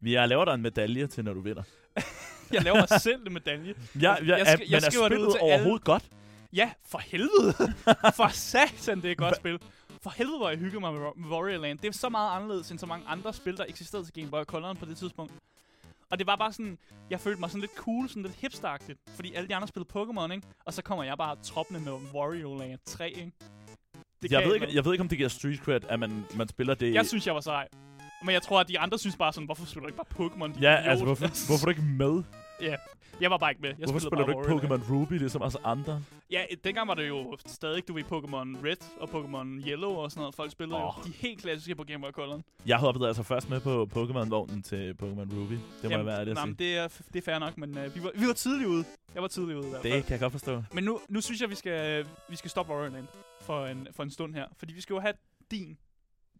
Vi 0.00 0.12
har 0.14 0.26
laver 0.26 0.44
dig 0.44 0.54
en 0.54 0.62
medalje 0.62 1.06
til, 1.06 1.24
når 1.24 1.34
du 1.34 1.40
vinder. 1.40 1.62
Jeg 2.52 2.62
laver 2.62 2.76
mig 2.90 3.00
selv 3.00 3.26
en 3.26 3.32
medalje. 3.32 3.74
Ja, 4.02 4.12
Jeg- 4.12 4.22
ja, 4.26 4.36
jeg 4.36 4.46
skal- 4.46 4.58
jeg 4.60 4.66
men 4.70 4.74
er 4.74 4.90
skriver 4.90 5.08
det 5.08 5.16
ud 5.16 5.20
spillet 5.20 5.32
til 5.32 5.38
alle. 5.38 5.54
overhovedet 5.54 5.84
godt? 5.84 6.04
Ja, 6.52 6.70
for 6.86 6.98
helvede. 6.98 7.52
for 8.18 8.28
satan, 8.28 8.96
det 9.02 9.08
er 9.08 9.12
et 9.12 9.18
godt 9.18 9.36
spil. 9.36 9.58
For 10.06 10.10
helvede, 10.10 10.38
hvor 10.38 10.48
jeg 10.48 10.58
hyggede 10.58 10.80
mig 10.80 10.92
med 10.92 11.00
Wa- 11.00 11.20
med 11.20 11.28
Warrior 11.30 11.58
Land. 11.58 11.78
Det 11.78 11.88
er 11.88 11.92
så 11.92 12.08
meget 12.08 12.36
anderledes 12.36 12.70
end 12.70 12.78
så 12.78 12.86
mange 12.86 13.06
andre 13.08 13.32
spil, 13.32 13.56
der 13.56 13.64
eksisterede 13.68 14.06
til 14.06 14.14
Game 14.14 14.30
Boy 14.30 14.44
Color 14.44 14.74
på 14.74 14.84
det 14.84 14.96
tidspunkt. 14.96 15.32
Og 16.10 16.18
det 16.18 16.26
var 16.26 16.36
bare 16.36 16.52
sådan, 16.52 16.78
jeg 17.10 17.20
følte 17.20 17.40
mig 17.40 17.50
sådan 17.50 17.60
lidt 17.60 17.74
cool, 17.76 18.08
sådan 18.08 18.22
lidt 18.22 18.34
hipsteragtigt. 18.34 18.98
Fordi 19.08 19.34
alle 19.34 19.48
de 19.48 19.54
andre 19.54 19.68
spillede 19.68 19.90
Pokémon, 19.98 20.32
ikke? 20.32 20.46
Og 20.64 20.72
så 20.72 20.82
kommer 20.82 21.04
jeg 21.04 21.18
bare 21.18 21.36
troppende 21.42 21.80
med 21.80 21.92
Wario 21.92 22.58
Land 22.58 22.78
3, 22.86 23.10
ikke? 23.10 23.32
Det 24.22 24.32
Jeg 24.32 24.44
ved, 24.46 24.54
ikke, 24.54 24.74
jeg 24.74 24.84
ved 24.84 24.92
ikke, 24.92 25.02
om 25.02 25.08
det 25.08 25.18
giver 25.18 25.28
street 25.28 25.58
cred, 25.58 25.80
at 25.88 26.00
man, 26.00 26.24
man 26.36 26.48
spiller 26.48 26.74
det... 26.74 26.94
jeg 26.94 27.06
synes, 27.06 27.26
jeg 27.26 27.34
var 27.34 27.40
sej. 27.40 27.68
Men 28.22 28.32
jeg 28.32 28.42
tror, 28.42 28.60
at 28.60 28.68
de 28.68 28.78
andre 28.78 28.98
synes 28.98 29.16
bare 29.16 29.32
sådan, 29.32 29.44
hvorfor 29.46 29.66
spiller 29.66 29.80
du 29.80 29.86
ikke 29.86 30.02
bare 30.04 30.26
Pokémon? 30.26 30.60
ja, 30.60 30.78
idiot?" 30.78 30.90
altså, 30.90 31.04
hvorfor, 31.04 31.26
hvorfor 31.46 31.66
er 31.68 31.72
du 31.72 31.80
ikke 31.80 31.82
med? 31.82 32.22
Ja, 32.60 32.76
jeg 33.20 33.30
var 33.30 33.38
bare 33.38 33.50
ikke 33.50 33.62
med. 33.62 33.68
Jeg 33.68 33.76
hvorfor 33.76 33.98
spillede 33.98 34.24
spiller 34.24 34.56
du 34.56 34.66
ikke. 34.66 34.74
Pokémon 34.74 34.92
Ruby, 34.92 35.12
ligesom 35.12 35.42
os 35.42 35.56
andre? 35.64 36.02
Ja, 36.30 36.44
dengang 36.64 36.88
var 36.88 36.94
det 36.94 37.08
jo 37.08 37.36
stadig, 37.46 37.88
du 37.88 37.94
ved, 37.94 38.04
Pokémon 38.04 38.66
Red 38.66 39.00
og 39.00 39.08
Pokémon 39.08 39.68
Yellow 39.68 39.90
og 39.90 40.10
sådan 40.10 40.20
noget. 40.20 40.34
Folk 40.34 40.52
spillede 40.52 40.76
oh. 40.84 40.92
Jo 40.98 41.02
de 41.04 41.12
helt 41.16 41.40
klassiske 41.40 41.74
på 41.74 41.84
Game 41.84 42.00
Boy 42.00 42.10
Color. 42.10 42.40
Jeg 42.66 42.78
hoppede 42.78 43.08
altså 43.08 43.22
først 43.22 43.50
med 43.50 43.60
på 43.60 43.88
Pokémon-vognen 43.94 44.62
til 44.62 44.96
Pokémon 45.02 45.38
Ruby. 45.38 45.52
Det 45.52 45.90
må 45.90 45.90
jeg 45.90 46.06
være 46.06 46.20
ærlig 46.20 46.30
at 46.30 46.36
nej, 46.36 46.44
sige. 46.44 46.54
det 46.58 46.76
er, 46.76 46.88
det 47.12 47.16
er 47.16 47.22
fair 47.22 47.38
nok, 47.38 47.58
men 47.58 47.78
uh, 47.78 47.94
vi, 47.94 48.02
var, 48.02 48.10
vi 48.14 48.26
var 48.26 48.32
tidligt 48.32 48.68
ude. 48.68 48.84
Jeg 49.14 49.22
var 49.22 49.28
tidligt 49.28 49.58
ude 49.58 49.66
i 49.66 49.70
hvert 49.70 49.82
fald. 49.82 49.92
Det 49.92 50.04
kan 50.04 50.12
jeg 50.12 50.20
godt 50.20 50.32
forstå. 50.32 50.62
Men 50.72 50.84
nu, 50.84 51.00
nu 51.08 51.20
synes 51.20 51.40
jeg, 51.40 51.50
vi 51.50 51.54
skal, 51.54 52.06
vi 52.28 52.36
skal 52.36 52.50
stoppe 52.50 52.72
Warrior 52.72 52.90
Land 52.90 53.06
for 53.40 53.66
en, 53.66 53.88
for 53.92 54.02
en 54.02 54.10
stund 54.10 54.34
her. 54.34 54.46
Fordi 54.58 54.72
vi 54.72 54.80
skal 54.80 54.94
jo 54.94 55.00
have 55.00 55.14
din, 55.50 55.76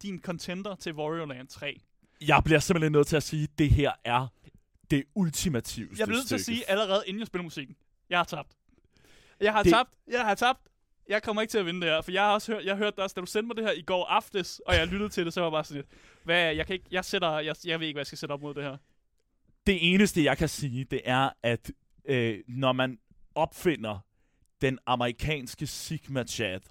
din 0.03 0.21
contender 0.23 0.75
til 0.75 0.95
Warrior 0.95 1.27
Land 1.27 1.49
3. 1.49 1.81
Jeg 2.21 2.43
bliver 2.45 2.61
simpelthen 2.61 2.93
nødt 2.93 3.07
til 3.07 3.17
at 3.17 3.23
sige, 3.23 3.43
at 3.43 3.59
det 3.59 3.71
her 3.71 3.93
er 4.05 4.27
det 4.91 5.05
ultimativste 5.15 5.97
Jeg 5.99 6.07
bliver 6.07 6.19
nødt 6.19 6.29
til 6.29 6.35
at 6.35 6.41
sige 6.41 6.71
allerede, 6.71 7.03
inden 7.07 7.21
jeg 7.21 7.27
spiller 7.27 7.43
musikken. 7.43 7.77
Jeg 8.11 8.19
har 8.19 8.25
tabt. 8.25 8.53
Jeg 9.41 9.53
har 9.53 9.63
Det- 9.63 9.73
tabt. 9.73 9.91
Jeg 10.11 10.21
har 10.21 10.35
tabt. 10.35 10.61
Jeg 11.09 11.23
kommer 11.23 11.43
ikke 11.43 11.51
til 11.51 11.59
at 11.59 11.67
vinde 11.67 11.81
det 11.81 11.89
her, 11.89 12.01
for 12.03 12.13
jeg 12.13 12.23
har 12.23 12.33
også 12.35 12.53
hørt, 12.53 12.65
jeg 12.65 12.77
hørte 12.77 12.99
også, 13.03 13.15
da 13.15 13.21
du 13.21 13.27
sendte 13.27 13.47
mig 13.47 13.57
det 13.57 13.65
her 13.65 13.73
i 13.73 13.83
går 13.83 14.05
aftes, 14.07 14.61
og 14.67 14.75
jeg 14.75 14.87
lyttede 14.87 15.09
til 15.11 15.25
det, 15.25 15.33
så 15.35 15.41
var 15.41 15.47
jeg 15.47 15.53
bare 15.53 15.65
sådan 15.65 15.77
lidt, 15.77 15.87
hvad, 16.25 16.55
jeg 16.55 16.67
kan 16.67 16.75
ikke, 16.75 16.87
jeg 16.91 17.05
sætter, 17.05 17.39
jeg, 17.39 17.57
jeg 17.65 17.81
ved 17.81 17.87
ikke, 17.87 17.97
hvad 17.97 18.01
jeg 18.01 18.07
skal 18.07 18.19
sætte 18.19 18.33
op 18.33 18.41
mod 18.43 18.55
det 18.55 18.63
her. 18.63 18.77
Det 19.67 19.95
eneste, 19.95 20.25
jeg 20.25 20.39
kan 20.39 20.49
sige, 20.49 20.85
det 20.85 21.01
er, 21.05 21.31
at 21.43 21.71
øh, 22.05 22.39
når 22.49 22.73
man 22.73 22.99
opfinder 23.35 23.99
den 24.61 24.79
amerikanske 24.87 25.67
Sigma-chat 25.67 26.63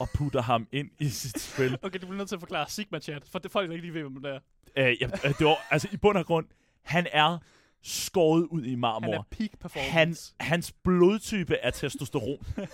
og 0.00 0.08
putter 0.14 0.42
ham 0.42 0.68
ind 0.72 0.90
i 0.98 1.08
sit 1.08 1.40
spil, 1.40 1.78
Okay, 1.82 1.98
du 2.00 2.06
bliver 2.06 2.16
nødt 2.18 2.28
til 2.28 2.36
at 2.36 2.40
forklare 2.40 2.68
Sigma 2.70 2.98
Chat, 2.98 3.22
for 3.28 3.38
det 3.38 3.50
folk 3.50 3.70
ikke 3.70 3.82
lige 3.86 3.94
ved, 3.94 4.00
hvem 4.02 4.22
det 4.22 4.30
er. 4.30 4.38
øh, 4.76 4.96
ja, 5.02 5.06
øh, 5.24 5.38
det 5.38 5.46
var, 5.46 5.66
altså 5.70 5.88
i 5.92 5.96
bund 5.96 6.18
og 6.18 6.26
grund, 6.26 6.46
han 6.82 7.06
er 7.12 7.38
skåret 7.82 8.42
ud 8.42 8.64
i 8.64 8.74
marmor. 8.74 9.12
Han 9.12 9.14
er 9.14 9.22
peak 9.30 9.50
performance. 9.60 10.34
Han, 10.40 10.48
hans 10.48 10.72
blodtype 10.84 11.54
er 11.54 11.70
testosteron. 11.70 12.46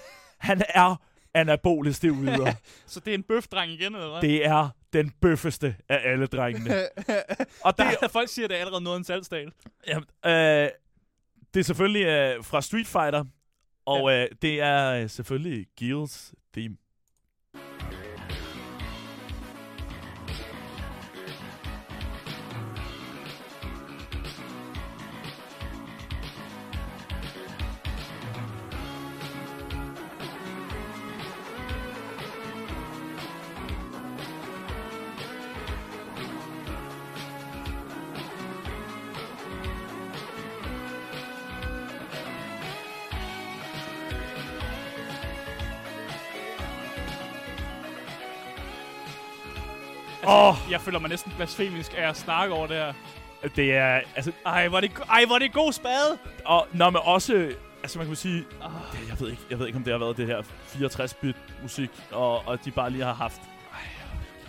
han 0.49 0.63
er 0.69 0.97
anabolisk 1.35 1.97
steroider. 1.97 2.53
Så 2.87 3.01
det 3.01 3.11
er 3.11 3.15
en 3.15 3.23
bøfdreng 3.23 3.73
igen, 3.73 3.95
eller 3.95 4.11
hvad? 4.11 4.21
det 4.21 4.47
er 4.47 4.69
den 4.93 5.11
bøffeste 5.11 5.77
af 5.89 6.01
alle 6.05 6.27
drengene. 6.27 6.71
Og 7.65 7.79
det, 7.79 7.87
der, 8.01 8.09
folk 8.09 8.29
siger, 8.29 8.49
det 8.49 8.57
er 8.57 8.61
allerede 8.61 8.85
noget 8.85 8.99
en 8.99 9.05
salgsdal. 9.05 9.53
Jamen, 9.87 10.05
øh, 10.27 10.71
det 11.55 11.61
er 11.61 11.65
selvfølgelig 11.65 12.05
øh, 12.05 12.45
fra 12.45 12.63
Street 12.63 12.87
Fighter, 12.87 13.25
og 13.87 14.11
ja. 14.11 14.23
øh, 14.23 14.29
det 14.43 14.61
er 14.61 14.93
øh, 14.93 15.11
selvfølgelig 15.11 15.67
Gills 15.77 16.35
theme. 16.53 16.77
Jeg 50.77 50.83
føler 50.85 50.99
mig 50.99 51.11
næsten 51.11 51.33
blasfemisk 51.37 51.95
af 51.99 52.09
at 52.09 52.17
snakke 52.17 52.55
over 52.55 52.67
det 52.67 52.77
her. 52.77 52.93
det 53.57 53.73
er, 53.77 54.01
altså, 54.17 54.33
Ej, 54.47 54.69
hvor 54.69 54.77
er 54.77 54.81
det, 54.81 54.93
ej, 55.11 55.25
hvor 55.25 55.35
er 55.35 55.39
det 55.39 55.53
god 55.53 55.73
spade! 55.73 56.19
og 56.45 56.69
når 56.73 56.91
man 56.91 57.03
også, 57.05 57.51
altså 57.83 57.99
man 57.99 58.07
kan 58.07 58.17
sige, 58.17 58.45
Oh, 58.65 58.71
det, 58.93 59.09
jeg 59.09 59.21
ved 59.21 59.31
ikke, 59.31 59.43
jeg 59.51 59.59
ved 59.59 59.67
ikke 59.67 59.77
om 59.77 59.85
det 59.85 59.93
har 59.93 59.99
været 59.99 60.17
det 60.17 60.27
her 60.27 60.43
64-bit 60.75 61.37
musik, 61.63 61.91
og, 62.11 62.49
og 62.49 62.65
de 62.65 62.71
bare 62.71 62.91
lige 62.91 63.05
har 63.05 63.15
haft, 63.15 63.41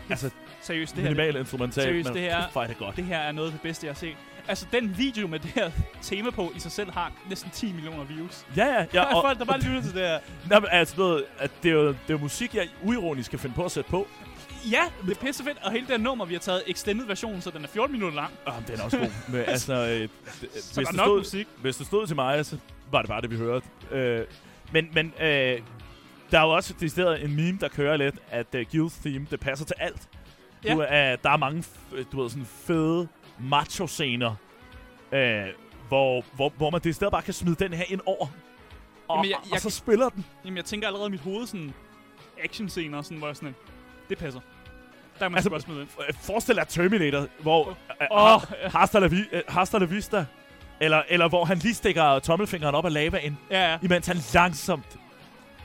altså 0.10 0.30
seriøst, 0.62 0.96
det 0.96 1.04
her, 1.04 1.10
minimal 1.10 1.36
instrumental, 1.36 1.84
seriøst, 1.84 2.08
men 2.10 2.14
det 2.16 2.22
her- 2.22 2.48
er 2.56 2.68
det 2.68 2.78
godt. 2.78 2.96
det 2.96 3.06
her 3.06 3.18
er 3.20 3.32
noget 3.32 3.48
af 3.48 3.52
det 3.52 3.62
bedste, 3.62 3.86
jeg 3.88 3.94
har 3.94 3.98
set. 4.00 4.16
Altså, 4.50 4.66
den 4.72 4.98
video 4.98 5.28
med 5.28 5.40
det 5.40 5.50
her 5.50 5.72
tema 6.02 6.30
på 6.30 6.52
i 6.56 6.60
sig 6.60 6.72
selv 6.72 6.92
har 6.92 7.12
næsten 7.30 7.50
10 7.52 7.72
millioner 7.74 8.04
views. 8.04 8.46
Ja, 8.58 8.66
ja, 8.66 8.86
ja. 8.94 9.04
er 9.04 9.22
folk, 9.28 9.40
der 9.40 9.46
bare 9.46 9.60
lytter 9.60 9.82
til 9.82 9.94
det 9.94 10.02
her. 10.02 10.20
Nå, 10.50 10.60
men 10.60 10.70
altså, 10.72 10.96
noget, 10.98 11.24
at 11.40 11.52
det, 11.64 11.70
er 11.70 11.74
jo, 11.74 11.88
det 11.88 11.94
er 12.08 12.14
jo 12.14 12.18
musik, 12.18 12.56
jeg 12.56 12.68
uironisk 12.84 13.30
kan 13.30 13.40
finde 13.40 13.56
på 13.56 13.66
at 13.66 13.72
sætte 13.72 13.90
på. 13.90 14.08
Ja, 14.72 14.82
det 15.06 15.18
er 15.18 15.22
pisse 15.26 15.44
fedt. 15.44 15.58
Og 15.64 15.72
hele 15.72 15.88
det 15.88 16.02
nummer, 16.02 16.26
vi 16.26 16.34
har 16.34 16.40
taget 16.40 16.64
extended 16.68 17.06
version, 17.06 17.42
så 17.42 17.52
den 17.52 17.64
er 17.64 17.68
14 17.68 17.92
minutter 17.94 18.16
lang. 18.16 18.34
Oh, 18.48 18.54
den 18.68 18.80
er 18.80 18.84
også 18.84 18.98
god. 18.98 19.08
Men, 19.32 19.42
altså, 19.56 19.74
øh, 19.74 20.10
Så 20.62 20.76
hvis, 20.82 20.94
nok 20.94 21.06
stod, 21.06 21.18
musik. 21.20 21.48
hvis 21.62 21.78
det 21.78 21.88
stod 21.88 22.08
til 22.08 22.16
mig, 22.16 22.46
så 22.46 22.58
var 22.92 23.02
det 23.02 23.10
bare 23.10 23.22
det, 23.22 23.32
vi 23.32 23.38
hørte. 23.38 23.66
Øh, 23.92 24.26
men 24.72 24.90
men 24.94 25.14
øh, 25.22 25.28
der 26.32 26.40
er 26.40 26.44
jo 26.44 26.50
også 26.50 26.74
decideret 26.80 27.24
en 27.24 27.36
meme, 27.36 27.58
der 27.62 27.68
kører 27.68 27.98
lidt, 27.98 28.16
at 28.30 28.48
uh, 28.56 28.62
Guild 28.72 29.02
Theme, 29.02 29.28
det 29.32 29.40
passer 29.40 29.66
til 29.66 29.76
alt. 29.80 30.10
Ja. 30.64 30.74
Du, 30.74 30.78
uh, 30.80 30.88
der 30.88 31.30
er 31.30 31.38
mange, 31.38 31.60
f- 31.64 32.04
du 32.12 32.22
ved, 32.22 32.30
sådan 32.30 32.46
fede 32.46 33.08
macho-scener, 33.40 34.36
øh, 35.12 35.44
hvor, 35.88 36.24
hvor, 36.36 36.54
hvor 36.58 36.70
man 36.70 36.82
decideret 36.84 37.12
bare 37.12 37.22
kan 37.22 37.34
smide 37.34 37.56
den 37.56 37.74
her 37.74 37.84
ind 37.88 38.02
over. 38.06 38.28
Og, 39.08 39.18
Jamen, 39.18 39.30
jeg- 39.30 39.38
og 39.38 39.48
jeg 39.52 39.60
så 39.60 39.64
kan- 39.68 39.72
spiller 39.72 40.10
den. 40.10 40.26
Jamen, 40.46 40.58
jeg 40.58 40.66
tænker 40.66 40.88
allerede 40.88 41.08
i 41.08 41.12
mit 41.12 41.20
hoved 41.20 41.48
sådan 41.48 41.74
action-scener, 42.44 43.02
sådan, 43.02 43.18
hvor 43.18 43.28
jeg 43.28 43.36
sådan, 43.36 43.56
det 44.10 44.18
passer. 44.18 44.40
Der 44.40 45.26
kan 45.26 45.32
man 45.32 45.38
Altså, 45.38 45.50
godt 45.50 45.62
smide 45.62 45.82
ind. 45.82 45.90
Forestil 46.22 46.56
dig 46.56 46.68
Terminator, 46.68 47.28
hvor 47.40 47.68
uh, 47.70 47.76
oh, 48.12 48.42
hasta, 48.72 49.00
la 49.00 49.08
vi, 49.08 49.18
uh, 49.34 49.40
hasta 49.48 49.78
la 49.78 49.86
vista, 49.86 50.26
eller, 50.80 51.04
eller 51.10 51.30
hvor 51.30 51.46
han 51.46 51.58
lige 51.58 51.74
stikker 51.74 52.20
tommelfingeren 52.20 52.76
op 52.76 52.86
af 52.86 52.94
lavaen, 52.94 53.38
ja, 53.52 53.72
ja. 53.72 53.78
imens 53.82 54.08
han 54.08 54.18
langsomt 54.34 54.98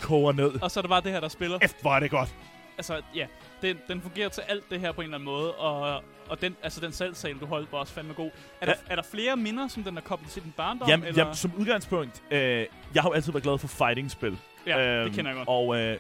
koger 0.01 0.33
ned. 0.33 0.63
Og 0.63 0.71
så 0.71 0.81
er 0.81 0.83
det 0.83 0.89
bare 0.89 1.01
det 1.01 1.13
her, 1.13 1.21
der 1.21 1.29
spiller. 1.29 1.59
Efter, 1.63 1.79
hvor 1.83 1.95
er 1.95 2.01
det 2.01 2.11
godt. 2.11 2.35
Altså, 2.79 3.01
ja, 3.15 3.27
den, 3.63 3.79
den 3.89 4.03
fungerer 4.03 4.29
til 4.29 4.43
alt 4.49 4.71
det 4.71 4.81
her 4.81 4.93
på 4.93 5.01
en 5.01 5.05
eller 5.05 5.17
anden 5.19 5.25
måde, 5.25 5.53
og, 5.55 6.03
og 6.29 6.41
den, 6.41 6.57
altså, 6.63 6.81
den 6.81 6.93
salgssal, 6.93 7.39
du 7.39 7.47
holdt, 7.47 7.73
var 7.73 7.79
også 7.79 7.93
fandme 7.93 8.15
god. 8.15 8.31
Er, 8.61 8.67
der, 8.67 8.75
er 8.91 8.97
der 8.97 9.03
flere 9.03 9.37
minder, 9.37 9.69
som 9.69 9.83
den 9.85 9.97
er 9.97 10.01
koblet 10.01 10.31
til 10.31 10.43
din 10.43 10.53
barndom? 10.57 10.89
Jamen, 10.89 11.07
eller? 11.07 11.23
jamen, 11.23 11.35
som 11.35 11.53
udgangspunkt, 11.59 12.23
øh, 12.31 12.67
jeg 12.95 13.03
har 13.03 13.09
jo 13.09 13.13
altid 13.13 13.33
været 13.33 13.43
glad 13.43 13.59
for 13.59 13.69
fighting-spil. 13.69 14.39
ja, 14.67 15.05
det 15.05 15.13
kender 15.13 15.31
jeg 15.31 15.37
godt. 15.37 15.49
Og 15.49 15.81
øh, 15.81 15.99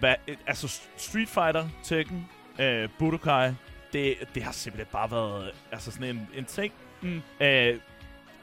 hvad, 0.00 0.14
altså 0.46 0.80
Street 0.96 1.28
Fighter, 1.28 1.68
Tekken, 1.82 2.28
øh, 2.60 2.88
Budokai, 2.98 3.50
det, 3.92 4.14
det 4.34 4.42
har 4.42 4.52
simpelthen 4.52 4.92
bare 4.92 5.10
været 5.10 5.50
altså 5.72 5.90
sådan 5.90 6.16
en, 6.16 6.28
en 6.34 6.44
ting. 6.44 6.72
Mm. 7.00 7.22
Øh, 7.40 7.78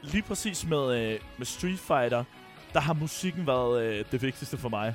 lige 0.02 0.22
præcis 0.22 0.66
med, 0.66 1.12
øh, 1.12 1.20
med 1.38 1.46
Street 1.46 1.78
Fighter, 1.78 2.24
der 2.72 2.80
har 2.80 2.92
musikken 2.92 3.46
været 3.46 3.82
øh, 3.82 4.04
det 4.12 4.22
vigtigste 4.22 4.56
for 4.56 4.68
mig. 4.68 4.94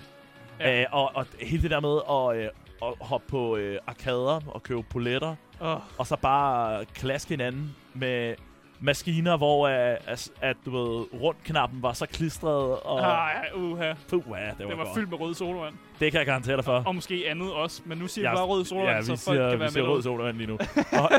Ja. 0.60 0.82
Øh, 0.82 0.88
og, 0.92 1.12
og 1.16 1.26
hele 1.42 1.62
det 1.62 1.72
der 1.72 1.80
med 1.80 2.00
at, 2.10 2.46
øh, 2.46 2.50
at 2.82 3.08
hoppe 3.08 3.28
på 3.28 3.56
øh, 3.58 3.80
arkader 3.88 4.42
og 4.48 4.64
købe 4.64 4.84
poletter, 4.84 5.36
Oh, 5.62 5.80
og 5.98 6.08
så 6.08 6.16
bare 6.16 6.86
klaske 6.86 7.30
hinanden 7.30 7.76
med 7.94 8.36
maskiner, 8.82 9.38
hvor 9.38 9.68
øh, 9.68 9.98
at, 10.08 10.30
at 10.42 10.58
du 10.66 10.72
ved, 10.72 11.08
rundknappen 11.22 11.82
var 11.84 11.94
så 11.94 12.06
klistret, 12.06 12.80
og 12.80 13.32
ah, 13.32 13.62
uha. 13.64 13.94
puh, 14.10 14.24
ja, 14.30 14.36
det 14.36 14.50
var, 14.50 14.54
Det 14.58 14.68
var 14.68 14.76
godt. 14.76 14.90
fyldt 14.96 15.10
med 15.10 15.20
rød 15.20 15.34
sodavand. 15.34 15.76
Det 16.00 16.12
kan 16.12 16.18
jeg 16.20 16.26
garantere 16.26 16.56
dig 16.56 16.66
for. 16.66 16.84
Og 16.86 16.96
måske 16.96 17.24
andet 17.30 17.54
også, 17.54 17.82
men 17.86 17.98
nu 17.98 18.08
siger 18.08 18.26
Ja, 18.26 18.32
vi 18.32 18.36
bare 18.36 18.46
rød 18.46 18.66
sodavand, 18.66 18.96
ja, 18.96 19.02
så 19.02 19.16
siger, 19.16 19.18
folk 19.18 19.38
kan 19.52 19.60
være 19.60 19.68
vi 19.70 19.74
siger 19.74 19.84
med. 19.84 19.92
rød 19.94 20.02
sodavand 20.04 20.38
lige 20.38 20.48
nu. 20.48 20.58
og, 21.02 21.10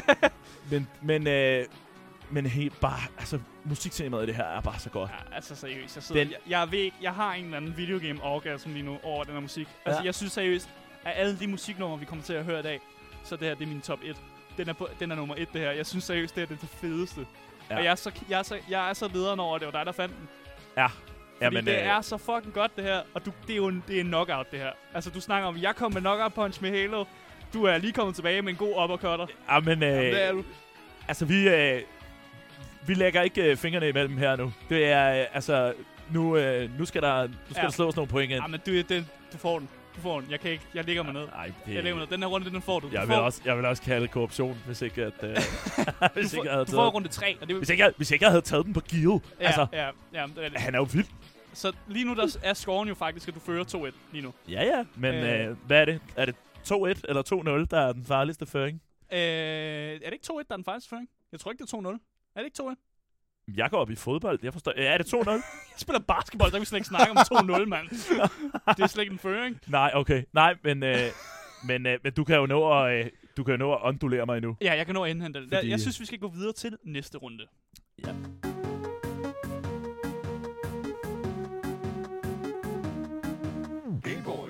men 0.71 0.89
men, 1.03 1.27
øh, 1.27 1.65
men 2.31 2.47
helt 2.47 2.81
bare, 2.81 3.01
altså, 3.19 3.39
musiktemaet 3.65 4.23
i 4.23 4.27
det 4.27 4.35
her 4.35 4.45
er 4.45 4.61
bare 4.61 4.79
så 4.79 4.91
godt. 4.91 5.11
Ja, 5.11 5.35
altså 5.37 5.55
seriøst. 5.55 5.97
Jeg, 5.97 6.03
sidder, 6.03 6.25
Den- 6.25 6.31
jeg, 6.33 6.39
jeg, 6.51 6.73
ved 6.73 6.79
ikke, 6.79 6.97
jeg 7.03 7.13
har 7.13 7.33
en 7.35 7.45
eller 7.45 7.57
anden 7.57 7.77
videogame 7.77 8.23
orgasm 8.23 8.73
lige 8.73 8.83
nu 8.87 8.97
over 9.03 9.25
den 9.25 9.33
her 9.33 9.41
musik. 9.41 9.69
Altså, 9.87 10.01
Ja. 10.03 10.07
jeg 10.07 10.15
synes 10.15 10.33
seriøst, 10.33 10.71
at 11.05 11.13
alle 11.17 11.39
de 11.39 11.47
musiknumre, 11.47 11.99
vi 11.99 12.05
kommer 12.05 12.25
til 12.25 12.33
at 12.33 12.45
høre 12.45 12.59
i 12.61 12.63
dag, 12.63 12.81
så 13.25 13.37
det 13.37 13.49
her, 13.49 13.55
det 13.55 13.65
er 13.65 13.69
min 13.69 13.81
top 13.81 13.99
1. 14.05 14.17
Den 14.57 14.69
er, 14.69 14.73
på, 14.73 14.89
den 15.01 15.11
er 15.11 15.15
nummer 15.17 15.35
1, 15.39 15.49
det 15.53 15.61
her. 15.61 15.71
Jeg 15.71 15.87
synes 15.87 16.05
seriøst, 16.05 16.35
det 16.35 16.43
er 16.43 16.47
det 16.47 16.59
fedeste. 16.59 17.27
Ja. 17.71 17.77
Og 17.77 17.85
jeg 17.85 17.91
er, 17.91 17.95
så, 17.95 18.11
jeg, 18.29 18.39
er 18.39 18.43
så, 18.43 18.59
jeg 18.71 18.89
er 18.91 18.93
så 18.93 19.09
lederen 19.15 19.41
over, 19.41 19.55
at 19.55 19.61
det 19.61 19.67
var 19.73 19.79
dig, 19.79 19.87
der 19.87 19.93
fandt 19.93 20.15
den. 20.19 20.29
Ja. 20.77 20.87
Fordi 20.87 20.95
Jamen, 21.57 21.67
det 21.67 21.73
øh, 21.73 21.87
er 21.87 22.01
så 22.01 22.17
fucking 22.17 22.55
godt, 22.55 22.77
det 22.77 22.85
her. 22.85 23.01
Og 23.15 23.27
du, 23.27 23.33
det 23.47 23.53
er 23.53 23.57
jo 23.57 23.67
en, 23.67 23.85
det 23.89 23.97
er 23.97 24.01
en 24.01 24.07
knockout, 24.07 24.51
det 24.51 24.59
her. 24.59 24.71
Altså, 24.95 25.11
du 25.11 25.21
snakker 25.21 25.49
om, 25.49 25.57
jeg 25.63 25.77
kom 25.77 25.93
med 25.93 26.01
knockout 26.01 26.35
punch 26.35 26.63
med 26.63 26.71
Halo. 26.71 27.05
Du 27.55 27.65
er 27.65 27.79
lige 27.79 27.93
kommet 27.93 28.15
tilbage 28.17 28.43
med 28.43 28.53
en 28.53 28.57
god 28.59 28.83
uppercutter. 28.85 29.27
Jamen, 29.51 29.83
øh, 29.83 29.89
det 29.91 30.23
er 30.23 30.33
du. 30.33 30.45
altså, 31.09 31.25
vi, 31.25 31.49
øh, 31.49 31.81
vi 32.87 32.95
lægger 32.95 33.23
ikke 33.23 33.43
øh, 33.51 33.57
fingrene 33.57 33.89
imellem 33.89 34.17
her 34.19 34.37
nu. 34.37 34.53
Det 34.69 34.89
er, 34.89 35.21
øh, 35.21 35.27
altså, 35.33 35.75
nu, 36.11 36.37
øh, 36.37 36.79
nu 36.79 36.85
skal 36.85 37.03
der, 37.03 37.27
nu 37.27 37.33
skal 37.51 37.61
Ja. 37.61 37.63
der 37.63 37.71
slås 37.73 37.97
nogle 37.97 38.09
point 38.11 38.33
ind. 38.33 38.41
Ja, 38.43 38.47
men 38.47 38.61
du, 38.67 38.73
det, 38.73 39.07
du 39.33 39.39
får 39.39 39.59
den. 39.59 39.69
Du 39.97 40.01
får 40.01 40.21
den. 40.21 40.31
Jeg 40.31 40.41
kan 40.41 40.51
ikke. 40.51 40.65
Jeg 40.75 40.85
ligger 40.85 41.03
mig 41.03 41.13
ned. 41.13 41.29
Ej, 41.35 41.53
det, 41.67 41.75
Jeg 41.75 41.83
ligger 41.83 41.95
mig 41.99 42.01
ned. 42.07 42.11
Den 42.17 42.23
her 42.23 42.27
runde, 42.31 42.51
den 42.51 42.63
får 42.63 42.81
du. 42.81 42.89
du 42.89 42.93
jeg, 42.93 43.03
får, 43.03 43.07
vil 43.15 43.17
også, 43.17 43.41
jeg 43.45 43.57
vil 43.57 43.65
også 43.65 43.83
kalde 43.83 44.09
korruption, 44.09 44.59
hvis 44.67 44.83
ikke, 44.83 45.03
at, 45.05 45.13
øh, 45.23 45.29
hvis 46.15 46.31
du, 46.31 46.37
ikke 46.37 46.37
jeg 46.37 46.45
får, 46.45 46.51
havde 46.51 46.65
du 46.65 46.71
får 46.71 46.77
taget 46.83 46.95
runde 46.95 47.09
3. 47.09 47.37
Og 47.41 47.49
det, 47.49 47.57
hvis 47.57 47.69
ikke, 47.71 47.83
jeg, 47.85 47.93
hvis 47.97 48.11
ikke 48.11 48.25
jeg 48.25 48.31
havde 48.31 48.43
taget 48.43 48.65
den 48.67 48.73
på 48.73 48.81
Gil. 48.81 49.01
ja, 49.03 49.19
altså, 49.39 49.67
ja, 49.73 49.87
ja, 50.13 50.27
det 50.37 50.45
er 50.45 50.49
det. 50.49 50.61
han 50.61 50.75
er 50.75 50.79
jo 50.79 50.87
vild. 50.93 51.07
Så 51.55 51.73
lige 51.89 52.05
nu 52.05 52.15
der 52.15 52.37
er 52.43 52.55
scoren 52.55 52.89
jo 52.89 52.95
faktisk, 52.95 53.29
at 53.29 53.35
du 53.35 53.41
fører 53.41 53.65
2-1 53.91 53.95
lige 54.13 54.23
nu. 54.23 54.33
Ja, 54.49 54.65
ja. 54.65 54.85
Men 54.97 55.15
Øh. 55.15 55.49
øh, 55.51 55.57
hvad 55.67 55.81
er 55.81 55.85
det? 55.85 56.01
Er 56.17 56.25
det 56.27 56.35
2-1 56.73 56.75
eller 57.09 57.63
2-0, 57.63 57.67
der 57.71 57.81
er 57.81 57.93
den 57.93 58.05
farligste 58.05 58.47
føring? 58.47 58.83
Øh, 59.13 59.19
er 59.19 59.99
det 59.99 60.13
ikke 60.13 60.27
2-1, 60.33 60.35
der 60.37 60.45
er 60.51 60.57
den 60.57 60.65
faktisk 60.65 60.89
føring? 60.91 61.09
Jeg 61.33 61.41
tror 61.41 61.51
ikke, 61.53 61.65
det 61.65 61.73
er 61.73 61.77
2-0. 61.79 61.89
Er 62.37 62.41
det 62.41 62.45
ikke 62.45 62.63
2-1? 62.63 62.75
Jeg 63.49 63.71
går 63.71 63.79
op 63.79 63.91
i 63.91 63.95
fodbold. 63.95 64.39
Jeg 64.43 64.53
forstår. 64.53 64.73
Er 64.77 64.99
det 64.99 65.15
2-0? 65.15 65.31
Jeg 65.31 65.41
spiller 65.77 66.01
basketball, 66.01 66.51
der 66.51 66.57
kan 66.57 66.61
vi 66.61 66.67
slet 66.67 66.79
ikke 66.79 66.89
snakke 66.89 67.11
om 67.11 67.17
2-0, 67.17 67.65
mand. 67.65 67.89
Det 68.77 68.83
er 68.83 68.87
slet 68.87 69.03
ikke 69.03 69.13
en 69.13 69.19
føring. 69.19 69.61
Nej, 69.67 69.91
okay. 69.95 70.23
Nej, 70.33 70.55
men, 70.65 70.83
øh, 70.83 70.99
men, 71.65 71.87
øh, 71.87 71.99
men 72.05 72.13
du 72.13 72.25
kan 72.25 72.37
jo 72.37 72.47
nå 72.47 72.85
at, 72.85 73.05
øh, 73.05 73.11
du 73.37 73.45
kan 73.45 73.53
jo 73.53 73.59
nå 73.59 73.75
at 73.75 73.81
undulere 73.83 74.27
mig 74.27 74.37
endnu. 74.37 74.57
Ja, 74.61 74.75
jeg 74.75 74.87
kan 74.87 74.95
nå 74.95 75.05
at 75.05 75.11
indhente 75.11 75.41
det. 75.41 75.49
Fordi-. 75.49 75.71
Jeg 75.71 75.81
synes, 75.81 76.01
vi 76.01 76.07
skal 76.07 76.19
gå 76.19 76.29
videre 76.29 76.53
til 76.53 76.77
næste 76.85 77.19
runde. 77.19 77.47
Ja. 78.07 78.15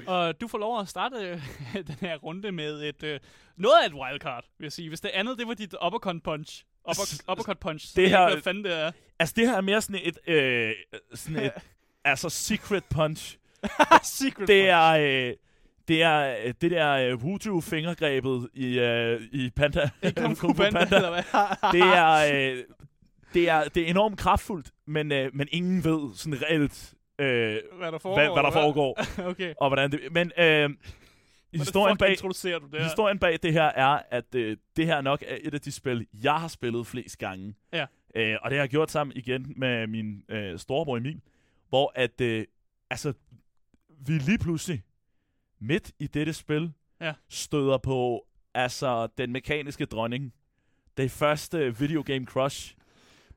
Og 0.06 0.40
du 0.40 0.48
får 0.48 0.58
lov 0.58 0.80
at 0.80 0.88
starte 0.88 1.16
øh, 1.16 1.40
den 1.88 1.96
her 2.00 2.16
runde 2.16 2.52
med 2.52 2.82
et 2.82 3.02
øh, 3.02 3.20
noget 3.56 3.74
af 3.82 3.86
et 3.86 3.94
wildcard, 3.94 4.44
vil 4.58 4.64
jeg 4.64 4.72
sige. 4.72 4.88
Hvis 4.88 5.00
det 5.00 5.08
andet, 5.08 5.38
det 5.38 5.48
var 5.48 5.54
dit 5.54 5.74
uppercut 5.86 6.22
punch. 6.22 6.64
Upper, 6.88 7.32
uppercut 7.32 7.58
punch. 7.58 7.96
Det 7.96 8.10
her... 8.10 8.30
hvad 8.32 8.42
fanden 8.42 8.64
det 8.64 8.78
er. 8.80 8.90
Altså, 9.18 9.34
det 9.36 9.48
her 9.48 9.56
er 9.56 9.60
mere 9.60 9.82
sådan 9.82 10.00
et, 10.04 10.18
øh, 10.34 10.72
sådan 11.14 11.44
et 11.44 11.52
altså 12.04 12.28
secret 12.28 12.84
punch. 12.90 13.38
Secret 14.02 14.48
Det 14.48 14.62
punch. 14.62 14.68
er, 14.68 15.28
øh, 15.28 15.34
det 15.88 16.02
er 16.02 16.36
øh, 16.44 16.54
det 16.60 16.70
der 16.70 16.92
øh, 16.92 17.24
Wuju 17.24 17.60
fingergrebet 17.60 18.48
i, 18.54 18.78
øh, 18.78 19.20
i 19.32 19.50
Panda. 19.56 19.90
Ikke 20.02 20.20
Kung 20.22 20.38
Fu 20.38 20.46
Fu 20.54 20.62
Panda, 20.62 20.96
eller 20.96 21.10
hvad? 21.10 21.22
Det 21.72 21.80
er, 21.80 22.52
øh, 22.52 22.64
det 23.34 23.48
er, 23.48 23.64
det 23.64 23.82
er 23.82 23.86
enormt 23.86 24.18
kraftfuldt, 24.18 24.70
men, 24.86 25.12
øh, 25.12 25.30
men 25.34 25.48
ingen 25.52 25.84
ved 25.84 26.14
sådan 26.16 26.42
reelt, 26.42 26.94
øh, 27.18 27.26
hvad 27.78 27.92
der 27.92 27.98
foregår. 27.98 28.14
hvad, 28.14 28.28
hvad 28.32 28.42
der 28.42 28.50
foregår, 28.50 28.98
okay. 29.30 29.54
og 29.60 29.68
hvordan 29.68 29.92
det... 29.92 30.00
Men 30.12 30.32
øh, 30.38 30.70
historien 31.58 31.96
bag, 31.96 32.10
introducerer 32.10 32.58
du 32.58 32.66
det 32.66 32.78
her? 32.78 32.84
historien 32.84 33.18
bag 33.18 33.38
det 33.42 33.52
her 33.52 33.62
er, 33.64 34.02
at 34.10 34.34
øh, 34.34 34.56
det 34.76 34.86
her 34.86 35.00
nok 35.00 35.24
er 35.26 35.38
et 35.40 35.54
af 35.54 35.60
de 35.60 35.72
spil, 35.72 36.06
jeg 36.22 36.34
har 36.40 36.48
spillet 36.48 36.86
flest 36.86 37.18
gange. 37.18 37.54
Ja. 37.72 37.86
Øh, 38.14 38.36
og 38.42 38.50
det 38.50 38.58
har 38.58 38.62
jeg 38.62 38.68
gjort 38.70 38.90
sammen 38.90 39.16
igen 39.16 39.52
med 39.56 39.86
min 39.86 40.22
øh, 40.28 40.58
storebror 40.58 40.96
Emil, 40.96 41.20
hvor 41.68 41.92
at, 41.94 42.20
øh, 42.20 42.44
altså, 42.90 43.12
vi 44.06 44.12
lige 44.12 44.38
pludselig, 44.38 44.82
midt 45.58 45.92
i 45.98 46.06
dette 46.06 46.32
spil, 46.32 46.72
Ja. 47.00 47.12
støder 47.28 47.78
på, 47.78 48.26
altså, 48.54 49.06
den 49.18 49.32
mekaniske 49.32 49.84
dronning. 49.86 50.32
Det 50.96 51.10
første 51.10 51.78
videogame 51.78 52.26
crush. 52.26 52.74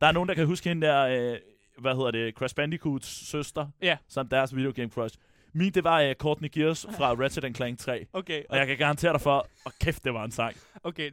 Der 0.02 0.08
er 0.08 0.12
nogen, 0.12 0.30
der 0.30 0.36
kan 0.36 0.46
huske 0.46 0.70
hende 0.70 0.88
der, 0.88 1.02
øh, 1.34 1.38
hvad 1.78 1.96
hedder 1.96 2.12
det, 2.12 2.34
Crash 2.36 2.56
Bandicoots 2.56 3.28
søster, 3.30 3.68
Ja. 3.82 3.98
som 4.08 4.28
deres 4.28 4.56
videogame 4.56 4.90
crush. 4.92 5.18
Min, 5.58 5.72
det 5.74 5.84
var 5.84 6.02
øh, 6.02 6.16
Courtney 6.16 6.50
Gears 6.52 6.86
fra 6.98 7.14
Ratchet 7.24 7.56
Clank 7.56 7.80
3. 7.80 8.06
Okay, 8.14 8.44
Og 8.50 8.58
jeg 8.58 8.68
kan 8.68 8.78
garantere 8.78 9.14
dig 9.14 9.22
for, 9.22 9.48
og 9.66 9.72
kæft, 9.82 10.04
det 10.04 10.14
var 10.14 10.24
en 10.26 10.32
sang. 10.32 10.56
okay. 10.84 11.12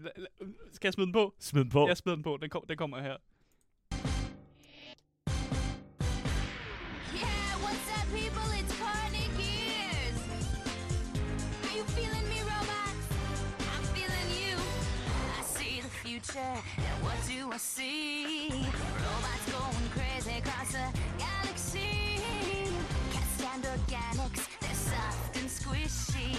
Skal 0.73 0.89
jeg 0.89 0.93
smide 0.93 1.07
den 1.07 1.13
på? 1.13 1.35
Smid 1.41 1.63
den 1.63 1.71
på. 1.71 1.89
Jeg 1.89 1.97
smider 1.97 2.17
den 2.17 2.23
på. 2.25 2.39
Den, 2.41 2.51
kom, 2.51 2.63
den 2.69 2.77
kommer 2.77 3.01
her. 3.01 3.17
Yeah, 7.15 7.55
what's 7.65 7.89
up, 7.99 8.07
people? 8.17 8.47
It's 8.61 8.73
Courtney 8.83 9.27
Gears. 9.39 10.19
Are 11.65 11.75
you 11.79 11.85
feeling 11.97 12.27
me, 12.33 12.39
robots? 12.53 13.07
I'm 13.75 13.85
feeling 13.97 14.29
you. 14.43 14.55
I 15.39 15.43
see 15.57 15.81
the 15.87 15.93
future, 16.05 16.55
and 16.89 16.97
what 17.05 17.19
do 17.31 17.39
I 17.53 17.59
see? 17.59 18.49
Robots 19.07 19.45
going 19.57 19.87
crazy 19.97 20.35
across 20.43 20.73
the 20.73 20.87
and 25.75 25.91
squishy. 25.91 26.33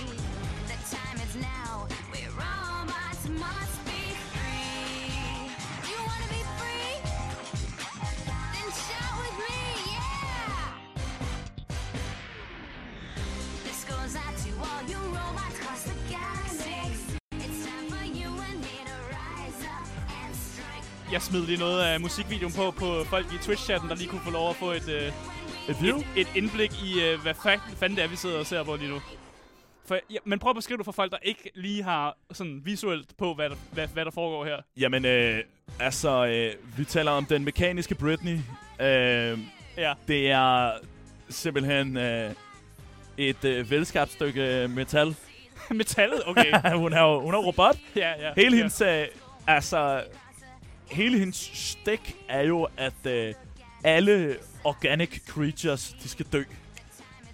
The 0.71 0.95
time 0.95 1.17
is 1.27 1.35
now, 1.35 1.87
we 2.11 2.19
robots 2.41 3.23
must 3.43 3.77
be 3.89 4.01
free. 4.31 5.51
You 5.89 5.97
wanna 6.09 6.27
be 6.35 6.41
free? 6.57 6.93
Then 8.53 8.67
shout 8.85 9.13
with 9.21 9.35
me, 9.43 9.57
yeah! 9.93 10.73
This 13.67 13.79
goes 13.93 14.13
out 14.23 14.35
to 14.45 14.51
all 14.67 14.81
you 14.91 14.99
robots 15.17 15.55
across 15.59 15.83
the 15.89 15.95
galaxy. 16.15 16.81
It's 17.45 17.59
time 17.67 17.85
for 17.93 18.05
you 18.19 18.29
and 18.49 18.59
me 18.65 18.75
to 18.89 18.95
rise 19.15 19.61
up 19.75 19.87
and 20.23 20.35
strike. 20.35 21.11
Jeg 21.11 21.21
smed 21.21 21.41
lige 21.45 21.57
noget 21.59 21.81
af 21.83 21.99
musikvideoen 22.01 22.53
på, 22.53 22.71
på 22.71 23.03
folk 23.09 23.25
i 23.33 23.37
Twitch-chatten, 23.37 23.89
der 23.89 23.95
lige 23.95 24.09
kunne 24.09 24.21
få 24.21 24.31
lov 24.31 24.49
at 24.49 24.55
få 24.55 24.71
et, 24.71 24.89
øh, 24.89 25.11
Et 25.69 25.81
view? 25.81 25.97
et, 25.97 26.05
et 26.15 26.27
indblik 26.35 26.71
i, 26.83 27.01
øh, 27.01 27.21
hvad 27.21 27.33
fa- 27.45 27.75
fanden 27.75 27.95
det 27.97 28.03
er, 28.03 28.07
vi 28.07 28.15
sidder 28.15 28.39
og 28.39 28.45
ser 28.45 28.63
på 28.63 28.75
lige 28.75 28.89
nu. 28.91 29.01
For, 29.85 29.99
ja, 30.09 30.17
men 30.25 30.39
prøv 30.39 30.49
at 30.49 30.55
beskrive 30.55 30.77
det 30.77 30.85
for 30.85 30.91
folk, 30.91 31.11
der 31.11 31.17
ikke 31.21 31.51
lige 31.55 31.83
har 31.83 32.17
sådan 32.31 32.61
visuelt 32.65 33.17
på, 33.17 33.33
hvad 33.33 33.49
der, 33.49 33.55
hvad, 33.71 33.87
hvad 33.87 34.05
der 34.05 34.11
foregår 34.11 34.45
her. 34.45 34.57
Jamen, 34.77 35.05
øh, 35.05 35.39
altså, 35.79 36.25
øh, 36.25 36.77
vi 36.77 36.85
taler 36.85 37.11
om 37.11 37.25
den 37.25 37.43
mekaniske 37.43 37.95
Britney. 37.95 38.37
Øh, 38.81 39.39
Ja, 39.77 39.93
det 40.07 40.31
er 40.31 40.71
simpelthen 41.29 41.97
øh, 41.97 42.31
et 43.17 43.45
øh, 43.45 43.71
velskabt 43.71 44.11
stykke 44.11 44.67
metal. 44.67 45.15
metallet, 45.71 46.21
okay. 46.25 46.51
hun 46.83 46.93
er 46.93 47.19
hun 47.21 47.33
er 47.33 47.37
robot. 47.37 47.77
ja, 47.95 48.09
ja. 48.27 48.33
Hele 48.35 48.51
ja. 48.51 48.57
hendes, 48.57 48.81
øh, 48.81 49.05
altså, 49.47 50.03
hele 50.91 51.19
hendes 51.19 51.51
stik 51.53 52.15
er 52.29 52.41
jo, 52.41 52.67
at 52.77 53.05
øh, 53.05 53.33
alle 53.83 54.37
organic 54.63 55.27
creatures, 55.27 55.95
de 56.03 56.09
skal 56.09 56.25
dø. 56.25 56.43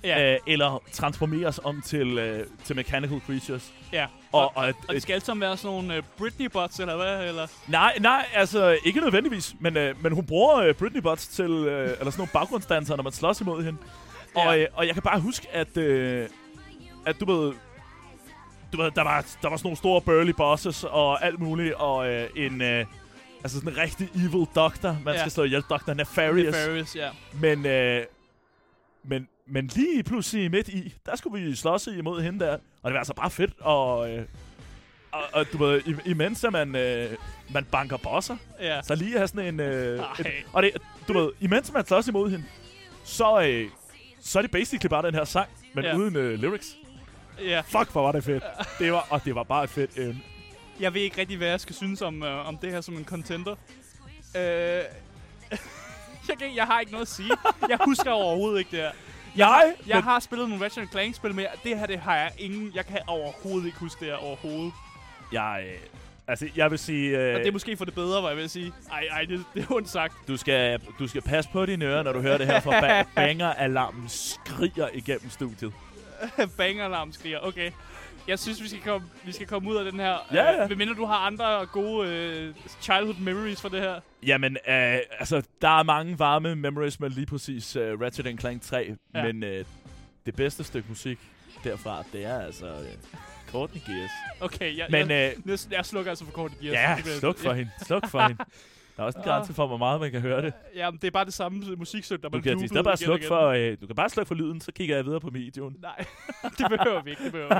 Ja, 0.04 0.34
Øh, 0.34 0.39
eller 0.47 0.84
transformeres 0.91 1.60
om 1.64 1.82
til, 1.82 2.18
øh, 2.18 2.45
til 2.64 2.76
mechanical 2.76 3.22
creatures. 3.26 3.74
ja. 3.93 4.06
Og, 4.32 4.41
Og, 4.41 4.52
og, 4.56 4.70
et, 4.70 4.76
og 4.88 4.93
det 4.93 5.02
skal 5.02 5.22
sammen 5.22 5.41
være 5.41 5.58
sådan 5.58 5.76
nogle 5.76 5.97
uh, 5.97 6.04
Britney-bots, 6.28 6.82
eller 6.82 6.95
hvad? 6.95 7.28
Eller? 7.28 7.47
Nej, 7.68 7.97
nej, 8.00 8.26
altså 8.34 8.78
ikke 8.86 9.00
nødvendigvis, 9.02 9.56
men, 9.60 9.78
øh, 9.78 10.04
men 10.04 10.12
hun 10.14 10.26
bruger 10.26 10.56
øh, 10.58 10.74
Britney 10.74 11.02
Bots 11.02 11.28
til, 11.28 11.52
øh, 11.52 11.84
eller 11.84 11.95
sådan 11.97 12.14
nogle 12.18 12.30
baggrundsdanser, 12.34 12.95
når 12.95 13.04
man 13.04 13.14
slås 13.14 13.41
imod 13.41 13.64
hende. 13.64 13.80
Og, 14.36 14.56
Ja. 14.56 14.58
øh, 14.58 14.68
og 14.74 14.88
jeg 14.88 14.93
kan 14.93 15.04
bare 15.04 15.20
huske, 15.20 15.47
at, 15.52 15.78
øh, 15.78 16.28
at 17.06 17.16
du 17.20 17.26
ved, 17.32 17.54
du 18.74 18.82
ved, 18.82 18.91
der 18.91 19.04
var, 19.04 19.26
der 19.41 19.50
var 19.50 19.58
sådan 19.58 19.68
nogle 19.68 19.78
store 19.78 20.02
burly 20.02 20.32
bosses 20.38 20.84
og 20.84 21.26
alt 21.26 21.39
muligt, 21.39 21.74
og 21.74 22.10
øh, 22.10 22.30
en, 22.36 22.62
øh, 22.62 22.86
altså 23.43 23.60
sådan 23.60 23.72
en 23.74 23.78
rigtig 23.78 24.10
evil 24.16 24.47
doctor, 24.56 24.97
man 25.06 25.14
Ja. 25.14 25.20
skal 25.20 25.32
slå 25.32 25.43
ihjel, 25.43 25.62
Dr. 25.62 25.93
Nefarious. 25.93 26.56
Nefarious, 26.56 26.95
ja. 26.95 27.10
Men, 27.34 27.66
øh, 27.66 28.04
men, 29.04 29.28
men 29.50 29.68
lige 29.76 30.04
pludselig 30.04 30.52
midt 30.52 30.68
i, 30.68 30.93
der 31.06 31.16
skulle 31.16 31.43
vi 31.45 31.56
slås 31.56 31.88
imod 31.88 32.22
hende 32.22 32.39
der. 32.45 32.54
Og 32.54 32.60
det 32.86 32.93
var 32.93 32.97
altså 33.00 33.14
bare 33.14 33.30
fedt. 33.32 33.54
Og, 33.60 34.12
øh, 34.12 34.26
og, 35.12 35.22
og 35.34 35.45
du 35.54 35.58
ved, 35.58 35.82
im- 35.82 36.10
imens 36.10 36.43
at 36.43 36.52
man, 36.52 36.76
øh, 36.76 37.12
man 37.54 37.66
banker 37.66 37.97
bosser, 37.97 38.38
Ja. 38.62 38.82
så 38.82 38.95
lige 38.95 39.18
have 39.18 39.28
sådan 39.28 39.45
en... 39.54 39.60
Øh, 39.60 40.00
Ej. 40.00 40.06
et, 40.20 40.28
og 40.54 40.64
det, 40.64 40.72
du 41.08 41.14
ved, 41.14 41.32
imens 41.39 41.74
man 41.74 41.86
slås 41.86 42.08
imod 42.08 42.30
hende, 42.32 42.45
så, 43.04 43.41
øh, 43.41 43.70
så 44.22 44.39
er 44.39 44.41
det 44.41 44.52
basically 44.52 44.89
bare 44.89 45.06
den 45.06 45.16
her 45.16 45.26
sang, 45.26 45.50
men 45.74 45.84
Ja. 45.84 45.95
uden 45.97 46.16
øh, 46.16 46.39
lyrics. 46.39 46.76
ja. 47.41 47.62
Fuck, 47.62 47.91
hvor 47.91 48.02
var 48.02 48.12
det 48.12 48.24
fedt. 48.24 48.43
Det 48.80 48.91
var, 48.91 49.08
og 49.10 49.26
det 49.26 49.36
var 49.36 49.43
bare 49.43 49.64
et 49.64 49.70
fedt 49.70 49.91
øh, 49.97 50.16
Jeg 50.80 50.93
ved 50.93 51.02
ikke 51.02 51.22
rigtig, 51.22 51.38
hvad 51.38 51.47
jeg 51.47 51.60
skal 51.60 51.76
synes 51.76 52.02
om, 52.02 52.24
øh, 52.24 52.47
om 52.47 52.58
det 52.58 52.72
her 52.72 52.82
som 52.82 52.97
en 52.97 53.06
contender. 53.06 53.56
Øh, 54.36 54.41
jeg, 56.30 56.52
jeg 56.56 56.66
har 56.66 56.80
ikke 56.80 56.91
noget 56.91 57.06
at 57.06 57.12
sige. 57.12 57.32
Jeg 57.70 57.78
husker 57.86 58.12
overhovedet 58.12 58.60
ikke 58.60 58.72
det 58.72 58.80
her. 58.80 58.91
Jeg, 59.36 59.74
Jeg 59.88 59.96
men, 59.96 60.04
har 60.04 60.20
spillet 60.20 60.50
nogle 60.50 60.66
Ratchet 60.66 60.90
Clank-spil, 60.92 61.36
men 61.36 61.46
det 61.64 61.80
her, 61.80 61.86
det 61.86 62.00
har 62.00 62.16
jeg 62.16 62.32
ingen... 62.38 62.72
Jeg 62.76 62.86
kan 62.86 62.98
overhovedet 63.08 63.66
ikke 63.66 63.80
huske 63.80 64.00
det 64.00 64.08
her 64.08 64.16
overhovedet. 64.16 64.74
jeg, 65.32 65.64
øh, 65.68 65.80
altså, 66.28 66.50
jeg 66.56 66.72
vil 66.72 66.80
sige, 66.80 67.18
Og 67.18 67.24
øh, 67.24 67.40
det 67.40 67.48
er 67.48 67.52
måske 67.52 67.78
for 67.78 67.86
det 67.86 67.94
bedre, 67.94 68.22
hvad 68.22 68.30
jeg 68.30 68.38
vil 68.38 68.50
sige. 68.50 68.74
Ej, 68.92 69.04
ej, 69.12 69.26
det, 69.26 69.44
det 69.54 69.64
er 69.70 69.72
ondt 69.76 69.90
sagt. 69.90 70.14
du, 70.28 70.38
skal, 70.38 70.80
du 71.00 71.08
skal 71.08 71.22
passe 71.22 71.50
på 71.54 71.66
dine 71.66 71.86
ører, 71.86 72.04
når 72.04 72.14
du 72.14 72.22
hører 72.22 72.38
det 72.38 72.48
her, 72.48 72.60
for 72.60 72.72
ba- 72.72 73.04
banger-alarmen 73.16 74.10
skriger 74.10 74.88
igennem 74.94 75.30
studiet. 75.30 75.74
Banger-alarm 76.58 77.12
skriger. 77.14 77.40
Okay. 77.40 77.72
Jeg 78.30 78.40
synes, 78.40 78.64
vi 78.64 78.68
skal 78.68 78.82
komme, 78.82 79.08
vi 79.26 79.32
skal 79.32 79.48
komme 79.48 79.70
ud 79.70 79.76
af 79.76 79.92
den 79.92 80.00
her. 80.00 80.18
Ja, 80.34 80.44
ja. 80.44 80.64
Øh, 80.64 80.70
medmindre 80.70 80.94
du 80.96 81.06
har 81.06 81.16
andre 81.16 81.66
gode 81.66 82.10
øh, 82.10 82.54
childhood 82.82 83.16
memories 83.20 83.62
for 83.62 83.70
det 83.70 83.82
her. 83.82 84.00
Jamen, 84.26 84.54
øh, 84.68 84.98
altså, 85.20 85.42
der 85.62 85.80
er 85.80 85.84
mange 85.84 86.20
varme 86.20 86.56
memories 86.56 87.00
med 87.00 87.10
lige 87.10 87.26
præcis 87.26 87.76
uh, 87.76 87.82
Ratchet 87.84 88.40
Clank 88.40 88.62
3, 88.62 88.96
Ja. 89.16 89.24
men 89.24 89.44
øh, 89.44 89.66
det 90.26 90.36
bedste 90.36 90.64
stykke 90.64 90.90
musik 90.90 91.20
derfra, 91.64 92.04
det 92.14 92.26
er 92.26 92.40
altså 92.42 92.66
øh, 92.66 92.86
Courtney 93.52 93.82
Gears. 93.88 94.12
Okay, 94.40 94.78
jeg, 94.78 94.88
Men 94.90 95.10
jeg, 95.10 95.34
øh, 95.46 95.50
jeg, 95.52 95.60
jeg 95.72 95.86
slukker 95.86 96.12
altså 96.12 96.26
for 96.26 96.32
kort 96.32 96.52
gears. 96.62 96.74
ja, 97.08 97.12
sluk 97.20 97.38
for 97.38 97.54
hende, 97.54 97.72
sluk 97.86 98.08
for 98.10 98.22
hende. 98.28 98.44
Der 99.00 99.04
er 99.04 99.08
også 99.08 99.20
en 99.20 99.24
grænse 99.24 99.54
for, 99.54 99.68
hvor 99.68 99.78
meget 99.78 100.02
man 100.02 100.12
kan 100.12 100.22
høre 100.22 100.41
det. 100.41 100.54
Ja, 100.76 100.91
men 100.91 101.00
det 101.02 101.08
er 101.08 101.12
bare 101.12 101.26
det 101.26 101.34
samme 101.34 101.76
musikstykke, 101.78 102.22
der 102.22 102.30
Du 102.30 102.38
man 102.38 102.43
kan, 102.43 102.52
i 102.52 102.54
loopede 102.54 102.68
stedet 102.68 102.86
bare 102.86 102.97
slukke 102.97 103.28
for, 103.28 103.47
øh, 103.47 103.78
du 103.82 103.88
kan 103.88 103.95
bare 103.95 104.10
slukke 104.10 104.28
for 104.28 104.36
lyden, 104.36 104.62
så 104.62 104.72
kigger 104.72 104.95
jeg 104.95 105.06
videre 105.06 105.20
på 105.20 105.30
videoen. 105.30 105.76
Nej, 105.82 106.06
det 106.58 106.66
behøver 106.70 107.02
vi 107.02 107.10
ikke, 107.10 107.24
det 107.24 107.32
behøver 107.32 107.60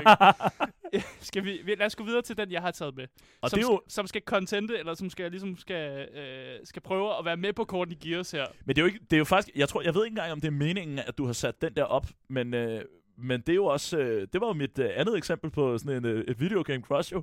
ikke. 0.92 1.06
skal 1.20 1.44
vi, 1.44 1.74
lad 1.78 1.86
os 1.86 1.96
gå 1.96 2.04
videre 2.04 2.22
til 2.22 2.36
den, 2.36 2.52
jeg 2.52 2.62
har 2.62 2.70
taget 2.70 2.96
med. 2.96 3.06
Og 3.40 3.50
som, 3.50 3.58
det 3.58 3.66
er 3.66 3.70
jo, 3.72 3.80
som 3.88 4.06
skal 4.06 4.22
contente, 4.26 4.78
eller 4.78 4.94
som 4.94 5.10
skal, 5.10 5.30
ligesom 5.30 5.56
skal, 5.56 6.08
øh, 6.08 6.58
skal 6.64 6.82
prøve 6.82 7.18
at 7.18 7.24
være 7.24 7.36
med 7.36 7.52
på 7.52 7.64
Courtney 7.64 7.96
Gears 8.00 8.30
her. 8.30 8.46
men 8.64 8.76
det 8.76 8.82
er 8.82 8.82
jo, 8.82 8.86
ikke, 8.86 9.00
det 9.10 9.12
er 9.12 9.18
jo 9.18 9.24
faktisk, 9.24 9.56
jeg 9.56 9.68
tror, 9.68 9.82
jeg 9.82 9.94
ved 9.94 10.04
ikke 10.04 10.12
engang, 10.12 10.32
om 10.32 10.40
det 10.40 10.48
er 10.48 10.52
meningen, 10.52 10.98
at 10.98 11.18
du 11.18 11.26
har 11.26 11.32
sat 11.32 11.62
den 11.62 11.74
der 11.74 11.84
op, 11.84 12.06
men, 12.28 12.54
øh, 12.54 12.80
men 13.18 13.40
det 13.40 13.48
er 13.48 13.56
jo 13.56 13.64
også, 13.66 13.98
øh, 13.98 14.28
det 14.32 14.40
var 14.40 14.46
jo 14.46 14.52
mit 14.52 14.78
øh, 14.78 14.90
andet 14.96 15.16
eksempel 15.16 15.50
på 15.50 15.78
sådan 15.78 15.96
en, 15.96 16.04
øh, 16.06 16.24
et 16.28 16.40
videogame 16.40 16.82
crush 16.82 17.12
jo. 17.12 17.22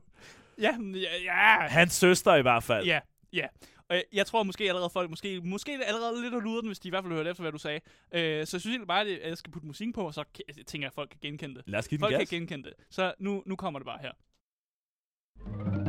Ja, 0.62 0.78
ja, 0.94 1.24
ja. 1.24 1.68
Hans 1.68 1.94
søster 1.94 2.36
i 2.36 2.42
hvert 2.42 2.64
fald. 2.64 2.86
Ja, 2.86 3.00
ja. 3.34 3.46
Og 3.90 3.96
jeg- 3.96 4.04
jeg 4.14 4.26
tror 4.26 4.44
måske 4.44 4.64
allerede 4.70 4.90
folk, 4.90 5.10
måske, 5.10 5.42
måske 5.42 5.74
er 5.74 5.84
allerede 5.86 6.22
lidt 6.22 6.34
af 6.34 6.44
luden, 6.44 6.68
hvis 6.68 6.80
de 6.80 6.88
i 6.88 6.90
hvert 6.90 7.04
fald 7.04 7.14
hørte 7.14 7.30
efter, 7.30 7.44
hvad 7.44 7.52
du 7.52 7.58
sagde. 7.58 7.80
Øh, 8.12 8.22
så 8.22 8.22
jeg 8.22 8.48
synes 8.48 8.66
egentlig 8.66 8.88
bare, 8.88 9.06
at 9.08 9.30
jeg 9.30 9.38
skal 9.38 9.52
putte 9.52 9.68
musikken 9.68 9.94
på, 9.94 10.02
og 10.08 10.14
så 10.14 10.24
tænker 10.68 10.86
jeg, 10.86 10.88
at 10.88 10.94
folk 10.94 11.10
kan 11.10 11.20
genkende 11.22 11.56
det. 11.56 11.64
Lad 11.68 11.80
os 11.80 11.88
give 11.88 11.98
den 11.98 12.04
Folk 12.04 12.12
kan 12.12 12.20
gas. 12.20 12.30
genkende 12.30 12.64
det. 12.64 12.74
Så 12.90 13.14
nu, 13.20 13.44
nu 13.46 13.56
kommer 13.56 13.80
det 13.80 13.86
bare 13.86 14.00
her. 14.02 15.87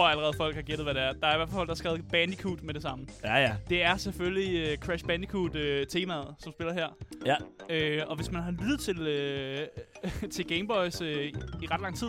Tror 0.00 0.08
allerede, 0.08 0.32
folk 0.36 0.54
har 0.54 0.62
gættet, 0.62 0.86
hvad 0.86 0.94
det 0.94 1.02
er. 1.02 1.12
Der 1.12 1.26
er 1.26 1.34
i 1.34 1.36
hvert 1.36 1.48
fald 1.48 1.56
folk, 1.56 1.68
der 1.68 1.74
har 1.74 1.76
skrevet 1.76 2.04
Bandicoot 2.12 2.62
med 2.62 2.74
det 2.74 2.82
samme. 2.82 3.06
Ja, 3.24 3.36
ja. 3.36 3.56
Det 3.68 3.82
er 3.82 3.96
selvfølgelig 3.96 4.72
uh, 4.72 4.78
Crash 4.78 5.04
Bandicoot-temaet, 5.04 6.34
som 6.38 6.52
spiller 6.52 6.72
her. 6.72 6.88
Ja. 7.26 7.36
Øh, 7.70 8.02
og 8.06 8.16
hvis 8.16 8.30
man 8.30 8.42
har 8.42 8.50
lyttet 8.50 8.80
til, 8.80 8.98
øh, 8.98 9.66
til 10.34 10.46
Gameboys 10.46 11.00
øh, 11.00 11.24
i, 11.62 11.66
ret 11.70 11.80
lang 11.80 11.96
tid, 11.96 12.08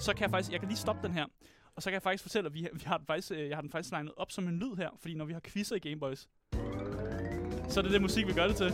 så 0.00 0.12
kan 0.12 0.22
jeg 0.22 0.30
faktisk, 0.30 0.52
jeg 0.52 0.60
kan 0.60 0.68
lige 0.68 0.78
stoppe 0.78 1.06
den 1.06 1.14
her. 1.16 1.24
Og 1.76 1.82
så 1.82 1.90
kan 1.90 1.94
jeg 1.94 2.02
faktisk 2.02 2.22
fortælle, 2.22 2.46
at 2.46 2.54
vi, 2.54 2.68
vi 2.72 2.82
har 2.86 2.96
den 2.96 3.06
faktisk, 3.06 3.32
øh, 3.32 3.48
jeg 3.48 3.56
har 3.56 3.62
den 3.62 3.70
faktisk 3.70 3.92
legnet 3.92 4.12
op 4.16 4.30
som 4.30 4.48
en 4.48 4.58
lyd 4.58 4.76
her, 4.76 4.88
fordi 5.00 5.14
når 5.14 5.24
vi 5.24 5.32
har 5.32 5.40
quizzer 5.44 5.76
i 5.76 5.78
Gameboys, 5.78 6.28
så 7.68 7.80
er 7.80 7.82
det 7.82 7.92
det 7.92 8.02
musik, 8.02 8.26
vi 8.26 8.32
gør 8.32 8.46
det 8.46 8.56
til. 8.56 8.72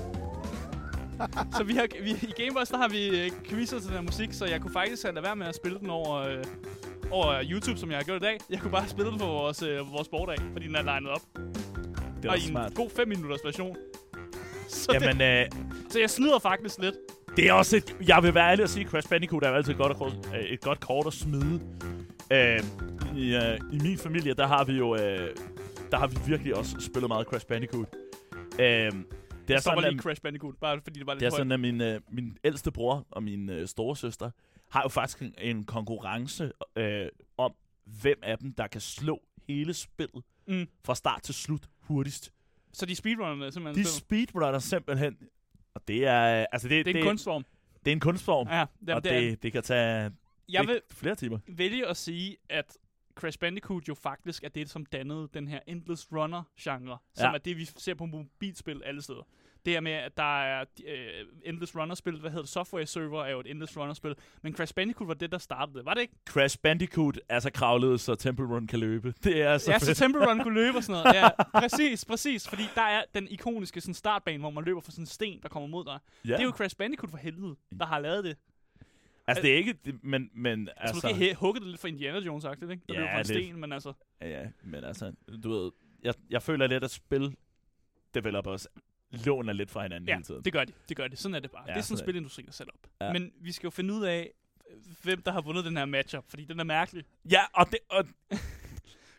så 1.57 1.65
vi 1.65 1.73
har, 1.73 1.87
vi, 2.03 2.11
i 2.11 2.33
Gameboys, 2.43 2.69
der 2.69 2.77
har 2.77 2.89
vi 2.89 3.21
øh, 3.21 3.31
quizzer 3.45 3.79
til 3.79 3.89
den 3.89 3.97
her 3.97 4.03
musik, 4.03 4.33
så 4.33 4.47
jeg 4.47 4.61
kunne 4.61 4.73
faktisk 4.73 5.03
have 5.03 5.15
lade 5.15 5.25
være 5.25 5.37
med 5.37 5.47
at 5.47 5.55
spille 5.55 5.79
den 5.79 5.91
over, 5.91 6.17
øh, 6.17 6.45
over 7.11 7.43
YouTube, 7.51 7.79
som 7.79 7.91
jeg 7.91 7.99
har 7.99 8.05
gjort 8.05 8.23
i 8.23 8.25
dag. 8.25 8.39
Jeg 8.51 8.59
kunne 8.61 8.71
bare 8.71 8.89
spille 8.89 9.11
den 9.11 9.19
på 9.19 9.27
vores, 9.27 9.63
øh, 9.63 9.93
vores 9.93 10.09
bordag, 10.09 10.37
fordi 10.53 10.67
den 10.67 10.77
er 10.77 10.83
legnet 10.83 11.11
op. 11.11 11.21
Det 11.35 11.45
og 12.17 12.25
var 12.25 12.35
i 12.35 12.41
en 12.41 12.49
smart. 12.49 12.75
god 12.75 12.91
5 12.91 13.09
minutters 13.09 13.41
version. 13.45 13.77
Så, 14.69 14.93
det, 14.93 15.03
Jamen, 15.03 15.21
øh, 15.23 15.47
så 15.91 16.01
jeg 16.01 16.11
snyder 16.11 16.39
faktisk 16.39 16.79
lidt. 16.79 16.95
det 17.37 17.49
er 17.49 17.53
også 17.53 17.77
et... 17.77 17.97
Jeg 18.09 18.23
vil 18.23 18.35
være 18.35 18.51
ærlig 18.51 18.63
og 18.63 18.69
sige, 18.69 18.87
Crash 18.87 19.09
Bandicoot 19.09 19.45
er 19.45 19.49
jo 19.49 19.55
altid 19.55 19.73
et 19.73 19.79
godt, 19.79 19.97
kort, 19.97 20.13
øh, 20.35 20.41
et 20.41 20.61
godt 20.61 20.81
kort 20.81 21.07
at 21.07 21.13
smide. 21.13 21.61
Øh, 22.33 22.61
i, 23.17 23.35
øh, 23.37 23.59
I 23.73 23.79
min 23.83 23.99
familie, 23.99 24.35
der 24.35 24.47
har 24.47 24.65
vi 24.65 24.73
jo... 24.73 24.97
Øh, 24.97 25.31
der 25.91 25.99
har 25.99 26.07
vi 26.07 26.17
virkelig 26.27 26.57
også 26.57 26.77
spillet 26.81 27.09
meget 27.09 27.27
Crash 27.27 27.47
Bandicoot. 27.47 27.87
Øh, 28.61 28.93
det 29.49 29.57
er 29.57 29.61
sådan, 29.61 29.85
lige 29.91 30.03
Crash 30.03 30.23
Bandicoot, 30.23 30.55
bare 30.61 30.81
fordi 30.85 30.99
det 30.99 31.07
var 31.07 31.13
lidt 31.15 31.21
det 31.21 31.27
er 31.27 31.31
sådan, 31.31 31.53
at 31.53 31.61
min, 31.61 31.81
øh, 31.81 32.01
min 32.11 32.39
ældste 32.45 32.71
bror 32.71 33.07
og 33.11 33.23
min 33.23 33.51
øh, 33.51 33.69
store 33.69 33.97
søster 33.97 34.31
har 34.71 34.83
jo 34.83 34.89
faktisk 34.89 35.23
en, 35.23 35.35
en 35.39 35.64
konkurrence 35.64 36.53
øh, 36.77 37.09
om, 37.37 37.55
hvem 37.85 38.18
af 38.23 38.39
dem, 38.39 38.53
der 38.53 38.66
kan 38.66 38.81
slå 38.81 39.23
hele 39.49 39.75
spillet 39.75 40.25
Mm. 40.47 40.68
fra 40.85 40.95
start 40.95 41.23
til 41.23 41.35
slut 41.35 41.68
hurtigst. 41.79 42.33
Så 42.73 42.87
de 42.87 42.97
speedrunnerne 42.97 43.53
simpelthen. 43.53 43.85
De 43.85 43.89
speedrunner 43.91 44.59
simpelthen. 44.59 45.16
Og 45.75 45.89
det 45.89 46.07
er... 46.07 46.47
Altså 46.53 46.68
det, 46.68 46.87
det 46.87 46.97
er 46.97 47.01
en 47.01 47.07
kunstform. 47.07 47.45
Det 47.85 47.91
er 47.91 47.93
en 47.93 48.01
kunstform. 48.01 48.49
Ja, 48.49 48.55
jamen, 48.57 48.95
og 48.95 49.05
det, 49.05 49.12
er, 49.12 49.21
det, 49.21 49.43
det 49.43 49.53
kan 49.53 49.62
tage 49.62 50.11
jeg 50.49 50.61
det, 50.61 50.68
vil 50.68 50.81
flere 50.91 51.14
timer. 51.14 51.39
vælge 51.49 51.87
at 51.87 51.97
sige, 51.97 52.37
at 52.49 52.77
Crash 53.14 53.39
Bandicoot 53.39 53.89
jo 53.89 53.95
faktisk 53.95 54.45
er 54.45 54.49
det, 54.49 54.71
som 54.71 54.87
dannede 54.87 55.29
den 55.35 55.49
her 55.49 55.61
Endless 55.66 56.12
Runner-genre, 56.12 56.99
som 57.14 57.25
Ja. 57.25 57.33
er 57.35 57.39
det, 57.39 57.57
vi 57.57 57.64
ser 57.64 57.95
på 57.95 58.07
mobilspil 58.07 58.83
alle 58.85 59.03
steder. 59.03 59.27
Det 59.65 59.73
her 59.73 59.81
med, 59.81 59.93
at 59.93 60.17
der 60.17 60.43
er 60.43 60.65
øh, 60.87 61.27
Endless 61.45 61.77
Runner-spil, 61.77 62.21
hvad 62.21 62.31
hedder 62.31 62.43
det, 62.43 62.51
Software 62.51 62.87
Server 62.87 63.25
er 63.25 63.31
jo 63.31 63.41
et 63.41 63.47
Endless 63.51 63.77
Runner-spil, 63.77 64.15
men 64.43 64.55
Crash 64.57 64.75
Bandicoot 64.75 65.09
var 65.09 65.15
det, 65.15 65.33
der 65.33 65.39
startede 65.39 65.79
det. 65.79 65.85
Var 65.85 65.95
det 65.95 66.01
ikke? 66.01 66.15
Crash 66.29 66.59
Bandicoot 66.63 67.19
er 67.29 67.41
så 67.41 67.51
kravlet, 67.53 68.01
så 68.01 68.15
Temple 68.15 68.47
Run 68.47 68.67
kan 68.67 68.79
løbe. 68.81 69.15
Det 69.25 69.43
er 69.43 69.59
så 69.59 69.71
ja, 69.71 69.77
fedt. 69.77 69.85
så 69.85 69.95
Temple 69.95 70.31
Run 70.31 70.39
kunne 70.43 70.55
løbe 70.55 70.77
og 70.79 70.85
sådan 70.85 71.03
noget. 71.03 71.17
Ja, 71.17 71.29
præcis, 71.61 72.05
præcis. 72.05 72.49
Fordi 72.49 72.63
der 72.75 72.83
er 72.83 73.03
den 73.15 73.29
ikoniske 73.29 73.81
sådan, 73.81 73.95
startbane, 73.95 74.39
hvor 74.39 74.51
man 74.51 74.65
løber 74.65 74.81
for 74.81 74.91
sådan 74.91 75.03
en 75.03 75.07
sten, 75.07 75.43
der 75.43 75.49
kommer 75.49 75.69
mod 75.69 75.85
dig. 75.85 75.99
ja. 76.25 76.33
Det 76.33 76.41
er 76.41 76.45
jo 76.45 76.51
Crash 76.51 76.77
Bandicoot 76.77 77.11
for 77.11 77.19
helvede, 77.19 77.57
der 77.79 77.87
har 77.87 77.99
lavet 77.99 78.25
det. 78.25 78.37
altså, 79.27 79.43
det 79.43 79.53
er 79.53 79.57
ikke... 79.57 79.73
Det, 79.85 80.05
men, 80.05 80.31
men 80.35 80.69
Altså, 80.77 80.95
altså... 81.07 81.09
måske 81.09 81.31
he- 81.31 81.35
hugget 81.35 81.63
det 81.63 81.71
lidt 81.71 81.81
for 81.81 81.89
Indiana 81.89 82.19
Jones 82.19 82.43
sagt, 82.43 82.63
ikke? 82.63 82.75
Der 82.89 82.95
Ja, 82.95 83.01
løber 83.01 83.11
for 83.13 83.19
en 83.19 83.25
sten, 83.25 83.61
men 83.61 83.73
altså... 83.73 83.93
Ja, 84.23 84.47
men 84.65 84.85
altså... 84.85 85.13
Du 85.45 85.51
ved... 85.51 85.71
Jeg, 86.03 86.15
jeg 86.31 86.43
føler 86.43 86.67
lidt, 86.67 86.85
at 86.85 86.91
spil 86.91 87.37
developers 88.15 88.67
låner 89.11 89.53
lidt 89.53 89.71
fra 89.71 89.83
hinanden 89.83 90.09
Ja, 90.09 90.15
hele 90.15 90.25
tiden. 90.25 90.45
det 90.45 90.53
gør 90.53 90.65
de. 90.65 90.73
Det 90.89 90.97
gør 90.97 91.09
de. 91.09 91.17
Sådan 91.17 91.35
er 91.35 91.41
det 91.41 91.51
bare. 91.51 91.65
Ja, 91.67 91.73
det 91.73 91.79
er 91.79 91.83
sådan, 91.83 91.97
sådan 91.97 92.03
er 92.09 92.13
spilindustrien 92.13 92.49
er 92.49 92.53
sat 92.53 92.69
op. 92.69 92.91
Ja. 93.01 93.13
Men 93.13 93.33
vi 93.41 93.53
skal 93.53 93.67
jo 93.67 93.71
finde 93.71 93.95
ud 93.95 94.03
af, 94.05 94.31
hvem 95.03 95.23
der 95.23 95.33
har 95.33 95.41
vundet 95.41 95.65
den 95.65 95.77
her 95.77 95.85
matchup, 95.85 96.25
fordi 96.29 96.45
den 96.45 96.61
er 96.61 96.65
mærkelig. 96.65 97.05
Ja, 97.31 97.41
og 97.55 97.67
det... 97.71 97.79
Og, 97.91 98.05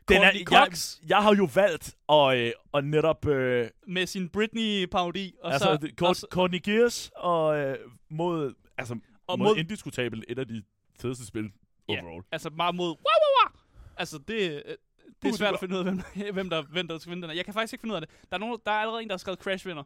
den 0.09 0.17
Courtney 0.17 0.39
jeg, 0.39 0.45
Cox 0.47 0.99
jeg 1.07 1.17
har 1.23 1.35
jo 1.35 1.49
valgt 1.55 1.95
at, 2.09 2.37
øh, 2.37 2.51
at 2.73 2.85
netop... 2.85 3.25
Øh, 3.27 3.69
med 3.87 4.05
sin 4.07 4.29
Britney-parodi, 4.29 5.35
og 5.43 5.53
altså, 5.53 5.67
så... 5.81 5.87
det- 5.87 6.01
og, 6.01 6.15
så- 6.15 6.27
Courtney 6.31 6.59
Gears 6.63 7.11
og 7.15 7.57
øh, 7.57 7.77
mod... 8.09 8.53
Altså, 8.77 8.97
Og 9.27 9.39
mod, 9.39 9.47
mod- 9.47 9.57
indiskutabelt 9.57 10.25
et 10.27 10.39
af 10.39 10.47
de 10.47 10.63
fedeste 11.01 11.25
spil 11.25 11.51
Ja. 11.89 12.01
overall. 12.03 12.23
altså 12.31 12.49
meget 12.49 12.75
mod... 12.75 12.87
Wow, 12.87 12.95
wow, 12.95 13.49
wow. 13.49 13.59
Altså, 13.97 14.17
det, 14.27 14.63
øh, 14.65 14.75
det 15.23 15.29
er 15.29 15.33
svært 15.37 15.53
at 15.53 15.59
finde 15.59 15.75
ud 15.75 15.79
af, 15.79 15.83
hvem, 15.83 16.01
hvem, 16.33 16.49
der, 16.49 16.61
hvem 16.61 16.87
der 16.87 16.97
skal 16.97 17.09
vinde 17.09 17.21
den 17.21 17.29
her. 17.29 17.35
Jeg 17.35 17.45
kan 17.45 17.53
faktisk 17.53 17.73
ikke 17.73 17.81
finde 17.81 17.93
ud 17.93 17.95
af 17.95 18.01
det. 18.01 18.09
Der 18.29 18.35
er, 18.35 18.39
nogen, 18.39 18.59
der 18.65 18.71
er 18.71 18.75
allerede 18.75 19.01
en, 19.03 19.07
der 19.09 19.13
har 19.13 19.17
skrevet 19.17 19.39
Crash 19.39 19.67
vinder. 19.67 19.83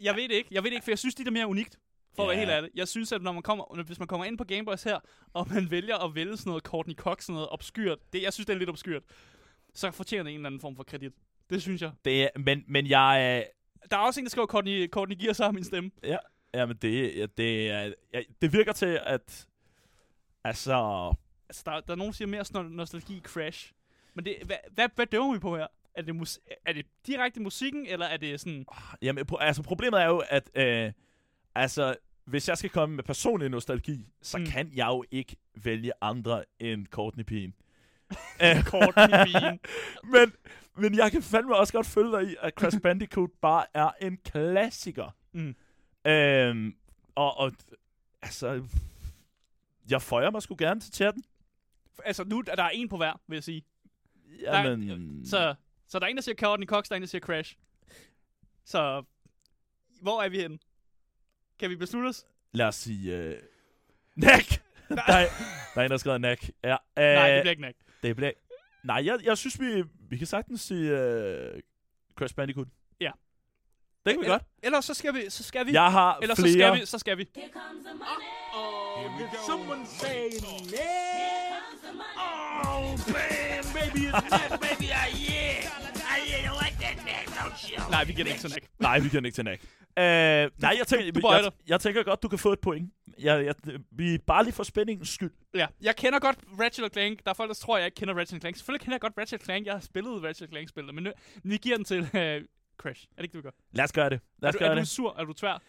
jeg 0.00 0.16
ved 0.16 0.22
det 0.22 0.34
ikke. 0.34 0.48
Jeg 0.50 0.62
ved 0.62 0.70
det 0.70 0.74
ikke, 0.74 0.84
for 0.84 0.90
jeg 0.90 0.98
synes, 0.98 1.14
det 1.14 1.26
er 1.26 1.30
mere 1.30 1.46
unikt. 1.46 1.78
For 2.16 2.22
at 2.22 2.28
være 2.28 2.36
Ja. 2.36 2.40
helt 2.40 2.50
ærlig. 2.50 2.70
Jeg 2.74 2.88
synes, 2.88 3.12
at 3.12 3.22
når 3.22 3.32
man 3.32 3.42
kommer, 3.42 3.82
hvis 3.84 3.98
man 3.98 4.08
kommer 4.08 4.24
ind 4.24 4.38
på 4.38 4.44
Gameboys 4.44 4.82
her, 4.82 4.98
og 5.32 5.46
man 5.50 5.70
vælger 5.70 5.96
at 6.04 6.14
vælge 6.14 6.36
sådan 6.36 6.50
noget 6.50 6.62
Courtney 6.64 6.94
Cox, 6.94 7.22
sådan 7.24 7.34
noget 7.34 7.48
obskyrt. 7.50 7.98
Det, 8.12 8.22
jeg 8.22 8.32
synes, 8.32 8.46
det 8.46 8.54
er 8.54 8.58
lidt 8.58 8.70
obskyrt. 8.70 9.02
Så 9.74 9.90
fortjener 9.90 10.22
det 10.22 10.30
en 10.30 10.36
eller 10.36 10.46
anden 10.46 10.60
form 10.60 10.76
for 10.76 10.82
kredit. 10.82 11.12
Det 11.50 11.62
synes 11.62 11.82
jeg. 11.82 11.92
Det 12.04 12.30
men, 12.36 12.64
men 12.68 12.86
jeg 12.86 13.36
er... 13.38 13.44
Der 13.90 13.96
er 13.96 14.00
også 14.00 14.20
en, 14.20 14.24
der 14.26 14.30
skriver, 14.30 14.46
Courtney, 14.46 14.88
Courtney 14.90 15.16
giver 15.16 15.32
sig 15.32 15.54
min 15.54 15.64
stemme. 15.64 15.90
Ja, 16.54 16.66
men 16.66 16.76
det, 16.76 17.16
ja, 17.16 17.26
det, 17.36 17.66
ja, 18.14 18.22
det 18.42 18.52
virker 18.52 18.72
til, 18.72 19.00
at... 19.04 19.46
Altså... 20.44 21.14
Altså, 21.52 21.62
der, 21.66 21.80
der 21.80 21.92
er 21.92 21.96
nogen, 21.96 22.12
der 22.12 22.16
siger 22.16 22.28
mere 22.28 22.70
nostalgi 22.70 23.20
Crash. 23.24 23.72
Men 24.14 24.24
det, 24.24 24.36
hvad, 24.44 24.56
hvad, 24.70 24.88
hvad 24.94 25.06
dømmer 25.06 25.32
vi 25.32 25.38
på 25.38 25.56
her? 25.56 25.66
Er 25.94 26.02
det, 26.02 26.14
mus- 26.16 26.38
er 26.66 26.72
det 26.72 26.86
direkte 27.06 27.40
musikken, 27.40 27.86
eller 27.86 28.06
er 28.06 28.16
det 28.16 28.40
sådan... 28.40 28.66
Jamen, 29.02 29.24
pro- 29.32 29.40
altså 29.40 29.62
problemet 29.62 30.00
er 30.02 30.06
jo, 30.06 30.22
at... 30.28 30.50
Øh, 30.54 30.92
altså, 31.54 31.96
hvis 32.24 32.48
jeg 32.48 32.58
skal 32.58 32.70
komme 32.70 32.96
med 32.96 33.04
personlig 33.04 33.48
nostalgi, 33.48 34.08
så 34.22 34.38
Mm. 34.38 34.46
kan 34.46 34.70
jeg 34.74 34.86
jo 34.86 35.04
ikke 35.10 35.36
vælge 35.54 35.92
andre 36.00 36.44
end 36.60 36.86
Courtney 36.86 37.24
Pien. 37.24 37.54
Courtney 38.70 39.32
Bean. 39.32 39.58
men, 40.12 40.32
men 40.76 40.94
jeg 40.96 41.12
kan 41.12 41.22
fandme 41.22 41.56
også 41.56 41.72
godt 41.72 41.86
følge 41.86 42.12
dig 42.12 42.30
i, 42.32 42.36
at 42.40 42.54
Crash 42.54 42.80
Bandicoot 42.80 43.30
bare 43.42 43.64
er 43.74 43.90
en 44.00 44.16
klassiker. 44.16 45.16
Mm. 45.32 45.54
Øhm, 46.10 46.74
og, 47.14 47.38
og 47.38 47.52
altså, 48.22 48.64
jeg 49.90 50.02
føjer 50.02 50.30
mig 50.30 50.42
sgu 50.42 50.54
gerne 50.58 50.80
til 50.80 50.92
chatten. 50.94 51.24
Altså, 52.04 52.24
nu 52.24 52.38
er 52.38 52.54
der 52.54 52.68
en 52.68 52.88
på 52.88 52.96
hver, 52.96 53.20
vil 53.26 53.36
jeg 53.36 53.44
sige. 53.44 53.64
Der, 54.44 54.62
Jamen, 54.62 55.26
Så, 55.26 55.54
så 55.86 55.98
der 55.98 56.06
er 56.06 56.10
en, 56.10 56.16
der 56.16 56.22
siger 56.22 56.34
Courtney 56.36 56.66
Cox, 56.66 56.84
der 56.88 56.92
er 56.92 56.96
en, 56.96 57.02
der 57.02 57.08
siger 57.08 57.20
Crash. 57.20 57.56
Så 58.64 59.04
hvor 60.02 60.22
er 60.22 60.28
vi 60.28 60.40
henne? 60.40 60.58
Kan 61.58 61.70
vi 61.70 61.76
beslutte 61.76 62.08
os? 62.08 62.24
lad 62.52 62.66
os 62.66 62.74
sige... 62.74 63.16
Øh, 63.16 63.36
Nack! 64.16 64.48
der, 64.88 65.02
er, 65.02 65.26
der 65.74 65.80
er 65.80 65.84
en, 65.84 65.90
der 65.90 65.90
har 65.90 65.96
skrevet 65.96 66.20
Nack. 66.20 66.50
Ja, 66.64 66.72
øh, 66.72 66.78
Nej, 66.96 67.30
det 67.34 67.42
bliver 67.42 67.50
ikke 67.50 67.62
nok. 67.62 67.74
det 68.02 68.16
bliver... 68.16 68.32
Nej, 68.84 69.06
jeg, 69.06 69.18
jeg 69.24 69.38
synes, 69.38 69.60
vi, 69.60 69.84
vi 70.08 70.16
kan 70.18 70.26
sagtens 70.26 70.60
sige 70.60 70.90
øh, 70.90 71.60
Crash 72.16 72.34
Bandicoot. 72.34 72.68
Ja. 73.00 73.10
Det 74.06 74.14
kan 74.14 74.20
vi 74.22 74.26
godt. 74.26 74.42
Ellers 74.62 74.84
så 74.84 74.94
skal 74.94 75.14
vi, 75.14 75.30
så 75.30 75.42
skal 75.44 75.66
vi. 75.66 75.72
Jeg 75.72 75.92
har 75.92 76.18
Ellers 76.22 76.38
så 76.38 76.42
flere... 76.42 76.68
skal 76.70 76.80
vi, 76.80 76.86
så 76.86 76.98
skal 76.98 77.18
vi. 77.18 77.28
Someone 79.46 79.86
say 79.86 80.30
Nej, 87.90 88.04
vi 88.04 88.12
giver 88.12 88.24
det 88.24 88.30
ikke 88.30 88.40
til 88.40 88.50
Nick. 88.50 88.66
Nej, 88.78 88.98
vi 88.98 89.08
giver 89.08 89.20
den 89.20 89.24
ikke 89.26 89.34
til 89.34 89.44
Nack. 89.44 89.62
Øh, 89.98 90.04
nej, 90.04 90.74
jeg 90.78 90.86
tænker, 90.86 91.12
du 91.12 91.30
jeg, 91.32 91.50
jeg, 91.68 91.80
tænker 91.80 92.02
godt, 92.02 92.22
du 92.22 92.28
kan 92.28 92.38
få 92.38 92.52
et 92.52 92.60
point. 92.60 92.92
Jeg, 93.18 93.44
jeg, 93.44 93.54
vi 93.90 94.18
bare 94.18 94.44
lige 94.44 94.54
for 94.54 94.62
spændingens 94.62 95.08
skyld. 95.08 95.30
Ja, 95.54 95.66
jeg 95.82 95.96
kender 95.96 96.18
godt 96.18 96.36
Ratchet 96.60 96.92
Clank. 96.92 97.24
Der 97.24 97.30
er 97.30 97.34
folk, 97.34 97.48
der 97.48 97.54
tror, 97.54 97.76
jeg 97.78 97.86
ikke 97.86 97.94
kender 97.94 98.14
Ratchet 98.18 98.40
Clank. 98.42 98.56
Selvfølgelig 98.56 98.80
kender 98.80 98.94
jeg 98.94 99.00
godt 99.00 99.12
Ratchet 99.18 99.44
Clank. 99.44 99.66
Jeg 99.66 99.74
har 99.74 99.80
spillet 99.80 100.22
Ratchet 100.22 100.48
Clank-spillet, 100.50 100.94
men 100.94 101.04
nu, 101.04 101.10
vi 101.44 101.56
giver 101.56 101.76
den 101.76 101.84
til 101.84 102.00
uh, 102.00 102.08
Crash. 102.08 102.16
Er 102.82 103.16
det 103.16 103.22
ikke 103.22 103.32
det, 103.32 103.34
vi 103.34 103.42
gør? 103.42 103.50
Lad 103.72 103.84
os 103.84 103.92
gøre 103.92 104.10
det. 104.10 104.20
Lad 104.42 104.48
Er 104.48 104.52
os 104.52 104.54
du, 104.54 104.58
gøre 104.58 104.68
er 104.70 104.74
du 104.74 104.80
det. 104.80 104.88
sur? 104.88 105.14
Er 105.18 105.24
du 105.24 105.32
tvær? 105.32 105.62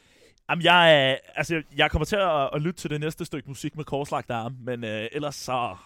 Jamen, 0.50 0.64
jeg, 0.64 1.10
er, 1.12 1.18
altså, 1.36 1.64
jeg 1.76 1.92
kommer 1.92 2.06
til 2.06 2.16
at, 2.16 2.50
at 2.54 2.62
lytte 2.62 2.80
til 2.82 2.90
det 2.90 3.00
næste 3.00 3.26
stykke 3.26 3.50
musik 3.50 3.76
med 3.76 3.84
korslagte 3.86 4.34
arme, 4.34 4.56
men 4.60 4.84
øh, 4.84 5.08
ellers 5.12 5.36
så... 5.36 5.78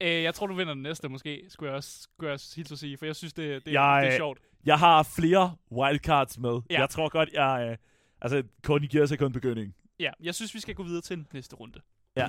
Øh, 0.00 0.22
jeg 0.22 0.34
tror, 0.34 0.46
du 0.46 0.54
vinder 0.54 0.74
den 0.74 0.82
næste, 0.82 1.08
måske, 1.08 1.44
skulle 1.48 1.68
jeg 1.70 1.76
også, 1.76 2.00
skulle 2.02 2.28
jeg 2.28 2.34
også 2.34 2.56
hilse 2.56 2.72
at 2.74 2.78
sige. 2.78 2.96
For 2.98 3.06
jeg 3.06 3.16
synes, 3.16 3.32
det, 3.32 3.64
det, 3.66 3.72
Jeg- 3.72 4.02
det 4.04 4.12
er 4.12 4.16
sjovt. 4.16 4.38
Jeg 4.64 4.78
har 4.78 5.02
flere 5.02 5.56
wildcards 5.72 6.38
med. 6.38 6.60
Ja. 6.70 6.80
Jeg 6.80 6.90
tror 6.90 7.08
godt, 7.08 7.28
jeg... 7.32 7.68
Øh, 7.70 7.76
altså, 8.20 8.42
kun 8.62 8.80
giver 8.82 9.06
sig 9.06 9.18
kun 9.18 9.32
begynding. 9.32 9.74
Ja, 10.00 10.10
jeg 10.22 10.34
synes, 10.34 10.54
vi 10.54 10.60
skal 10.60 10.74
gå 10.74 10.82
videre 10.82 11.00
til 11.02 11.24
næste 11.32 11.56
runde. 11.56 11.80
Ja. 12.16 12.28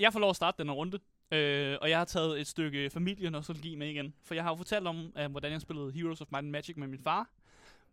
Jeg 0.00 0.12
får 0.12 0.20
lov 0.20 0.30
at 0.30 0.36
starte 0.36 0.58
den 0.58 0.68
her 0.68 0.74
runde, 0.74 0.98
øh, 1.32 1.76
og 1.80 1.90
jeg 1.90 1.98
har 1.98 2.04
taget 2.04 2.40
et 2.40 2.46
stykke 2.46 2.90
familienostalgi 2.90 3.74
med 3.74 3.88
igen. 3.88 4.14
For 4.24 4.34
jeg 4.34 4.44
har 4.44 4.50
jo 4.50 4.56
fortalt 4.56 4.86
om, 4.86 5.12
øh, 5.18 5.30
hvordan 5.30 5.52
jeg 5.52 5.60
spillede 5.60 5.92
Heroes 5.92 6.20
of 6.20 6.26
Might 6.30 6.38
and 6.44 6.50
Magic 6.50 6.76
med 6.76 6.86
min 6.88 7.00
far. 7.04 7.28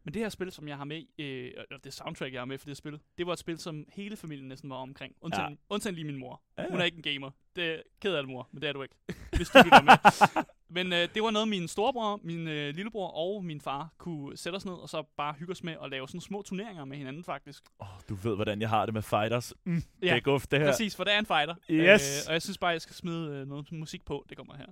Men 0.03 0.13
det 0.13 0.21
her 0.21 0.29
spil, 0.29 0.51
som 0.51 0.67
jeg 0.67 0.77
har 0.77 0.83
med, 0.83 1.03
øh, 1.19 1.51
og 1.71 1.83
det 1.83 1.93
soundtrack, 1.93 2.33
jeg 2.33 2.41
har 2.41 2.45
med 2.45 2.57
for 2.57 2.65
det 2.67 2.77
spil, 2.77 2.99
det 3.17 3.27
var 3.27 3.33
et 3.33 3.39
spil, 3.39 3.57
som 3.59 3.85
hele 3.93 4.17
familien 4.17 4.47
næsten 4.47 4.69
var 4.69 4.75
omkring. 4.75 5.15
Undtagen, 5.21 5.51
ja. 5.51 5.57
undtagen 5.69 5.95
lige 5.95 6.05
min 6.05 6.17
mor. 6.17 6.41
Ja, 6.57 6.63
Hun 6.63 6.73
ja. 6.73 6.79
er 6.81 6.83
ikke 6.85 6.97
en 6.97 7.03
gamer. 7.03 7.31
Det 7.55 7.65
er 7.65 7.77
ked 8.01 8.13
af 8.15 8.23
det, 8.23 8.29
mor, 8.29 8.49
men 8.51 8.61
det 8.61 8.69
er 8.69 8.73
du 8.73 8.81
ikke, 8.83 8.95
hvis 9.35 9.49
du 9.49 9.57
lytter 9.63 9.81
med. 9.81 10.43
Men 10.73 10.93
øh, 10.93 11.09
det 11.13 11.23
var 11.23 11.31
noget, 11.31 11.47
min 11.47 11.67
storebror, 11.67 12.19
min 12.23 12.47
øh, 12.47 12.75
lillebror 12.75 13.07
og 13.07 13.45
min 13.45 13.61
far 13.61 13.89
kunne 13.97 14.37
sætte 14.37 14.55
os 14.55 14.65
ned, 14.65 14.73
og 14.73 14.89
så 14.89 15.03
bare 15.17 15.33
hygge 15.33 15.51
os 15.51 15.63
med 15.63 15.75
at 15.83 15.89
lave 15.89 16.07
sådan 16.07 16.21
små 16.21 16.41
turneringer 16.41 16.85
med 16.85 16.97
hinanden, 16.97 17.23
faktisk. 17.23 17.63
Oh, 17.79 17.87
du 18.09 18.15
ved, 18.15 18.35
hvordan 18.35 18.61
jeg 18.61 18.69
har 18.69 18.85
det 18.85 18.93
med 18.93 19.01
fighters. 19.01 19.53
Mm, 19.63 19.73
Ja, 20.01 20.07
Det 20.07 20.11
er 20.15 20.19
guf, 20.19 20.47
det 20.47 20.59
her. 20.59 20.67
Præcis, 20.67 20.95
for 20.95 21.03
det 21.03 21.13
er 21.13 21.19
en 21.19 21.25
fighter. 21.25 21.55
Yes. 21.69 22.25
Øh, 22.25 22.27
og 22.27 22.33
jeg 22.33 22.41
synes 22.41 22.57
bare, 22.57 22.69
jeg 22.71 22.81
skal 22.81 22.95
smide 22.95 23.35
øh, 23.35 23.47
noget 23.47 23.71
musik 23.71 24.05
på. 24.05 24.25
Det 24.29 24.37
kommer 24.37 24.55
her. 24.57 24.65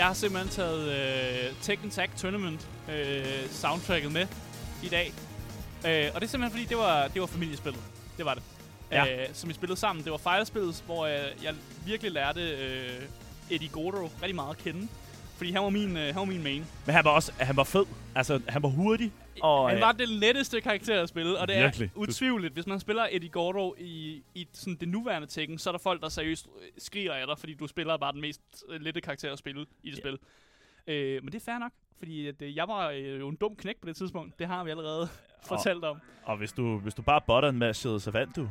Jeg 0.00 0.08
har 0.08 0.14
simpelthen 0.14 0.50
taget 0.50 0.88
øh, 0.88 1.52
Tekken 1.62 1.90
Tag 1.90 2.08
Tournament 2.16 2.68
øh, 2.92 3.24
soundtracket 3.50 4.12
med 4.12 4.26
i 4.82 4.88
dag. 4.88 5.12
Øh, 5.86 6.10
og 6.14 6.20
det 6.20 6.26
er 6.26 6.30
simpelthen 6.30 6.50
fordi, 6.50 6.64
det 6.64 6.76
var, 6.76 7.08
det 7.08 7.20
var 7.20 7.26
familiespillet. 7.26 7.80
Det 8.16 8.24
var 8.24 8.34
det. 8.34 8.42
Ja. 8.90 9.22
Øh, 9.22 9.28
som 9.32 9.48
vi 9.48 9.54
spillede 9.54 9.80
sammen. 9.80 10.04
Det 10.04 10.12
var 10.12 10.18
fighterspillet, 10.18 10.82
hvor 10.86 11.06
jeg, 11.06 11.28
jeg 11.42 11.54
virkelig 11.86 12.12
lærte 12.12 12.40
øh, 12.40 13.02
Eddie 13.50 13.68
Gordo 13.68 14.10
rigtig 14.22 14.34
meget 14.34 14.50
at 14.50 14.58
kende. 14.58 14.88
Fordi 15.36 15.52
han 15.52 15.62
var 15.62 15.70
min, 15.70 15.96
øh, 15.96 16.06
han 16.06 16.16
var 16.16 16.24
min 16.24 16.42
main. 16.42 16.66
Men 16.86 16.94
han 16.94 17.04
var 17.04 17.10
også 17.10 17.32
han 17.38 17.56
var 17.56 17.64
fed. 17.64 17.84
Altså, 18.14 18.40
han 18.48 18.62
var 18.62 18.68
hurtig. 18.68 19.12
Og, 19.42 19.68
han 19.68 19.78
øh, 19.78 19.82
var 19.82 19.92
det 19.92 20.08
letteste 20.08 20.60
karakter 20.60 21.02
at 21.02 21.08
spille, 21.08 21.38
og 21.38 21.48
det 21.48 21.56
Virkelig. 21.56 21.86
er 21.86 21.98
utvivlligt. 21.98 22.54
Hvis 22.54 22.66
man 22.66 22.80
spiller 22.80 23.06
Eddie 23.10 23.28
Gordo 23.30 23.74
i, 23.78 24.22
i 24.34 24.48
sådan 24.52 24.74
det 24.74 24.88
nuværende 24.88 25.26
Tekken, 25.28 25.58
så 25.58 25.70
er 25.70 25.72
der 25.72 25.78
folk, 25.78 26.02
der 26.02 26.08
seriøst 26.08 26.48
øh, 26.60 26.68
skriger 26.78 27.12
af 27.14 27.26
dig, 27.26 27.38
fordi 27.38 27.54
du 27.54 27.66
spiller 27.66 27.96
bare 27.96 28.12
den 28.12 28.20
mest 28.20 28.64
øh, 28.68 28.80
lette 28.80 29.00
karakter 29.00 29.32
at 29.32 29.38
spille 29.38 29.66
i 29.82 29.90
det 29.90 29.96
Ja. 29.96 30.00
spil. 30.02 30.18
Øh, 30.86 31.22
men 31.24 31.32
det 31.32 31.34
er 31.40 31.44
fair 31.52 31.58
nok, 31.58 31.72
fordi 31.98 32.26
at, 32.26 32.42
øh, 32.42 32.56
jeg 32.56 32.68
var 32.68 32.90
øh, 32.90 33.20
jo 33.20 33.28
en 33.28 33.36
dum 33.36 33.56
knæk 33.56 33.76
på 33.80 33.86
det 33.88 33.96
tidspunkt. 33.96 34.38
Det 34.38 34.46
har 34.46 34.64
vi 34.64 34.70
allerede 34.70 35.08
fortalt 35.46 35.84
om. 35.84 35.98
og 36.22 36.36
hvis 36.36 36.52
du, 36.52 36.78
hvis 36.78 36.94
du 36.94 37.02
bare 37.02 37.20
button 37.26 37.58
matchede, 37.58 38.00
så 38.00 38.10
vandt 38.10 38.36
du. 38.36 38.48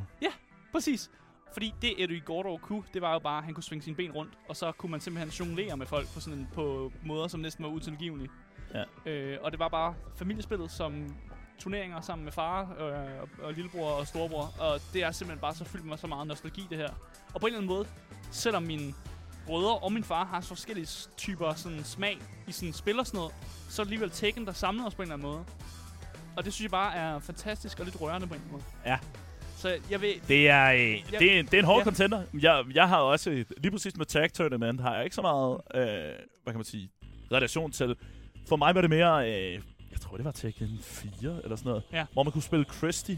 Præcis. 0.71 1.11
Fordi 1.53 1.73
det 1.81 2.03
Eddie 2.03 2.19
Gordo 2.19 2.57
kunne, 2.57 2.83
det 2.93 3.01
var 3.01 3.13
jo 3.13 3.19
bare, 3.19 3.37
at 3.37 3.43
han 3.43 3.53
kunne 3.53 3.63
svinge 3.63 3.83
sine 3.83 3.95
ben 3.95 4.11
rundt, 4.11 4.33
og 4.49 4.55
så 4.55 4.71
kunne 4.71 4.91
man 4.91 4.99
simpelthen 5.01 5.47
jonglere 5.47 5.77
med 5.77 5.85
folk 5.85 6.07
på, 6.13 6.19
sådan, 6.19 6.47
på 6.53 6.91
måder, 7.05 7.27
som 7.27 7.39
næsten 7.39 7.63
var 7.65 7.71
utilgivelige. 7.71 8.29
Ja. 8.73 9.11
Øh, 9.11 9.37
og 9.41 9.51
det 9.51 9.59
var 9.59 9.67
bare 9.67 9.93
familiespillet 10.15 10.71
som 10.71 11.15
turneringer 11.59 12.01
sammen 12.01 12.23
med 12.25 12.31
far 12.31 12.61
øh, 12.79 13.21
og, 13.21 13.29
og 13.43 13.53
lillebror 13.53 13.89
og 13.91 14.07
storebror, 14.07 14.53
og 14.59 14.79
det 14.93 15.03
er 15.03 15.11
simpelthen 15.11 15.41
bare 15.41 15.55
så 15.55 15.65
fyldt 15.65 15.85
med 15.85 15.97
så 15.97 16.07
meget 16.07 16.27
nostalgi, 16.27 16.67
det 16.69 16.77
her. 16.77 16.89
Og 17.33 17.41
på 17.41 17.47
en 17.47 17.53
eller 17.53 17.57
anden 17.57 17.75
måde, 17.75 17.87
selvom 18.31 18.63
mine 18.63 18.93
brødre 19.45 19.77
og 19.77 19.93
min 19.93 20.03
far 20.03 20.25
har 20.25 20.41
så 20.41 20.47
forskellige 20.47 20.87
typer 21.17 21.53
sådan 21.53 21.83
smag 21.83 22.17
i 22.47 22.51
sådan 22.51 22.73
spil 22.73 22.99
og 22.99 23.07
sådan 23.07 23.17
noget, 23.17 23.33
så 23.69 23.81
er 23.81 23.83
det 23.83 23.89
alligevel 23.91 24.09
Tekken, 24.09 24.45
der 24.45 24.53
samler 24.53 24.85
os 24.85 24.95
på 24.95 25.01
en 25.01 25.05
eller 25.11 25.15
anden 25.15 25.27
måde. 25.31 25.43
Og 26.37 26.45
det 26.45 26.53
synes 26.53 26.63
jeg 26.63 26.71
bare 26.71 26.95
er 26.95 27.19
fantastisk 27.19 27.79
og 27.79 27.85
lidt 27.85 28.01
rørende 28.01 28.27
på 28.27 28.33
en 28.33 28.41
eller 28.41 28.53
anden 28.57 28.63
måde. 28.85 28.91
Ja. 28.93 28.97
Så 29.57 29.77
jeg 29.91 30.01
ved, 30.01 30.13
Det 30.27 30.49
er, 30.49 30.65
øh, 30.71 30.79
det 31.19 31.37
er, 31.39 31.43
det 31.43 31.53
er 31.53 31.59
en 31.59 31.65
hård 31.65 31.77
Ja. 31.77 31.83
contender. 31.83 32.23
Jeg, 32.41 32.65
jeg 32.73 32.89
har 32.89 32.97
også, 32.97 33.29
lige 33.57 33.71
præcis 33.71 33.97
med 33.97 34.05
Tag 34.05 34.33
Tournament, 34.33 34.81
har 34.81 34.95
jeg 34.95 35.03
ikke 35.03 35.15
så 35.15 35.21
meget, 35.21 35.61
øh, 35.75 36.13
hvad 36.43 36.53
kan 36.53 36.55
man 36.55 36.63
sige, 36.63 36.91
relation 37.31 37.71
til. 37.71 37.95
For 38.47 38.55
mig 38.55 38.75
var 38.75 38.81
det 38.81 38.89
mere, 38.89 39.29
øh, 39.31 39.53
jeg 39.91 39.99
tror 40.01 40.15
det 40.17 40.25
var 40.25 40.31
Tekken 40.31 40.79
4 40.81 41.09
eller 41.43 41.55
sådan 41.55 41.69
noget, 41.69 41.83
Ja. 41.93 42.05
hvor 42.13 42.23
man 42.23 42.31
kunne 42.31 42.41
spille 42.43 42.65
Christy, 42.77 43.11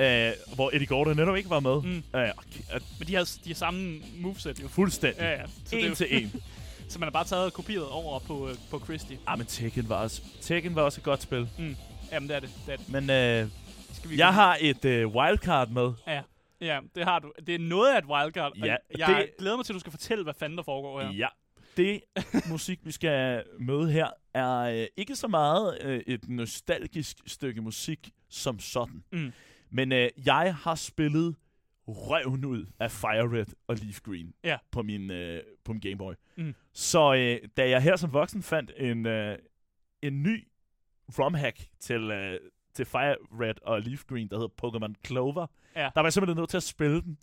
øh, 0.00 0.30
hvor 0.54 0.70
Eddie 0.74 0.86
Gordo 0.86 1.14
netop 1.14 1.36
ikke 1.36 1.50
var 1.50 1.60
med. 1.60 1.82
Mm. 1.82 1.96
Øh, 1.96 2.02
okay, 2.14 2.74
øh, 2.74 2.80
Men 2.98 3.08
de 3.08 3.14
har, 3.14 3.30
de 3.44 3.50
har 3.50 3.54
samme 3.54 4.00
moveset 4.18 4.62
jo. 4.62 4.68
fuldstændig. 4.68 5.20
Ja, 5.22 5.30
ja. 5.30 5.46
Så, 5.46 5.76
det 5.76 5.82
En 5.84 5.88
jo, 5.88 5.94
til 5.94 6.22
en. 6.24 6.42
så 6.88 6.98
man 6.98 7.06
har 7.06 7.10
bare 7.10 7.24
taget 7.24 7.52
kopieret 7.52 7.88
over 7.88 8.18
på, 8.18 8.48
øh, 8.48 8.54
på 8.70 8.80
Christie. 8.84 9.18
Ah, 9.26 9.38
men 9.38 9.46
Tekken 9.46 9.88
var 9.88 9.96
også, 9.96 10.22
Tekken 10.40 10.74
var 10.74 10.82
også 10.82 11.00
et 11.00 11.04
godt 11.04 11.22
spil. 11.22 11.48
Mm. 11.58 11.76
Jamen, 12.12 12.28
det 12.28 12.36
er 12.36 12.40
det. 12.40 12.50
det, 12.66 12.72
er 12.72 12.76
det. 12.76 12.88
Men 12.88 13.10
øh, 13.10 13.48
Skal 13.92 14.10
vi 14.10 14.18
jeg 14.18 14.34
har 14.34 14.58
et 14.60 14.84
øh, 14.84 15.06
wildcard 15.08 15.68
med. 15.68 15.92
Ja, 16.06 16.22
ja, 16.60 16.78
det 16.94 17.04
har 17.04 17.18
du. 17.18 17.32
Det 17.46 17.54
er 17.54 17.58
noget 17.58 17.94
af 17.94 17.98
et 17.98 18.04
wildcard. 18.04 18.52
Ja, 18.56 18.76
jeg 18.98 19.08
det- 19.08 19.30
glæder 19.38 19.56
mig 19.56 19.64
til, 19.66 19.72
at 19.72 19.74
du 19.74 19.80
skal 19.80 19.90
fortælle, 19.90 20.24
hvad 20.24 20.34
fanden 20.38 20.56
der 20.58 20.64
foregår 20.64 21.00
her. 21.02 21.12
Ja. 21.12 21.26
Det 21.76 22.00
musik, 22.50 22.78
vi 22.82 22.92
skal 22.92 23.42
møde 23.58 23.92
her, 23.92 24.06
er 24.34 24.58
øh, 24.60 24.86
ikke 24.96 25.16
så 25.16 25.28
meget 25.28 25.78
øh, 25.82 26.00
et 26.06 26.28
nostalgisk 26.28 27.16
stykke 27.26 27.60
musik 27.60 28.10
som 28.28 28.58
sådan. 28.58 29.04
Mm. 29.12 29.32
Men 29.70 29.92
øh, 29.92 30.08
jeg 30.26 30.54
har 30.54 30.74
spillet 30.74 31.36
røven 31.88 32.44
ud 32.44 32.66
af 32.80 32.90
Fire 32.90 33.38
Red 33.38 33.46
og 33.66 33.76
Leaf 33.76 34.00
Green 34.00 34.34
Ja. 34.44 34.56
på, 34.70 34.82
min, 34.82 35.10
øh, 35.10 35.42
på 35.64 35.72
min 35.72 35.80
Game 35.80 35.96
Boy. 35.96 36.14
Mm. 36.36 36.54
Så 36.72 37.14
øh, 37.14 37.48
da 37.56 37.68
jeg 37.68 37.82
her 37.82 37.96
som 37.96 38.12
voksen 38.12 38.42
fandt 38.42 38.72
en, 38.76 39.06
øh, 39.06 39.38
en 40.02 40.22
ny 40.22 40.48
ROM-hack 41.18 41.66
til, 41.80 42.10
øh, 42.10 42.40
til 42.74 42.84
Fire 42.86 43.16
Red 43.40 43.54
og 43.62 43.80
Leaf 43.82 44.04
Green, 44.08 44.28
der 44.28 44.36
hedder 44.38 44.66
Pokémon 44.88 45.06
Clover, 45.06 45.46
Ja. 45.76 45.80
der 45.82 45.90
var 45.94 46.02
jeg 46.04 46.12
simpelthen 46.12 46.36
nødt 46.38 46.50
til 46.50 46.56
at 46.56 46.62
spille 46.62 47.02
den. 47.02 47.18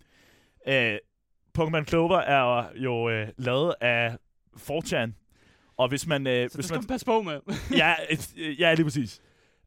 Øh, 0.68 0.98
Pokémon 1.58 1.84
Clover 1.84 2.16
er 2.18 2.70
jo 2.76 3.08
øh, 3.10 3.28
lavet 3.38 3.74
af 3.80 4.16
4chan, 4.56 5.10
og 5.78 5.88
hvis 5.88 6.06
man... 6.06 6.26
Øh, 6.26 6.32
Så 6.32 6.42
det 6.48 6.54
hvis 6.54 6.64
skal 6.66 6.74
man 6.74 6.80
man 6.82 6.86
passe 6.88 7.06
på 7.06 7.22
med. 7.22 7.40
ja, 7.76 7.94
et, 8.10 8.32
øh, 8.36 8.60
ja, 8.60 8.74
lige 8.74 8.84
præcis. 8.84 9.20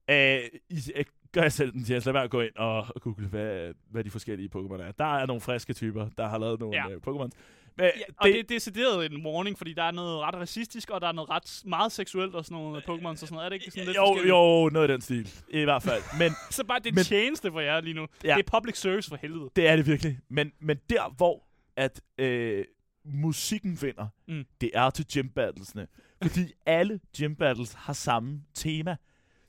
Øh, 0.09 0.39
I, 0.69 0.79
øh, 0.95 1.05
gør 1.31 1.41
jeg 1.41 1.51
selv 1.51 1.71
den 1.71 1.83
til 1.83 1.93
at 1.93 2.05
lade 2.05 2.13
være 2.13 2.23
at 2.23 2.29
gå 2.29 2.41
ind 2.41 2.55
og, 2.55 2.77
og 2.77 3.01
google, 3.01 3.27
hvad, 3.27 3.73
hvad 3.91 4.03
de 4.03 4.09
forskellige 4.09 4.49
Pokémon 4.55 4.81
er. 4.81 4.91
Der 4.91 5.17
er 5.17 5.25
nogle 5.25 5.41
friske 5.41 5.73
typer, 5.73 6.09
der 6.17 6.27
har 6.27 6.37
lavet 6.37 6.59
nogle 6.59 6.75
Ja. 6.77 6.89
øh, 6.89 6.97
Pokémon. 7.07 7.29
Men 7.77 7.85
Ja, 7.85 7.89
og 8.17 8.27
det, 8.27 8.33
det 8.33 8.39
er 8.39 8.43
decideret 8.55 9.11
en 9.11 9.25
warning, 9.25 9.57
fordi 9.57 9.73
der 9.73 9.83
er 9.83 9.91
noget 9.91 10.19
ret 10.19 10.35
racistisk, 10.35 10.89
og 10.89 11.01
der 11.01 11.07
er 11.07 11.11
noget 11.11 11.29
ret 11.29 11.61
meget 11.65 11.91
seksuelt 11.91 12.35
og 12.35 12.45
sådan 12.45 12.57
noget 12.63 12.83
Pokémon 12.83 13.07
og 13.07 13.17
sådan 13.17 13.33
noget. 13.33 13.45
Er 13.45 13.49
det 13.49 13.55
ikke 13.55 13.71
sådan 13.71 13.85
lidt 13.85 13.97
jo, 13.97 14.17
jo, 14.27 14.69
noget 14.69 14.81
af 14.81 14.87
den 14.87 15.01
stil. 15.01 15.29
I 15.49 15.63
hvert 15.63 15.83
fald. 15.83 16.01
Men 16.19 16.31
Så 16.51 16.63
bare 16.65 16.79
det 16.79 16.87
er 16.89 16.93
Men- 16.93 17.03
tjeneste 17.03 17.51
for 17.51 17.59
jer 17.59 17.81
lige 17.81 17.93
nu. 17.93 18.07
Ja. 18.23 18.35
Det 18.37 18.45
er 18.47 18.57
public 18.57 18.77
service 18.77 19.09
for 19.09 19.15
helvede. 19.21 19.49
det 19.55 19.67
er 19.67 19.75
det 19.75 19.87
virkelig. 19.87 20.17
Men, 20.29 20.51
men 20.59 20.77
der, 20.89 21.13
hvor 21.17 21.43
at 21.77 22.01
øh, 22.17 22.65
musikken 23.05 23.81
vinder, 23.81 24.07
Mm. 24.27 24.45
det 24.61 24.71
er 24.73 24.89
til 24.89 25.05
gym 25.13 25.29
battlesene. 25.29 25.87
Fordi 26.21 26.53
alle 26.65 26.99
gym 27.17 27.35
battles 27.35 27.73
har 27.73 27.93
samme 27.93 28.41
tema. 28.53 28.95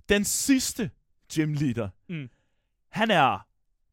Den 0.08 0.24
sidste 0.24 0.90
gym 1.34 1.52
leader, 1.52 1.88
Mm. 2.08 2.30
han 2.88 3.10
er 3.10 3.46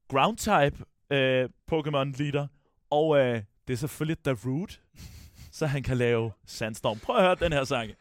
ground 0.08 0.38
type 0.38 0.86
øh, 1.10 1.50
Pokémon 1.72 2.18
leader, 2.24 2.48
og 2.90 3.18
øh, 3.20 3.44
det 3.68 3.74
er 3.74 3.78
selvfølgelig 3.78 4.26
Darude, 4.26 4.74
så 5.52 5.66
han 5.68 5.84
kan 5.84 5.98
lave 5.98 6.32
Sandstorm. 6.46 7.00
Prøv 7.00 7.16
at 7.16 7.22
høre 7.24 7.36
den 7.36 7.54
her 7.54 7.64
sang. 7.64 7.92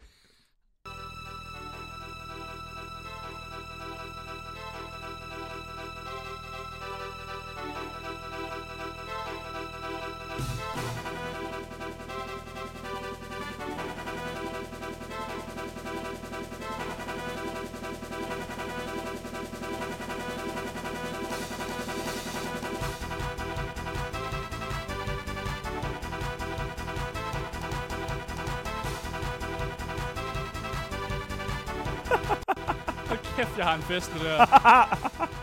Kæft, 33.89 34.13
jeg 34.25 34.31
har 34.37 34.43
en 34.43 34.49
fest 34.49 35.03
med 35.03 35.11
det 35.11 35.11
her. 35.19 35.29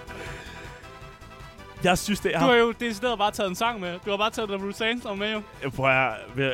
Jeg 1.83 1.97
synes, 1.97 2.19
det 2.19 2.35
er... 2.35 2.39
Du 2.39 2.45
har 2.45 2.53
jo 2.55 2.71
decideret 2.71 3.17
bare 3.17 3.31
taget 3.31 3.49
en 3.49 3.55
sang 3.55 3.79
med. 3.79 3.99
Du 4.05 4.09
har 4.09 4.17
bare 4.17 4.29
taget 4.29 4.49
The 4.49 4.57
Root 4.65 4.75
Sandstorm 4.75 5.17
med 5.17 5.31
jo. 5.33 5.69
Prøv 5.69 5.85
at 5.89 5.95
høre, 5.95 6.13
ved- 6.35 6.53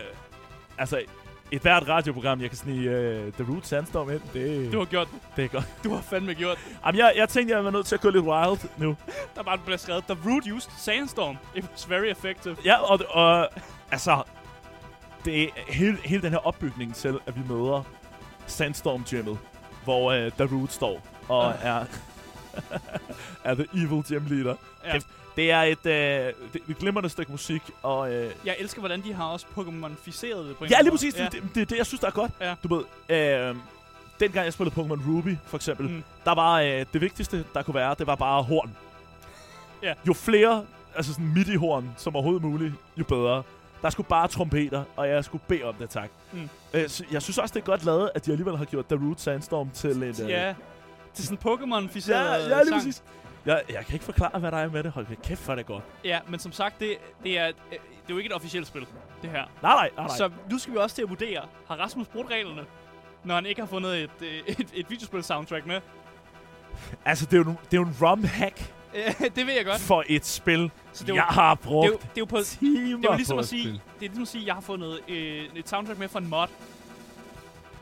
altså, 0.78 1.02
et 1.52 1.62
hvert 1.62 1.88
radioprogram, 1.88 2.42
jeg 2.42 2.50
kan 2.50 2.58
snige 2.58 2.90
uh, 2.90 3.34
The 3.34 3.54
Root 3.54 3.66
Sandstorm 3.66 4.10
ind, 4.12 4.22
det, 4.34 4.72
Du 4.74 4.78
har 4.78 4.86
gjort 4.86 5.08
det. 5.12 5.20
det 5.36 5.44
er 5.44 5.48
godt. 5.48 5.66
Du 5.84 5.94
har 5.94 6.02
fandme 6.02 6.34
gjort 6.34 6.58
det. 6.58 6.78
Jamen, 6.86 7.00
jeg, 7.00 7.14
jeg 7.16 7.30
tænkte, 7.30 7.56
jeg 7.56 7.66
var 7.66 7.72
nødt 7.72 7.86
til 7.86 7.96
at 7.96 8.02
gå 8.02 8.10
lidt 8.10 8.26
wild 8.26 8.70
nu. 8.78 8.96
Der 9.36 9.44
bare 9.44 9.58
blev 9.58 9.78
skrevet, 9.78 10.04
The 10.10 10.18
Root 10.26 10.44
used 10.56 10.72
Sandstorm. 10.78 11.38
It 11.56 11.66
was 11.72 11.90
very 11.90 12.06
effective. 12.06 12.58
Ja, 12.66 12.76
og, 12.92 13.00
og 13.10 13.50
altså, 13.92 14.24
det 15.26 15.44
er 15.44 15.48
hele, 15.68 15.98
hele 16.06 16.22
den 16.22 16.32
her 16.32 16.48
opbygning 16.48 16.96
til, 16.96 17.20
at 17.26 17.36
vi 17.36 17.42
møder 17.54 17.84
Sandstorm 18.48 19.04
Gymmet, 19.10 19.38
hvor 19.84 20.12
uh, 20.26 20.32
The 20.32 20.56
Root 20.56 20.72
står 20.72 21.02
og 21.32 21.54
er, 21.64 21.86
er 23.44 23.54
the 23.56 23.66
evil 23.74 24.04
gym 24.10 24.26
leader. 24.30 24.56
Ja. 24.86 24.94
Det, 24.94 25.06
det 25.36 25.52
er 25.52 25.62
et, 25.62 25.78
uh, 25.86 25.92
det, 26.54 26.62
et 26.70 26.78
glimrende 26.80 27.10
stykke 27.10 27.32
musik, 27.32 27.62
og 27.84 28.00
uh, 28.00 28.16
Jeg 28.46 28.56
elsker, 28.60 28.80
hvordan 28.80 29.02
de 29.04 29.14
har 29.14 29.26
også 29.26 29.46
Pokémon-ficeret 29.58 30.46
det 30.48 30.58
på 30.58 30.64
en 30.64 30.70
Ja, 30.70 30.82
lige 30.82 30.92
præcis. 30.92 31.16
måde. 31.18 31.30
Det, 31.32 31.44
det, 31.56 31.70
det 31.70 31.78
jeg 31.78 31.86
synes, 31.86 32.00
der 32.00 32.08
er 32.08 32.12
godt. 32.12 32.32
Ja. 32.42 32.56
Du 32.64 32.76
ved, 32.76 32.84
øh, 33.50 33.56
dengang 34.20 34.46
jeg 34.46 34.54
spillede 34.54 34.76
Pokémon 34.82 35.10
Ruby, 35.10 35.36
for 35.46 35.58
eksempel, 35.58 35.90
Mm. 35.90 36.04
der 36.26 36.36
var 36.36 36.60
øh, 36.62 36.86
det 36.94 37.02
vigtigste, 37.02 37.46
der 37.54 37.62
kunne 37.64 37.76
være, 37.76 37.96
det 38.00 38.08
var 38.08 38.16
bare 38.16 38.44
horn. 38.44 38.72
Ja. 39.84 39.94
Jo 40.08 40.14
flere, 40.14 40.66
altså 40.96 41.14
sådan 41.14 41.34
midi-horn, 41.36 41.84
som 41.98 42.16
overhovedet 42.16 42.44
muligt, 42.44 42.74
jo 42.98 43.04
bedre. 43.04 43.44
Der 43.82 43.90
skulle 43.90 44.08
bare 44.08 44.28
trompeter, 44.28 44.84
og 44.96 45.08
jeg 45.10 45.26
skulle 45.26 45.44
bede 45.48 45.64
om 45.64 45.74
det, 45.76 45.90
tak. 45.90 46.10
Mm. 46.32 46.50
Øh, 46.74 46.90
jeg 47.12 47.22
synes 47.22 47.38
også, 47.38 47.54
det 47.54 47.62
er 47.62 47.66
godt 47.66 47.86
lavet, 47.86 48.12
at 48.16 48.26
de 48.26 48.32
alligevel 48.32 48.58
har 48.58 48.66
gjort 48.66 48.86
The 48.86 49.08
Root 49.08 49.20
Sandstorm 49.22 49.70
til 49.74 50.04
et... 50.04 50.20
øh, 50.20 50.30
Ja, 50.30 50.54
til 51.14 51.26
sådan 51.28 51.38
en 51.46 51.52
Pokémon-ficeret 51.52 52.26
ja, 52.26 52.34
ja, 52.34 52.38
lige 52.58 52.66
sang. 52.68 52.74
præcis. 52.82 53.04
Jeg, 53.46 53.62
jeg 53.70 53.86
kan 53.86 53.94
ikke 53.94 54.06
forklare, 54.06 54.40
hvad 54.40 54.52
der 54.52 54.58
er 54.58 54.70
med 54.70 54.84
det. 54.84 54.92
Hold 54.92 55.08
kæft, 55.24 55.44
hvor 55.46 55.52
er 55.52 55.56
det 55.56 55.66
godt. 55.66 55.84
Ja, 56.04 56.20
men 56.28 56.40
som 56.40 56.52
sagt, 56.52 56.80
det, 56.80 56.98
det, 57.24 57.38
er, 57.40 57.48
øh, 57.48 57.54
det 57.72 57.76
er 57.76 57.80
jo 58.10 58.18
ikke 58.18 58.28
et 58.28 58.36
officielt 58.36 58.68
spil, 58.68 58.86
det 59.22 59.30
her. 59.30 59.38
Nej, 59.38 59.46
nej, 59.62 59.90
nej. 59.98 60.08
nej. 60.08 60.18
Så 60.18 60.30
nu 60.52 60.58
skal 60.60 60.74
vi 60.74 60.78
også 60.78 60.96
til 60.96 61.02
at 61.04 61.10
vurdere, 61.10 61.42
har 61.68 61.76
Rasmus 61.76 62.08
brudt 62.08 62.30
reglerne, 62.32 62.66
når 63.24 63.36
han 63.36 63.46
ikke 63.46 63.62
har 63.62 63.68
fundet 63.68 64.04
et, 64.04 64.10
øh, 64.22 64.28
et, 64.60 64.68
et 64.74 64.90
videospil-soundtrack 64.90 65.66
med? 65.66 65.82
Altså, 67.06 67.26
det 67.26 67.34
er 67.34 67.38
jo, 67.38 67.44
en- 67.44 67.58
det 67.72 67.78
er 67.78 67.82
jo 67.82 67.88
en 67.88 67.96
ROM-hack 68.02 68.74
det 69.36 69.48
ved 69.48 69.54
jeg 69.54 69.66
godt. 69.66 69.80
for 69.82 70.04
et 70.08 70.26
spil, 70.26 70.72
Så 70.94 71.04
det 71.04 71.10
er 71.10 71.14
jo, 71.14 71.16
jeg 71.16 71.24
har 71.24 71.56
det 71.56 71.62
er 71.62 71.68
brugt 71.68 71.88
jo, 71.88 71.94
det 71.94 72.04
er 72.04 72.12
jo 72.18 72.26
på, 72.26 72.38
timer 72.44 72.98
det 72.98 73.06
er 73.06 73.12
jo 73.12 73.16
ligesom 73.16 73.36
på 73.36 73.40
at 73.40 73.46
sige, 73.48 73.64
det 73.72 73.80
er 73.80 73.82
ligesom 74.00 74.22
at 74.22 74.28
sige, 74.28 74.42
at 74.42 74.48
jeg 74.48 74.54
har 74.54 74.62
fundet 74.62 75.00
øh, 75.08 75.46
et 75.56 75.70
soundtrack 75.70 76.00
med 76.00 76.08
fra 76.08 76.20
en 76.20 76.28
mod. 76.30 76.48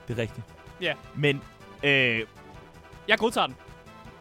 Det 0.08 0.18
er 0.18 0.22
rigtigt. 0.22 0.46
Ja. 0.82 0.94
Men, 1.16 1.42
øh, 1.84 2.22
Jeg 3.10 3.18
godtager 3.18 3.48
den. 3.48 3.56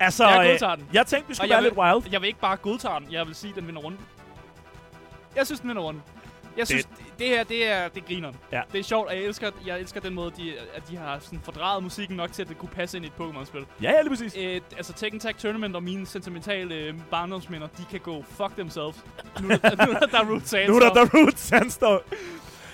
altså, 0.01 0.29
Jeg 0.29 0.45
øh, 0.45 0.51
godtager 0.51 0.75
den. 0.75 0.89
jeg 0.93 1.07
tænkte, 1.07 1.29
vi 1.29 1.35
skulle 1.35 1.51
være 1.51 1.63
lidt 1.63 1.77
wild. 1.77 2.13
Jeg 2.13 2.21
vil 2.21 2.27
ikke 2.27 2.41
bare 2.41 2.57
godtage 2.57 3.01
den, 3.01 3.13
jeg 3.13 3.27
vil 3.27 3.35
sige, 3.35 3.51
at 3.51 3.57
den 3.57 3.67
vinder 3.67 3.81
rundt. 3.83 4.01
Jeg 5.37 5.47
synes, 5.47 5.61
den 5.61 5.69
vinder 5.69 5.83
rundt. 5.83 6.01
Jeg 6.57 6.67
synes, 6.67 6.85
det, 6.85 6.95
det 7.19 7.29
her, 7.29 7.45
det 7.45 7.69
er, 7.71 7.89
det 7.89 8.07
griner. 8.07 8.33
Ja. 8.53 8.61
Det 8.73 8.79
er 8.79 8.83
sjovt, 8.83 9.09
og 9.09 9.15
jeg 9.17 9.23
elsker, 9.23 9.51
jeg 9.67 9.81
elsker 9.81 10.01
den 10.01 10.15
måde, 10.15 10.33
de, 10.37 10.53
at 10.75 10.89
de 10.89 10.97
har 10.97 11.19
sådan 11.19 11.41
fordrejet 11.45 11.83
musikken 11.83 12.17
nok 12.17 12.33
til, 12.33 12.43
at 12.43 12.49
det 12.49 12.59
kunne 12.59 12.69
passe 12.69 12.97
ind 12.97 13.05
i 13.07 13.09
et 13.09 13.15
Pokémon-spil. 13.21 13.67
Ja, 13.83 13.91
ja, 13.93 14.01
lige 14.01 14.11
præcis. 14.11 14.35
Øh, 14.39 14.61
altså 14.77 14.93
Tekken 14.93 15.21
Tag 15.21 15.37
Tournament 15.37 15.77
og 15.77 15.83
mine 15.83 16.07
sentimentale 16.07 16.75
øh, 16.75 16.95
barndomsminder, 17.11 17.67
de 17.67 17.85
kan 17.91 18.01
gå 18.01 18.23
fuck 18.29 18.53
themselves. 18.53 19.05
Nu 19.41 19.49
er 19.49 19.57
der, 19.57 19.87
nu 19.87 19.93
er 19.93 19.99
der 20.07 20.31
Root 20.31 20.43
Sands. 20.47 20.69
Nu 20.69 20.77
er 20.77 20.81
der 20.81 21.05
The 21.05 21.19
Root 21.19 21.39
Sandstorm. 21.39 22.01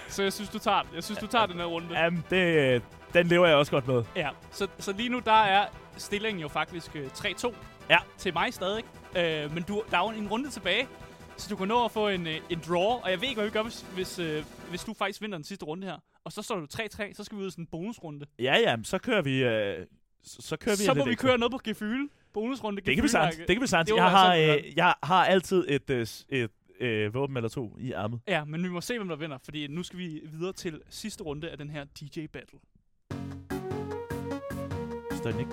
Så 0.08 0.22
jeg 0.22 0.32
synes, 0.32 0.50
du 0.50 0.58
tager 0.58 0.82
den. 0.82 0.90
Jeg 0.94 1.04
synes, 1.04 1.18
du 1.20 1.26
tager 1.26 1.46
den 1.46 1.56
her 1.56 1.64
runde. 1.64 1.98
Jamen, 2.00 2.24
det, 2.30 2.82
den 3.14 3.26
lever 3.26 3.46
jeg 3.46 3.56
også 3.56 3.72
godt 3.72 3.86
med. 3.88 4.04
Ja, 4.16 4.28
så, 4.50 4.68
så 4.78 4.92
lige 4.92 5.08
nu, 5.08 5.18
der 5.24 5.42
er 5.42 5.66
stillingen 5.96 6.40
jo 6.40 6.48
faktisk 6.48 6.96
øh, 6.96 7.06
3-2 7.06 7.54
Ja. 7.90 7.98
til 8.18 8.32
mig 8.32 8.54
stadig. 8.54 8.84
Øh, 9.16 9.54
men 9.54 9.62
du, 9.62 9.82
der 9.90 9.98
er 9.98 10.12
jo 10.12 10.18
en 10.20 10.28
runde 10.28 10.50
tilbage, 10.50 10.88
så 11.36 11.46
du 11.50 11.56
kan 11.56 11.68
nå 11.68 11.84
at 11.84 11.90
få 11.90 12.08
en, 12.08 12.26
øh, 12.26 12.40
en 12.50 12.60
draw. 12.68 12.78
Og 12.80 13.10
jeg 13.10 13.20
ved 13.20 13.28
ikke, 13.28 13.38
hvad 13.40 13.44
vi 13.50 13.52
gør, 13.52 13.62
hvis, 13.62 13.86
hvis, 13.94 14.18
øh, 14.18 14.44
hvis 14.70 14.84
du 14.84 14.94
faktisk 14.94 15.20
vinder 15.22 15.38
den 15.38 15.44
sidste 15.44 15.64
runde 15.64 15.86
her. 15.86 15.96
Og 16.24 16.32
så 16.32 16.42
står 16.42 16.56
du 16.56 16.66
3-3, 16.74 17.14
så 17.14 17.24
skal 17.24 17.38
vi 17.38 17.42
ud 17.42 17.48
i 17.48 17.50
sådan 17.50 17.62
en 17.62 17.68
bonusrunde. 17.70 18.26
Ja, 18.38 18.56
ja, 18.58 18.76
men 18.76 18.84
så 18.84 18.98
kører 18.98 19.22
vi... 19.22 19.42
Øh, 19.44 19.86
så, 20.22 20.42
så 20.42 20.56
kører 20.56 20.76
vi 20.76 20.82
Så 20.82 20.94
må 20.94 21.04
vi 21.04 21.14
køre 21.14 21.38
noget 21.38 21.52
på 21.52 21.60
gefyl. 21.64 22.06
Bonusrunde 22.32 22.76
Det 22.76 22.84
kan 22.84 23.02
vi. 23.02 23.08
Gefyl-række. 23.08 23.38
Det 23.38 23.46
kan 23.56 23.62
vi 23.62 23.66
var 23.72 23.94
Jeg 23.96 24.10
har, 24.10 24.32
altså- 24.32 24.66
øh, 24.68 24.76
jeg 24.76 24.94
har 25.02 25.24
altid 25.24 25.64
et, 25.68 25.90
øh, 25.90 26.06
et 26.28 26.50
øh, 26.80 27.14
våben 27.14 27.36
eller 27.36 27.48
to 27.48 27.76
i 27.80 27.92
ærmet. 27.92 28.20
Ja, 28.28 28.44
men 28.44 28.62
vi 28.62 28.68
må 28.68 28.80
se, 28.80 28.96
hvem 28.98 29.08
der 29.08 29.16
vinder, 29.16 29.38
fordi 29.44 29.66
nu 29.66 29.82
skal 29.82 29.98
vi 29.98 30.20
videre 30.32 30.52
til 30.52 30.80
sidste 30.90 31.24
runde 31.24 31.50
af 31.50 31.58
den 31.58 31.70
her 31.70 31.84
DJ 31.84 32.26
Battle. 32.26 32.58
Står 35.25 35.31
den 35.31 35.41
ikke? 35.41 35.53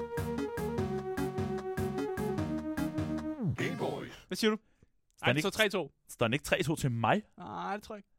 Game 3.57 3.77
Boys. 3.79 4.25
Hvad 4.27 4.35
siger 4.35 4.51
du? 4.51 4.57
Ej, 5.23 5.33
den 5.33 5.41
så 5.41 5.89
3-2. 5.93 6.05
Står 6.09 6.27
den 6.27 6.33
ikke 6.33 6.45
3-2 6.55 6.75
til 6.75 6.91
mig? 6.91 7.21
Nej, 7.37 7.73
det 7.75 7.83
tror 7.83 7.95
jeg 7.95 7.99
ikke. 7.99 8.09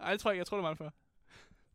Nej, 0.00 0.10
det 0.12 0.20
tror 0.20 0.30
jeg 0.30 0.34
ikke. 0.34 0.38
Jeg 0.40 0.46
tror, 0.46 0.56
det 0.56 0.62
var 0.64 0.68
det 0.70 0.78
før. 0.78 0.84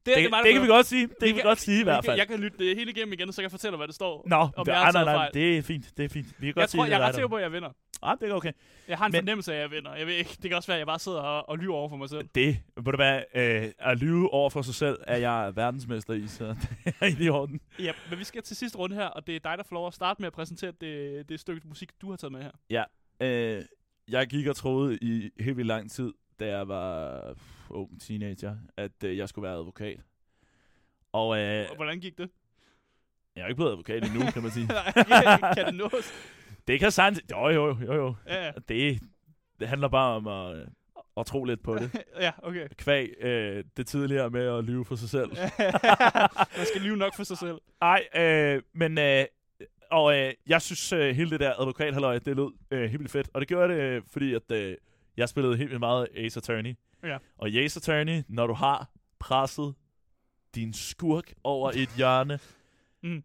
Det, 0.05 0.15
det, 0.17 0.31
der 0.31 0.41
det 0.43 0.53
kan 0.53 0.61
vi 0.61 0.67
godt 0.67 0.85
sige. 0.85 1.07
Det 1.07 1.15
kan 1.19 1.27
vi 1.27 1.33
kan- 1.33 1.43
godt 1.43 1.59
sige 1.59 1.79
i 1.81 1.83
hvert 1.83 1.95
Jeg 1.95 2.03
kan- 2.03 2.09
fald. 2.11 2.17
Jeg 2.19 2.27
kan 2.27 2.39
lytte 2.39 2.57
det 2.57 2.75
hele 2.75 2.91
igennem 2.91 3.13
igen, 3.13 3.33
så 3.33 3.41
jeg 3.41 3.49
kan 3.49 3.51
fortælle, 3.57 3.77
hvad 3.77 3.87
det 3.87 3.95
står. 3.95 4.23
Nå, 4.27 4.35
om 4.35 4.51
det, 4.65 4.67
jeg 4.67 4.79
har 4.81 4.91
nej, 4.91 5.03
nej, 5.03 5.13
nej, 5.15 5.29
det 5.33 5.57
er 5.57 5.61
fint. 5.61 5.97
Det 5.97 6.05
er 6.05 6.09
fint. 6.09 6.27
Vi 6.39 6.45
kan 6.47 6.53
godt 6.53 6.61
Jeg 6.61 6.69
sige, 6.69 6.79
tror, 6.79 6.85
det 6.85 6.91
jeg 6.91 7.01
er 7.01 7.07
ret 7.07 7.15
sikker 7.15 7.27
på, 7.27 7.35
at 7.35 7.43
jeg 7.43 7.51
vinder. 7.51 7.69
Ah, 8.11 8.17
det 8.21 8.29
er 8.29 8.33
okay. 8.33 8.51
Jeg 8.87 8.97
har 8.97 9.05
en 9.05 9.11
Men- 9.11 9.19
fornemmelse 9.21 9.51
af, 9.53 9.55
at 9.55 9.61
jeg 9.61 9.71
vinder. 9.71 9.95
Jeg 9.95 10.07
ved 10.07 10.13
ikke. 10.13 10.29
Det 10.41 10.49
kan 10.49 10.53
også 10.53 10.67
være, 10.67 10.75
at 10.77 10.79
jeg 10.79 10.87
bare 10.87 10.99
sidder 10.99 11.19
og, 11.19 11.49
og 11.49 11.57
lyver 11.57 11.75
over 11.75 11.89
for 11.89 11.95
mig 11.95 12.09
selv. 12.09 12.27
Det, 12.35 12.57
ved 12.77 12.83
du 12.91 12.95
hvad, 12.95 13.21
øh, 13.35 13.71
at 13.79 13.97
lyve 13.97 14.33
over 14.33 14.49
for 14.49 14.61
sig 14.61 14.75
selv, 14.75 14.97
er 15.07 15.17
jeg 15.17 15.55
verdensmester 15.55 16.13
i, 16.13 16.27
så 16.27 16.45
det 16.85 16.93
er 17.01 17.21
i 17.25 17.29
orden. 17.29 17.61
Ja, 17.79 17.91
men 18.09 18.19
vi 18.19 18.23
skal 18.23 18.43
til 18.43 18.55
sidste 18.55 18.77
runde 18.77 18.95
her, 18.95 19.05
og 19.05 19.27
det 19.27 19.35
er 19.35 19.39
dig, 19.39 19.57
der 19.57 19.63
får 19.63 19.73
lov 19.75 19.87
at 19.87 19.93
starte 19.93 20.21
med 20.21 20.27
at 20.27 20.33
præsentere 20.33 20.71
det, 20.81 21.29
det 21.29 21.39
stykke 21.39 21.67
musik, 21.67 21.89
du 22.01 22.09
har 22.09 22.17
taget 22.17 22.31
med 22.31 22.41
her. 22.69 22.85
Øh, 23.21 23.63
jeg 24.07 24.27
gik 24.27 24.47
og 24.47 24.55
troede 24.55 24.97
i 25.01 25.29
helt 25.39 25.57
vildt 25.57 25.67
lang 25.67 25.91
tid, 25.91 26.13
da 26.39 26.47
jeg 26.57 26.67
var 26.67 27.21
ung 27.69 28.01
teenager, 28.01 28.55
at 28.77 29.03
øh, 29.03 29.17
jeg 29.17 29.29
skulle 29.29 29.43
være 29.47 29.57
advokat. 29.57 29.99
Og 31.11 31.37
øh, 31.39 31.65
Og 31.69 31.75
Hvordan 31.75 31.99
gik 31.99 32.17
det? 32.17 32.29
jeg 33.35 33.43
er 33.43 33.47
ikke 33.47 33.55
blevet 33.55 33.71
advokat 33.71 34.03
endnu, 34.03 34.31
kan 34.31 34.41
man 34.41 34.51
sige. 34.51 34.67
kan 35.55 35.65
det 35.65 35.75
nås? 35.75 36.13
Det 36.67 36.79
kan 36.79 36.91
sandt... 36.91 37.19
Jo, 37.31 37.49
jo, 37.49 37.77
jo, 37.81 37.93
jo. 37.93 38.15
Ja, 38.27 38.45
ja. 38.45 38.51
Det, 38.69 39.01
det 39.59 39.67
handler 39.67 39.87
bare 39.87 40.15
om 40.15 40.27
at, 40.27 40.67
at 41.17 41.25
tro 41.25 41.43
lidt 41.43 41.63
på 41.63 41.75
det. 41.75 42.03
ja, 42.19 42.31
okay. 42.43 42.67
Kvæg 42.77 43.09
øh, 43.21 43.63
det 43.77 43.87
tidligere 43.87 44.29
med 44.29 44.57
at 44.57 44.63
lyve 44.63 44.85
for 44.85 44.95
sig 44.95 45.09
selv. 45.09 45.29
Man 46.57 46.65
skal 46.65 46.81
lyve 46.81 46.97
nok 46.97 47.15
for 47.15 47.23
sig 47.23 47.37
selv. 47.37 47.57
Nej, 47.81 48.03
øh, 48.15 48.61
men... 48.73 48.97
Øh, 48.97 49.25
og 49.91 50.17
øh, 50.17 50.33
jeg 50.47 50.61
synes, 50.61 50.93
øh, 50.93 51.15
hele 51.15 51.29
det 51.29 51.39
der 51.39 51.53
advokathalløj, 51.59 52.19
det 52.19 52.35
lød 52.35 52.51
øh, 52.71 52.81
helt 52.81 52.99
vildt 52.99 53.11
fedt. 53.11 53.29
Og 53.33 53.41
det 53.41 53.47
gjorde 53.47 53.73
det, 53.73 53.79
øh, 53.79 54.01
fordi 54.11 54.33
at, 54.33 54.51
øh, 54.51 54.77
jeg 55.17 55.29
spillede 55.29 55.57
helt 55.57 55.69
vildt 55.69 55.79
meget 55.79 56.07
Ace 56.15 56.37
Attorney. 56.37 56.75
Ja. 57.03 57.17
Og 57.37 57.49
i 57.49 57.63
Ace 57.63 57.77
Attorney, 57.77 58.23
når 58.27 58.47
du 58.47 58.53
har 58.53 58.89
presset 59.19 59.75
din 60.55 60.73
skurk 60.73 61.33
over 61.43 61.71
et 61.75 61.89
hjørne, 61.97 62.39
Mm. 63.03 63.23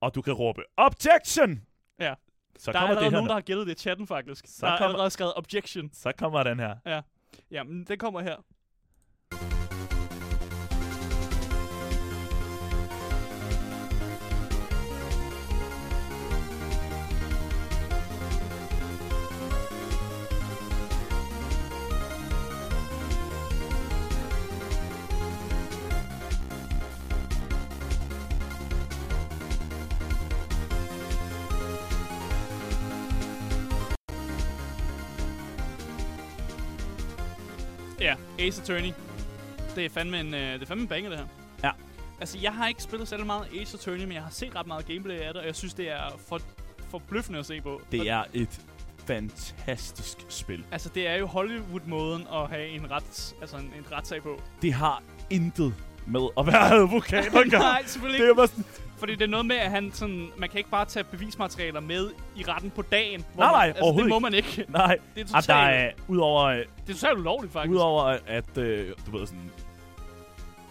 og 0.00 0.14
du 0.14 0.22
kan 0.22 0.32
råbe, 0.32 0.62
Objection! 0.76 1.62
Ja. 2.00 2.14
Så 2.58 2.72
Der 2.72 2.78
er 2.78 2.82
allerede 2.82 3.04
det 3.04 3.10
her. 3.12 3.16
nogen, 3.18 3.28
der 3.28 3.34
har 3.34 3.40
gættet 3.40 3.66
det 3.66 3.72
i 3.72 3.78
chatten, 3.78 4.06
faktisk. 4.06 4.44
Så 4.48 4.66
der 4.66 4.72
er 4.72 4.78
kommer- 4.78 4.88
allerede 4.88 5.10
skrevet 5.10 5.32
objection. 5.36 5.90
Så 5.92 6.12
kommer 6.18 6.42
den 6.42 6.58
her. 6.60 7.02
Ja, 7.50 7.62
men 7.62 7.84
den 7.84 7.98
kommer 7.98 8.20
her. 8.20 8.36
Ace 38.46 38.62
Attorney. 38.62 38.92
Det 39.76 39.84
er 39.84 39.88
fandme 39.88 40.20
en, 40.20 40.34
øh, 40.34 40.52
det 40.52 40.62
er 40.62 40.66
fandme 40.66 40.82
en 40.82 40.88
banger, 40.88 41.10
det 41.10 41.18
her. 41.18 41.26
Ja. 41.64 41.70
Altså, 42.20 42.38
jeg 42.42 42.54
har 42.54 42.68
ikke 42.68 42.82
spillet 42.82 43.08
særlig 43.08 43.26
meget 43.26 43.46
Ace 43.60 43.76
Attorney, 43.76 44.04
men 44.04 44.12
jeg 44.12 44.22
har 44.22 44.30
set 44.30 44.56
ret 44.56 44.66
meget 44.66 44.86
gameplay 44.86 45.14
af 45.14 45.32
det, 45.32 45.40
og 45.40 45.46
jeg 45.46 45.54
synes, 45.56 45.74
det 45.74 45.90
er 45.90 46.18
for, 46.28 46.40
forbløffende 46.90 47.38
at 47.38 47.46
se 47.46 47.60
på. 47.60 47.82
Det 47.92 48.08
er 48.08 48.24
et 48.32 48.60
fantastisk 49.06 50.18
spil. 50.28 50.64
Altså, 50.72 50.90
det 50.94 51.08
er 51.08 51.14
jo 51.14 51.26
Hollywood-måden 51.26 52.26
at 52.32 52.48
have 52.48 52.68
en, 52.68 52.90
ret, 52.90 53.34
altså 53.40 53.56
en, 53.56 53.72
en 53.78 53.92
retssag 53.92 54.22
på. 54.22 54.40
Det 54.62 54.72
har 54.72 55.02
intet 55.30 55.74
med 56.06 56.20
at 56.38 56.46
være 56.46 56.70
advokat. 56.74 57.32
Nej, 57.52 57.82
selvfølgelig 57.86 58.22
Det 58.22 58.30
er 58.30 58.34
bare 58.34 58.46
sådan, 58.48 58.64
Fordi 58.98 59.12
det 59.14 59.22
er 59.22 59.28
noget 59.28 59.46
med, 59.46 59.56
at 59.56 59.70
han 59.70 59.92
sådan, 59.92 60.28
man 60.36 60.48
kan 60.48 60.58
ikke 60.58 60.70
bare 60.70 60.84
tage 60.84 61.04
bevismaterialer 61.04 61.80
med 61.80 62.10
i 62.36 62.44
retten 62.48 62.70
på 62.70 62.82
dagen. 62.82 63.24
hvor 63.34 63.42
Nej, 63.42 63.50
man, 63.52 63.58
nej, 63.58 63.66
altså, 63.66 63.82
overhovedet 63.82 64.04
det 64.04 64.14
må 64.14 64.18
man 64.18 64.34
ikke. 64.34 64.64
nej. 64.68 64.98
Det 65.14 65.20
er 65.20 65.26
totalt, 65.26 65.46
der 65.46 65.54
er, 65.54 65.90
udover, 66.08 66.48
det 66.50 66.64
er 66.88 66.92
totalt 66.94 67.18
ulovligt, 67.18 67.52
faktisk. 67.52 67.72
udover 67.72 68.18
at, 68.26 68.58
øh, 68.58 68.92
du 69.06 69.18
ved 69.18 69.26
sådan, 69.26 69.50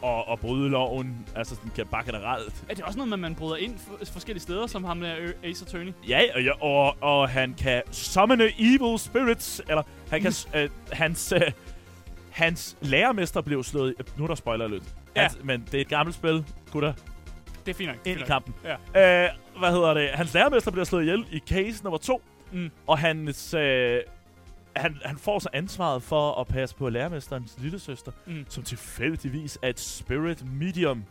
og, 0.01 0.27
og 0.27 0.39
bryde 0.39 0.69
loven, 0.69 1.27
altså 1.35 1.55
sådan, 1.55 1.71
kan 1.75 1.85
bare 1.87 2.03
generelt. 2.05 2.63
Er 2.69 2.75
det 2.75 2.83
også 2.83 2.97
noget 2.97 3.09
med, 3.09 3.15
at 3.15 3.19
man 3.19 3.35
bryder 3.35 3.55
ind 3.55 3.77
for, 3.77 4.05
forskellige 4.13 4.41
steder, 4.41 4.67
som 4.67 4.83
ham 4.83 5.01
der 5.01 5.15
Ace 5.43 5.65
Attorney? 5.65 5.93
Ja, 6.07 6.21
og, 6.35 6.43
ja, 6.43 6.63
og, 6.63 6.95
og 7.01 7.29
han 7.29 7.53
kan 7.53 7.81
summone 7.91 8.49
evil 8.59 8.99
spirits, 8.99 9.61
eller 9.69 9.83
han 10.09 10.21
kan, 10.21 10.33
øh, 10.55 10.69
hans, 10.91 11.31
øh, 11.31 11.41
hans 12.29 12.77
lærermester 12.81 13.41
blev 13.41 13.63
slået, 13.63 13.93
nu 14.17 14.23
er 14.23 14.27
der 14.27 14.35
spoiler 14.35 14.67
lidt, 14.67 14.83
Ja. 15.15 15.21
hans, 15.21 15.37
men 15.43 15.61
det 15.71 15.73
er 15.77 15.81
et 15.81 15.87
gammelt 15.87 16.15
spil, 16.15 16.45
gutter, 16.71 16.93
Det 17.65 17.71
er 17.71 17.75
fint 17.75 17.89
nok. 17.89 17.97
ind 18.07 18.19
i 18.19 18.23
kampen. 18.23 18.55
Ja. 18.63 19.23
Øh, 19.25 19.29
hvad 19.59 19.71
hedder 19.71 19.93
det? 19.93 20.09
Hans 20.09 20.33
lærermester 20.33 20.71
bliver 20.71 20.85
slået 20.85 21.01
ihjel 21.03 21.25
i 21.31 21.39
case 21.39 21.83
nummer 21.83 21.97
to, 21.97 22.21
Mm. 22.51 22.71
og 22.87 22.97
hans, 22.97 23.53
øh, 23.53 23.99
han, 24.75 24.97
han 25.05 25.17
får 25.17 25.39
så 25.39 25.49
ansvaret 25.53 26.03
for 26.03 26.41
at 26.41 26.47
passe 26.47 26.75
på 26.75 26.89
lærermesterens 26.89 27.55
lille 27.59 27.79
søster, 27.79 28.11
Mm. 28.25 28.45
som 28.49 28.63
tilfældigvis 28.63 29.59
er 29.61 29.67
et 29.69 29.79
spirit 29.79 30.45
medium, 30.53 31.03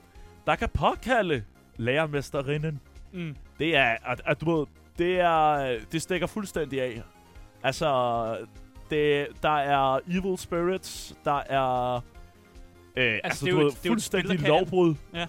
der 0.47 0.55
kan 0.57 0.69
påkalde 0.69 1.43
lærermesterinden. 1.77 2.81
Mm. 3.13 3.37
Det 3.59 3.77
er, 3.77 3.97
at, 4.07 4.23
at 4.27 4.41
du 4.41 4.57
ved, 4.59 4.67
det 4.99 5.21
er, 5.21 5.79
det 5.93 6.03
stikker 6.03 6.27
fuldstændig 6.27 6.83
af. 6.83 7.03
Altså, 7.63 8.37
det, 8.91 9.27
der 9.43 9.57
er 9.59 9.99
evil 10.11 10.39
spirits, 10.39 11.15
der 11.25 11.41
er, 11.47 12.01
øh, 12.97 13.05
altså, 13.05 13.21
altså 13.25 13.45
det 13.45 13.51
er 13.53 13.55
du 13.57 13.61
jo 13.61 13.65
ved, 13.67 13.73
et- 13.73 13.79
det 13.83 13.87
er 13.89 13.91
jo 13.91 13.95
et 13.95 14.03
spil, 14.03 14.21
fuldstændig 14.21 14.31
der 14.31 14.37
kan- 14.37 14.49
lovbrud. 14.49 14.95
Ja. 15.15 15.27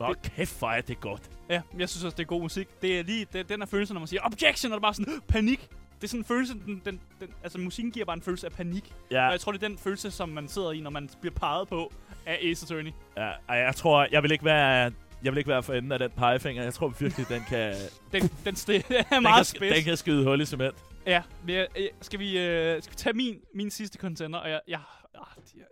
Nå, 0.00 0.14
kæft, 0.24 0.58
hvor 0.58 0.68
er 0.68 0.80
det 0.80 1.00
godt. 1.00 1.22
Ja, 1.50 1.60
jeg 1.78 1.88
synes 1.88 2.04
også, 2.04 2.16
det 2.16 2.22
er 2.22 2.26
god 2.26 2.40
musik. 2.40 2.68
Det 2.82 2.98
er 2.98 3.02
lige 3.04 3.26
det, 3.32 3.48
den 3.48 3.60
her 3.60 3.66
følelse, 3.66 3.94
når 3.94 4.00
man 4.00 4.06
siger 4.08 4.20
objection, 4.24 4.72
og 4.72 4.76
det 4.76 4.80
er 4.80 4.86
bare 4.86 4.94
sådan 4.94 5.20
panik. 5.28 5.68
Det 5.96 6.04
er 6.04 6.08
sådan 6.08 6.20
en 6.20 6.24
følelse, 6.24 6.54
den, 6.54 6.82
den, 6.84 7.00
den, 7.20 7.28
altså 7.42 7.58
musikken 7.58 7.92
giver 7.92 8.06
bare 8.06 8.16
en 8.16 8.22
følelse 8.22 8.46
af 8.46 8.52
panik. 8.52 8.92
Ja. 9.10 9.26
Og 9.26 9.32
jeg 9.32 9.40
tror, 9.40 9.52
det 9.52 9.62
er 9.62 9.68
den 9.68 9.78
følelse, 9.78 10.10
som 10.10 10.28
man 10.28 10.48
sidder 10.48 10.72
i, 10.72 10.80
når 10.80 10.90
man 10.90 11.10
bliver 11.20 11.34
peget 11.34 11.68
på 11.68 11.92
af 12.26 12.38
Ace 12.42 12.64
Attorney. 12.66 12.92
ja, 13.16 13.30
jeg 13.54 13.74
tror, 13.74 14.06
jeg 14.12 14.22
vil 14.22 14.32
ikke 14.32 14.44
være... 14.44 14.92
Jeg 15.24 15.32
vil 15.32 15.38
ikke 15.38 15.48
være 15.50 15.62
for 15.62 15.72
enden 15.74 15.92
af 15.92 15.98
den 15.98 16.10
pegefinger. 16.10 16.62
Jeg 16.62 16.74
tror 16.74 16.88
virkelig, 16.88 17.28
den 17.28 17.42
kan, 17.48 17.74
Den, 18.12 18.22
den 18.44 18.54
er 18.54 18.82
den, 18.88 19.04
kan, 19.10 19.22
meget 19.22 19.46
sk- 19.46 19.56
spids. 19.56 19.74
den 19.74 19.84
kan 19.84 19.96
skyde 19.96 20.24
hul 20.24 20.40
i 20.40 20.44
cement. 20.46 20.74
Ja, 21.06 21.22
men 21.46 21.66
skal, 22.00 22.18
vi, 22.20 22.38
øh, 22.38 22.82
skal 22.82 22.92
vi 22.92 22.96
tage 22.96 23.12
min, 23.12 23.38
min 23.54 23.70
sidste 23.70 23.98
contender? 23.98 24.38
Og 24.38 24.50
jeg, 24.50 24.60
jeg, 24.68 24.80
ah, 25.14 25.20
jeg, 25.56 25.64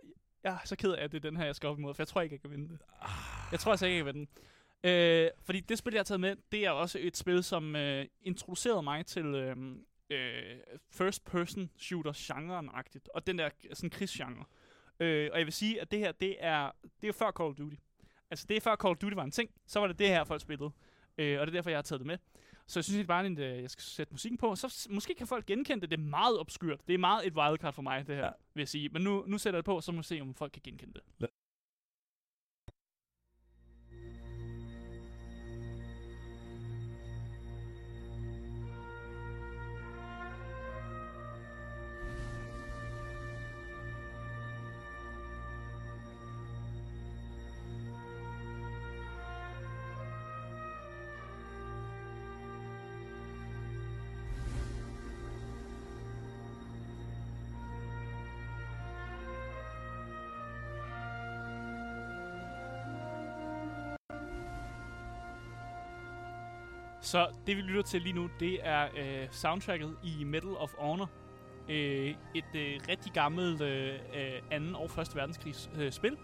jeg 0.47 0.59
er 0.63 0.67
så 0.67 0.75
ked 0.75 0.91
af, 0.91 1.03
at 1.03 1.11
det 1.11 1.25
er 1.25 1.29
den 1.29 1.37
her, 1.37 1.45
jeg 1.45 1.55
skal 1.55 1.69
op 1.69 1.79
imod, 1.79 1.93
for 1.93 2.03
jeg 2.03 2.07
tror 2.07 2.21
ikke, 2.21 2.33
jeg 2.33 2.41
kan 2.41 2.51
vinde 2.51 2.69
det. 2.69 2.79
Jeg 3.51 3.59
tror 3.59 3.71
altså 3.71 3.85
ikke, 3.85 3.97
jeg 3.97 4.05
kan 4.05 4.13
vinde 4.13 4.29
den. 4.83 4.89
Øh, 4.91 5.29
fordi 5.43 5.59
det 5.59 5.77
spil, 5.77 5.93
jeg 5.93 5.99
har 5.99 6.03
taget 6.03 6.19
med, 6.19 6.35
det 6.51 6.65
er 6.65 6.69
også 6.69 6.99
et 7.01 7.17
spil, 7.17 7.43
som 7.43 7.75
øh, 7.75 8.05
introducerede 8.21 8.83
mig 8.83 9.05
til 9.05 9.25
øhm, 9.25 9.73
øh, 9.73 9.77
øh, 10.09 10.57
first-person 10.91 11.69
shooter-genren-agtigt. 11.77 13.09
Og 13.13 13.27
den 13.27 13.37
der 13.37 13.49
sådan 13.73 13.89
krigsgenre. 13.89 14.45
Øh, 14.99 15.29
og 15.31 15.37
jeg 15.37 15.45
vil 15.45 15.53
sige, 15.53 15.81
at 15.81 15.91
det 15.91 15.99
her, 15.99 16.11
det 16.11 16.35
er, 16.39 16.71
det 16.83 17.03
er 17.03 17.07
jo 17.07 17.13
før 17.13 17.31
Call 17.31 17.49
of 17.49 17.55
Duty. 17.55 17.75
Altså, 18.31 18.45
det 18.49 18.57
er 18.57 18.61
før 18.61 18.75
Call 18.75 18.91
of 18.91 18.97
Duty 18.97 19.15
var 19.15 19.23
en 19.23 19.31
ting. 19.31 19.51
Så 19.67 19.79
var 19.79 19.87
det 19.87 19.99
det 19.99 20.07
her, 20.07 20.23
folk 20.23 20.41
spillede. 20.41 20.71
Øh, 21.17 21.39
og 21.39 21.47
det 21.47 21.51
er 21.53 21.57
derfor, 21.57 21.69
jeg 21.69 21.77
har 21.77 21.81
taget 21.81 21.99
det 21.99 22.07
med. 22.07 22.17
Så 22.67 22.79
jeg 22.79 22.83
synes 22.83 22.97
ikke 22.97 23.07
bare, 23.07 23.25
at 23.25 23.39
øh, 23.39 23.61
jeg 23.61 23.69
skal 23.69 23.83
sætte 23.83 24.13
musikken 24.13 24.37
på. 24.37 24.55
Så 24.55 24.87
måske 24.89 25.15
kan 25.15 25.27
folk 25.27 25.45
genkende 25.45 25.81
det. 25.81 25.89
Det 25.91 25.99
er 25.99 26.03
meget 26.03 26.39
obskurt. 26.39 26.87
Det 26.87 26.93
er 26.93 26.97
meget 26.97 27.27
et 27.27 27.33
wildcard 27.33 27.73
for 27.73 27.81
mig, 27.81 28.07
det 28.07 28.15
her. 28.15 28.25
Ja. 28.25 28.31
vil 28.53 28.61
jeg 28.61 28.67
sige. 28.67 28.89
Men 28.89 29.01
nu, 29.01 29.23
nu 29.27 29.37
sætter 29.37 29.57
jeg 29.57 29.61
det 29.61 29.65
på, 29.65 29.81
så 29.81 29.91
må 29.91 29.97
vi 29.97 30.03
se, 30.03 30.21
om 30.21 30.33
folk 30.33 30.51
kan 30.51 30.61
genkende 30.65 30.93
det. 30.93 31.01
Så 67.07 67.27
det 67.47 67.57
vi 67.57 67.61
lytter 67.61 67.81
til 67.81 68.01
lige 68.01 68.13
nu, 68.13 68.29
det 68.39 68.59
er 68.63 68.87
øh, 68.97 69.27
soundtracket 69.31 69.97
i 70.03 70.23
Medal 70.23 70.57
of 70.57 70.73
Honor. 70.77 71.09
Øh, 71.69 72.15
et 72.35 72.45
øh, 72.55 72.79
rigtig 72.89 73.11
gammelt 73.13 73.61
øh, 73.61 73.93
øh 74.51 74.73
2. 74.73 74.79
og 74.79 75.01
1. 75.01 75.15
verdenskrigs 75.15 75.69
øh, 75.75 75.91
spil, 75.91 76.17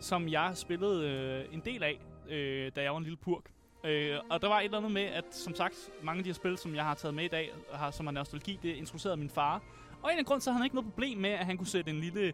som 0.00 0.28
jeg 0.28 0.52
spillede 0.54 1.08
øh, 1.08 1.54
en 1.54 1.62
del 1.64 1.82
af, 1.82 2.00
øh, 2.28 2.72
da 2.76 2.82
jeg 2.82 2.92
var 2.92 2.98
en 2.98 3.04
lille 3.04 3.16
purk. 3.16 3.42
Øh, 3.84 4.18
og 4.30 4.42
der 4.42 4.48
var 4.48 4.60
et 4.60 4.64
eller 4.64 4.78
andet 4.78 4.92
med, 4.92 5.02
at 5.02 5.24
som 5.30 5.54
sagt, 5.54 5.90
mange 6.02 6.18
af 6.18 6.24
de 6.24 6.28
her 6.28 6.34
spil, 6.34 6.58
som 6.58 6.74
jeg 6.74 6.84
har 6.84 6.94
taget 6.94 7.14
med 7.14 7.24
i 7.24 7.28
dag, 7.28 7.52
har, 7.72 7.90
som 7.90 8.06
har 8.06 8.12
nostalgi, 8.12 8.58
det 8.62 8.74
introducerede 8.74 9.16
min 9.16 9.30
far. 9.30 9.62
Og 10.02 10.12
en 10.12 10.18
af 10.18 10.24
grunden, 10.24 10.40
så 10.40 10.50
havde 10.50 10.58
han 10.58 10.66
ikke 10.66 10.76
noget 10.76 10.90
problem 10.90 11.18
med, 11.18 11.30
at 11.30 11.46
han 11.46 11.56
kunne 11.56 11.66
sætte 11.66 11.90
en 11.90 12.00
lille, 12.00 12.32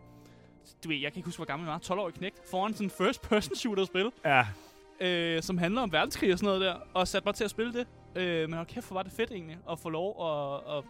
du 0.85 0.89
ved, 0.89 0.97
jeg 0.97 1.13
kan 1.13 1.19
ikke 1.19 1.27
huske, 1.27 1.39
hvor 1.39 1.47
gammel 1.47 1.67
jeg 1.67 1.73
var, 1.73 1.95
12-årig 1.95 2.15
knægt, 2.15 2.51
foran 2.51 2.75
sådan 2.75 2.87
en 2.87 2.91
first-person 2.91 3.57
shooter-spil 3.57 4.13
Ja, 4.25 4.47
øh, 5.01 5.43
som 5.43 5.59
handler 5.59 5.83
om 5.83 5.93
verdenskrig 5.93 6.33
og 6.33 6.39
sådan 6.39 6.47
noget 6.47 6.61
der, 6.61 6.77
og 6.95 7.09
satte 7.09 7.27
mig 7.29 7.35
til 7.35 7.45
at 7.45 7.51
spille 7.51 7.73
det. 7.73 7.87
Øh, 8.17 8.49
men 8.49 8.53
hold 8.57 8.67
kæft, 8.67 8.87
hvor 8.87 8.95
var 8.95 9.03
det 9.03 9.13
fedt 9.13 9.31
egentlig, 9.31 9.59
at 9.71 9.79
få 9.79 9.89
lov 9.89 10.27
at, 10.27 10.77
at 10.77 10.85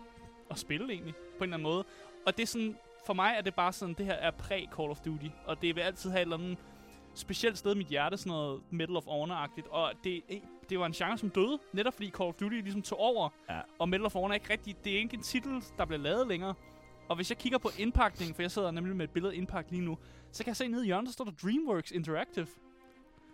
at 0.51 0.59
spille 0.59 0.93
egentlig, 0.93 1.15
på 1.15 1.21
en 1.39 1.43
eller 1.43 1.57
anden 1.57 1.63
måde. 1.73 1.85
Og 2.27 2.37
det 2.37 2.43
er 2.43 2.47
sådan, 2.47 2.77
for 3.07 3.15
mig 3.15 3.35
er 3.39 3.41
det 3.43 3.55
bare 3.55 3.73
sådan, 3.73 3.95
det 3.95 4.07
her 4.07 4.13
er 4.15 4.31
præ-Call 4.31 4.91
of 4.91 5.01
Duty, 5.01 5.27
og 5.47 5.63
det 5.63 5.77
vil 5.77 5.81
altid 5.81 6.11
have 6.11 6.19
et 6.21 6.23
eller 6.23 6.37
andet 6.39 6.59
specielt 7.15 7.59
sted 7.59 7.75
i 7.75 7.79
mit 7.79 7.87
hjerte, 7.87 8.17
sådan 8.17 8.31
noget 8.31 8.61
Medal 8.71 8.97
of 8.97 9.07
Honor-agtigt, 9.07 9.71
og 9.71 9.93
det, 10.05 10.23
det 10.71 10.79
var 10.79 10.87
en 10.87 10.93
genre, 10.93 11.19
som 11.19 11.31
døde, 11.31 11.59
netop 11.73 11.95
fordi 11.95 12.11
Call 12.11 12.29
of 12.29 12.35
Duty 12.35 12.55
ligesom 12.55 12.83
tog 12.83 12.99
over, 13.01 13.29
Ja. 13.51 13.61
og 13.79 13.89
Medal 13.89 14.07
of 14.07 14.13
Honor 14.13 14.29
er 14.29 14.35
ikke 14.35 14.51
rigtig, 14.53 14.77
det 14.85 14.93
er 14.93 14.99
ikke 14.99 15.15
en 15.17 15.23
titel, 15.23 15.65
der 15.79 15.85
bliver 15.85 16.01
lavet 16.01 16.27
længere. 16.29 16.55
Og 17.09 17.17
hvis 17.17 17.31
jeg 17.31 17.39
kigger 17.39 17.59
på 17.59 17.69
indpakningen, 17.79 18.35
for 18.35 18.43
jeg 18.43 18.51
sidder 18.51 18.71
nemlig 18.71 18.97
med 18.97 19.05
et 19.05 19.11
billede 19.11 19.33
af 19.33 19.37
indpakning 19.37 19.83
lige 19.83 19.91
nu, 19.91 19.99
så 20.33 20.45
kan 20.45 20.49
jeg 20.49 20.57
se 20.57 20.69
nede 20.69 20.83
i 20.83 20.87
hjørnet, 20.87 21.07
der 21.07 21.13
står 21.13 21.25
der 21.25 21.33
DreamWorks 21.43 21.91
Interactive. 21.91 22.47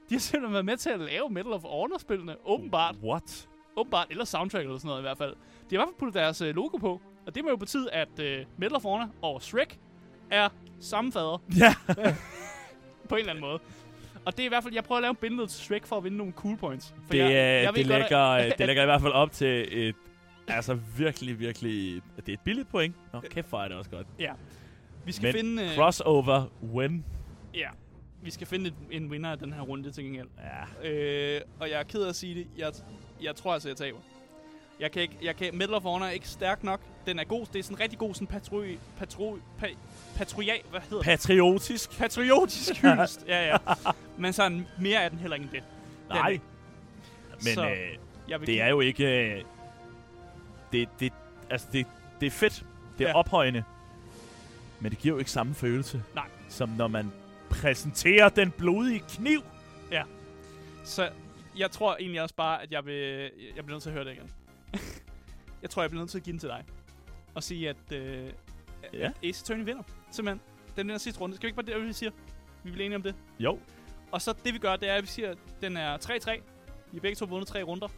De 0.08 0.14
har 0.14 0.20
simpelthen 0.20 0.52
været 0.52 0.64
med 0.64 0.76
til 0.76 0.90
at 0.90 1.00
lave 1.00 1.28
Medal 1.30 1.52
of 1.52 1.62
Honor-spillene, 1.62 2.36
åbenbart. 2.44 2.94
What? 3.04 3.48
Åbenbart, 3.76 4.06
eller 4.10 4.24
soundtrack 4.24 4.64
eller 4.64 4.78
sådan 4.78 4.88
noget 4.88 5.00
i 5.00 5.02
hvert 5.02 5.18
fald. 5.18 5.30
De 5.30 5.36
har 5.36 5.72
i 5.72 5.76
hvert 5.76 5.88
fald 5.88 5.98
puttet 5.98 6.14
deres 6.14 6.40
øh, 6.40 6.54
logo 6.54 6.76
på, 6.76 7.00
og 7.26 7.34
det 7.34 7.44
må 7.44 7.50
jo 7.50 7.56
betyde, 7.56 7.90
at 7.92 8.18
øh, 8.20 8.44
Medal 8.56 8.76
of 8.76 8.82
Honor 8.82 9.08
og 9.22 9.42
Shrek 9.42 9.78
er 10.30 10.48
samme 10.80 11.12
fader 11.12 11.42
Ja. 11.58 11.74
på 13.08 13.14
en 13.14 13.18
eller 13.18 13.30
anden 13.32 13.44
måde. 13.44 13.58
Og 14.24 14.32
det 14.36 14.40
er 14.42 14.46
i 14.46 14.48
hvert 14.48 14.62
fald, 14.62 14.74
jeg 14.74 14.84
prøver 14.84 14.96
at 14.98 15.02
lave 15.02 15.10
en 15.10 15.16
billede 15.16 15.46
til 15.46 15.60
Shrek 15.64 15.86
for 15.86 15.96
at 15.96 16.04
vinde 16.04 16.16
nogle 16.16 16.32
cool 16.32 16.56
points. 16.56 16.94
For 17.06 17.12
Det, 17.12 17.18
jeg, 17.18 17.30
jeg, 17.30 17.74
det, 17.74 17.86
godt, 17.86 17.98
lægger, 18.00 18.18
at- 18.18 18.46
øh, 18.46 18.52
det 18.58 18.66
lægger 18.66 18.82
i 18.82 18.86
hvert 18.86 19.00
fald 19.00 19.12
op 19.12 19.32
til 19.32 19.66
et, 19.88 19.94
altså 20.48 20.78
virkelig, 20.96 21.38
virkelig, 21.40 22.02
det 22.16 22.28
er 22.28 22.32
et 22.32 22.40
billigt 22.44 22.68
point. 22.68 22.94
Nå, 23.12 23.20
kæft 23.20 23.48
for 23.48 23.58
er 23.58 23.68
det 23.68 23.76
også 23.76 23.90
godt. 23.90 24.06
Ja. 24.18 24.32
Vi 25.04 25.12
skal 25.12 25.26
Men 25.26 25.32
finde... 25.34 25.62
Øh, 25.62 25.74
Crossover 25.76 26.44
win. 26.74 27.04
Ja. 27.54 27.68
Vi 28.26 28.30
skal 28.30 28.46
finde 28.46 28.72
en 28.90 29.10
vinder 29.10 29.30
af 29.30 29.38
den 29.38 29.52
her 29.52 29.60
runde 29.60 29.90
til 29.92 30.04
gengæld. 30.04 30.26
Ja. 30.82 30.88
Øh, 30.90 31.40
og 31.60 31.70
jeg 31.70 31.78
er 31.80 31.82
ked 31.84 32.02
af 32.02 32.08
at 32.08 32.16
sige 32.16 32.34
det. 32.34 32.46
Jeg, 32.56 32.72
jeg 33.22 33.36
tror 33.36 33.52
altså, 33.54 33.68
jeg 33.68 33.76
taber. 33.76 33.98
Jeg 34.80 34.92
kan 34.92 35.02
ikke... 35.02 35.14
Jeg 35.22 35.36
kan, 35.36 35.56
Medal 35.56 35.74
of 35.74 35.82
Honor 35.82 36.06
er 36.06 36.10
ikke 36.10 36.28
stærk 36.28 36.64
nok. 36.64 36.80
Den 37.06 37.18
er 37.18 37.24
god. 37.24 37.46
Det 37.52 37.58
er 37.58 37.62
sådan 37.62 37.76
en 37.76 37.80
rigtig 37.80 37.98
god 37.98 38.14
sådan 38.14 38.26
patroi... 38.26 38.78
Patroi... 38.98 39.38
Pa, 39.58 39.66
patrial... 40.16 40.60
Hvad 40.70 40.80
hedder 40.80 40.96
det? 40.96 41.04
Patriotisk. 41.04 41.98
Patriotisk 41.98 42.76
hyldest. 42.82 43.24
ja, 43.28 43.46
ja. 43.48 43.56
Men 44.18 44.32
sådan 44.32 44.66
mere 44.80 45.02
er 45.02 45.08
den 45.08 45.18
heller 45.18 45.34
ikke 45.34 45.44
end 45.44 45.52
det. 45.52 45.62
Den 46.08 46.16
Nej. 46.16 46.38
Men 47.32 47.54
Så 47.54 47.66
øh, 47.68 47.76
Jeg 48.28 48.40
det 48.40 48.48
give- 48.48 48.60
er 48.60 48.68
jo 48.68 48.80
ikke... 48.80 49.04
Øh, 49.36 49.42
det, 50.72 50.88
det, 51.00 51.12
altså 51.50 51.66
det, 51.72 51.86
det 52.20 52.26
er 52.26 52.30
fedt. 52.30 52.64
Det 52.98 53.04
er 53.04 53.08
ja. 53.08 53.14
ophøjende. 53.16 53.64
Men 54.80 54.90
det 54.90 54.98
giver 54.98 55.14
jo 55.14 55.18
ikke 55.18 55.30
samme 55.30 55.54
følelse. 55.54 56.02
Nej. 56.14 56.26
Som 56.48 56.68
når 56.68 56.88
man 56.88 57.12
præsenterer 57.50 58.28
den 58.28 58.50
blodige 58.50 59.00
kniv. 59.08 59.42
Så 60.84 61.10
jeg 61.56 61.70
tror 61.70 61.96
egentlig 61.96 62.22
også 62.22 62.34
bare, 62.34 62.62
at 62.62 62.72
jeg 62.72 62.86
vil... 62.86 63.30
Jeg 63.56 63.64
bliver 63.64 63.70
nødt 63.70 63.82
til 63.82 63.90
at 63.90 63.94
høre 63.94 64.04
det 64.04 64.12
igen. 64.12 64.30
jeg 65.62 65.70
tror, 65.70 65.82
jeg 65.82 65.90
bliver 65.90 66.02
nødt 66.02 66.10
til 66.10 66.18
at 66.18 66.24
give 66.24 66.32
den 66.32 66.40
til 66.40 66.48
dig. 66.48 66.64
Og 67.34 67.42
sige, 67.42 67.68
at, 67.68 67.92
øh, 67.92 68.30
Ja. 68.92 69.06
at 69.06 69.12
Ace 69.24 69.42
Attorney 69.42 69.64
vinder. 69.64 69.82
Simpelthen. 70.10 70.40
Den 70.76 70.88
der 70.88 70.98
sidste 70.98 71.20
runde. 71.20 71.36
Skal 71.36 71.46
vi 71.46 71.48
ikke 71.48 71.62
bare 71.62 71.80
det, 71.80 71.86
vi 71.88 71.92
siger? 71.92 72.10
Vi 72.64 72.70
bliver 72.70 72.84
enige 72.84 72.96
om 72.96 73.02
det. 73.02 73.14
Jo. 73.38 73.58
Og 74.12 74.22
så 74.22 74.34
det, 74.44 74.54
vi 74.54 74.58
gør, 74.58 74.76
det 74.76 74.88
er, 74.88 74.94
at 74.94 75.02
vi 75.02 75.06
siger, 75.08 75.30
at 75.30 75.38
den 75.60 75.76
er 75.76 75.96
3-3. 75.96 76.30
Vi 76.32 76.40
har 76.92 77.00
begge 77.00 77.14
to 77.16 77.24
vundet 77.24 77.48
tre 77.48 77.62
runder. 77.62 77.88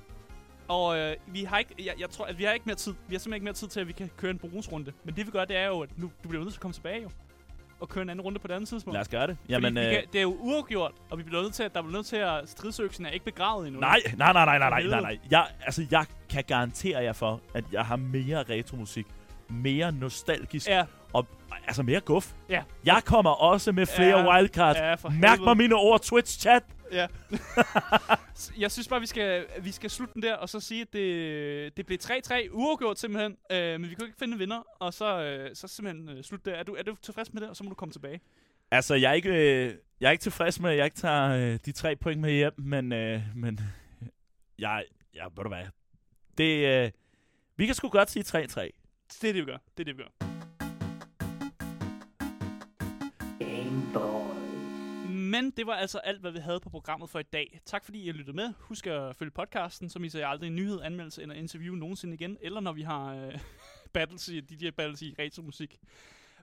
Og 0.69 0.99
øh, 0.99 1.17
vi 1.27 1.45
har 1.45 1.59
ikke, 1.59 1.75
jeg, 1.79 1.95
jeg 1.99 2.11
tror, 2.11 2.25
at 2.25 2.39
vi 2.39 2.45
har 2.45 2.53
ikke 2.53 2.67
mere 2.67 2.77
tid. 2.77 2.93
Vi 2.93 3.15
har 3.15 3.19
simpelthen 3.19 3.35
ikke 3.35 3.45
mere 3.45 3.55
tid 3.55 3.69
til, 3.69 3.81
at 3.81 3.89
vi 3.89 3.93
kan 3.93 4.11
køre 4.17 4.31
en 4.31 4.39
bonusrunde. 4.39 4.93
Men 5.05 5.17
det 5.17 5.27
vi 5.27 5.31
gør, 5.31 5.45
det 5.45 5.57
er 5.57 5.67
jo, 5.67 5.81
at 5.81 5.99
nu, 5.99 6.11
du 6.25 6.29
bliver 6.29 6.43
nødt 6.45 6.53
til 6.53 6.59
at 6.59 6.63
komme 6.63 6.75
tilbage 6.75 7.03
jo. 7.03 7.11
Og 7.81 7.89
køre 7.89 8.03
en 8.03 8.11
anden 8.11 8.25
runde 8.25 8.39
på 8.39 8.49
det 8.49 8.55
andet 8.55 8.69
tidspunkt. 8.69 8.95
Lad 8.95 9.01
os 9.01 9.09
gøre 9.09 9.27
det. 9.27 9.37
Jamen, 9.49 9.79
øh, 9.79 9.85
kan, 9.91 10.03
det 10.13 10.19
er 10.19 10.23
jo 10.23 10.37
uafgjort, 10.41 10.93
og 11.11 11.19
vi 11.19 11.23
bliver 11.23 11.43
nødt 11.43 11.55
til, 11.55 11.63
at 11.63 11.75
der 11.75 11.83
bliver 11.83 11.93
nødt 11.97 12.07
til 12.07 12.17
at 12.17 12.41
stridsøksen 12.47 13.07
er 13.07 13.11
ikke 13.11 13.25
begravet 13.25 13.67
endnu. 13.67 13.81
Nej, 13.81 13.99
nej, 14.17 14.33
nej, 14.33 14.45
nej, 14.45 14.59
nej, 14.59 14.71
nej, 14.71 14.83
nej, 14.83 15.01
nej. 15.01 15.19
Jeg, 15.31 15.47
altså, 15.65 15.87
jeg 15.91 16.05
kan 16.31 16.45
garantere 16.47 17.03
jer 17.03 17.13
for, 17.13 17.41
at 17.55 17.65
jeg 17.73 17.85
har 17.85 17.97
mere 17.97 18.43
retromusik, 18.43 19.07
mere 19.49 19.93
nostalgisk, 19.93 20.69
Ja, 20.69 20.85
og 21.13 21.27
altså 21.67 21.83
mere 21.83 22.01
guf. 22.01 22.33
Ja. 22.49 22.63
Jeg 22.85 23.03
kommer 23.05 23.31
også 23.31 23.73
med 23.73 23.87
flere 23.87 24.19
Ja, 24.19 24.35
wildcards. 24.35 24.79
ja, 25.05 25.09
Mærk 25.11 25.41
mig 25.41 25.57
mine 25.57 25.75
ord, 25.75 26.01
Twitch-chat. 26.01 26.63
Ja. 26.93 27.07
Jeg 28.59 28.73
synes 28.73 28.89
bare, 28.89 29.01
vi 29.01 29.07
skal, 29.07 29.47
vi 29.63 29.71
skal 29.73 29.91
slutte 29.91 30.15
den 30.15 30.23
der, 30.23 30.35
og 30.35 30.49
så 30.49 30.61
sige, 30.61 30.81
at 30.81 30.93
det, 30.93 31.77
det 31.77 31.87
blev 31.87 31.99
3-3 32.03 32.49
uafgjort 32.53 32.99
simpelthen. 32.99 33.37
Øh, 33.53 33.81
men 33.81 33.91
vi 33.91 33.95
kunne 33.95 34.09
ikke 34.09 34.19
finde 34.19 34.35
en 34.35 34.39
vinder, 34.39 34.63
og 34.81 34.95
så, 34.95 35.23
øh, 35.23 35.57
så 35.57 35.69
simpelthen 35.69 36.09
øh, 36.09 36.25
slutte 36.25 36.51
der. 36.51 36.57
Er 36.57 36.63
du, 36.63 36.75
er 36.75 36.83
du 36.83 36.97
tilfreds 37.03 37.33
med 37.33 37.43
det, 37.43 37.51
og 37.51 37.57
så 37.57 37.65
må 37.65 37.71
du 37.71 37.75
komme 37.75 37.93
tilbage? 37.93 38.21
Altså, 38.71 38.95
jeg 38.95 39.11
er 39.11 39.15
ikke, 39.15 39.29
øh, 39.31 39.75
jeg 40.01 40.09
er 40.09 40.11
ikke 40.11 40.23
tilfreds 40.23 40.61
med, 40.61 40.71
at 40.71 40.77
jeg 40.77 40.85
ikke 40.85 40.97
tager 40.97 41.53
øh, 41.53 41.59
de 41.65 41.73
tre 41.73 41.97
point 41.97 42.21
med 42.21 42.33
hjem, 42.33 42.53
men, 42.59 42.93
øh, 42.93 43.23
men 43.37 43.61
jeg, 44.59 44.85
jeg, 45.15 45.25
ved 45.37 45.43
du 45.45 45.49
hvad, 45.49 45.65
det, 46.39 46.85
øh, 46.85 46.91
vi 47.57 47.67
kan 47.67 47.75
sgu 47.75 47.89
godt 47.89 48.11
sige 48.11 48.23
3-3. 48.23 48.61
Det 49.23 49.29
er 49.29 49.33
det, 49.33 49.35
vi 49.35 49.45
gør. 49.45 49.59
Det 49.77 49.81
er 49.81 49.85
det, 49.85 49.99
vi 49.99 50.03
gør. 50.03 50.38
Men 55.31 55.51
det 55.51 55.67
var 55.67 55.73
altså 55.73 55.99
alt, 55.99 56.21
hvad 56.21 56.31
vi 56.31 56.39
havde 56.39 56.61
på 56.61 56.71
programmet 56.71 57.11
for 57.11 57.19
i 57.19 57.23
dag. 57.23 57.61
Tak 57.65 57.85
fordi 57.85 58.09
I 58.09 58.13
lyttede 58.13 58.37
med. 58.37 58.53
Husk 58.59 58.87
at 58.87 59.17
følge 59.17 59.31
podcasten, 59.31 59.89
så 59.89 59.99
misser 59.99 60.19
jeg 60.19 60.29
aldrig 60.29 60.49
en 60.49 60.57
nyhed, 60.57 60.81
anmeldelse 60.81 61.23
eller 61.23 61.35
interview 61.35 61.75
nogensinde 61.75 62.15
igen, 62.15 62.39
eller 62.41 62.61
når 62.61 62.73
vi 62.73 62.83
har 62.83 63.15
øh, 63.15 63.39
battles 63.95 64.29
i, 64.29 64.41
DJ 64.41 64.71
battles 64.71 65.03
i 65.03 65.15
retromusik. 65.19 65.81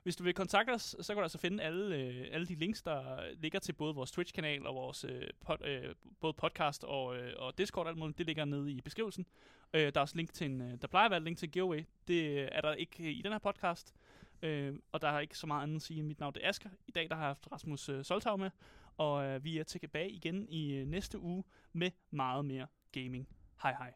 Hvis 0.02 0.16
du 0.16 0.24
vil 0.24 0.34
kontakte 0.34 0.70
os, 0.70 0.96
så 1.00 1.12
kan 1.12 1.16
du 1.16 1.22
altså 1.22 1.38
finde 1.38 1.62
alle, 1.62 1.96
øh, 1.96 2.26
alle 2.32 2.46
de 2.46 2.54
links, 2.54 2.82
der 2.82 3.20
ligger 3.40 3.58
til 3.58 3.72
både 3.72 3.94
vores 3.94 4.10
Twitch-kanal 4.10 4.66
og 4.66 4.74
vores 4.74 5.04
øh, 5.04 5.22
pod, 5.46 5.66
øh, 5.66 5.94
både 6.20 6.32
podcast 6.32 6.84
og, 6.84 7.16
øh, 7.16 7.32
og 7.38 7.58
Discord 7.58 7.88
alt 7.88 7.98
muligt. 7.98 8.18
Det 8.18 8.26
ligger 8.26 8.44
nede 8.44 8.72
i 8.72 8.80
beskrivelsen. 8.80 9.26
Øh, 9.74 9.80
der 9.80 9.92
er 9.94 10.00
også 10.00 10.16
link 10.16 10.32
til 10.32 10.44
en, 10.44 10.60
øh, 10.60 10.78
der 10.82 10.88
plejer 10.88 11.04
at 11.04 11.10
være 11.10 11.18
et 11.18 11.24
link 11.24 11.38
til 11.38 11.46
en 11.46 11.50
giveaway. 11.50 11.84
Det 12.08 12.48
er 12.56 12.60
der 12.60 12.74
ikke 12.74 13.12
i 13.12 13.22
den 13.22 13.32
her 13.32 13.38
podcast. 13.38 13.94
Øh, 14.42 14.74
og 14.92 15.02
der 15.02 15.08
er 15.08 15.20
ikke 15.20 15.38
så 15.38 15.46
meget 15.46 15.62
andet 15.62 15.76
at 15.76 15.82
sige. 15.82 16.02
Mit 16.02 16.20
navn 16.20 16.34
er 16.40 16.48
Asger. 16.48 16.70
I 16.86 16.90
dag 16.90 17.08
der 17.08 17.14
har 17.14 17.22
jeg 17.22 17.28
haft 17.28 17.48
Rasmus 17.52 17.88
øh, 17.88 18.04
Soltau 18.04 18.36
med. 18.36 18.50
Og 18.96 19.24
øh, 19.24 19.44
vi 19.44 19.58
er 19.58 19.64
tilbage 19.64 20.10
igen 20.10 20.48
i 20.48 20.74
øh, 20.74 20.86
næste 20.86 21.18
uge 21.18 21.44
med 21.72 21.90
meget 22.10 22.44
mere 22.44 22.66
gaming. 22.92 23.28
Hej 23.62 23.72
hej. 23.72 23.92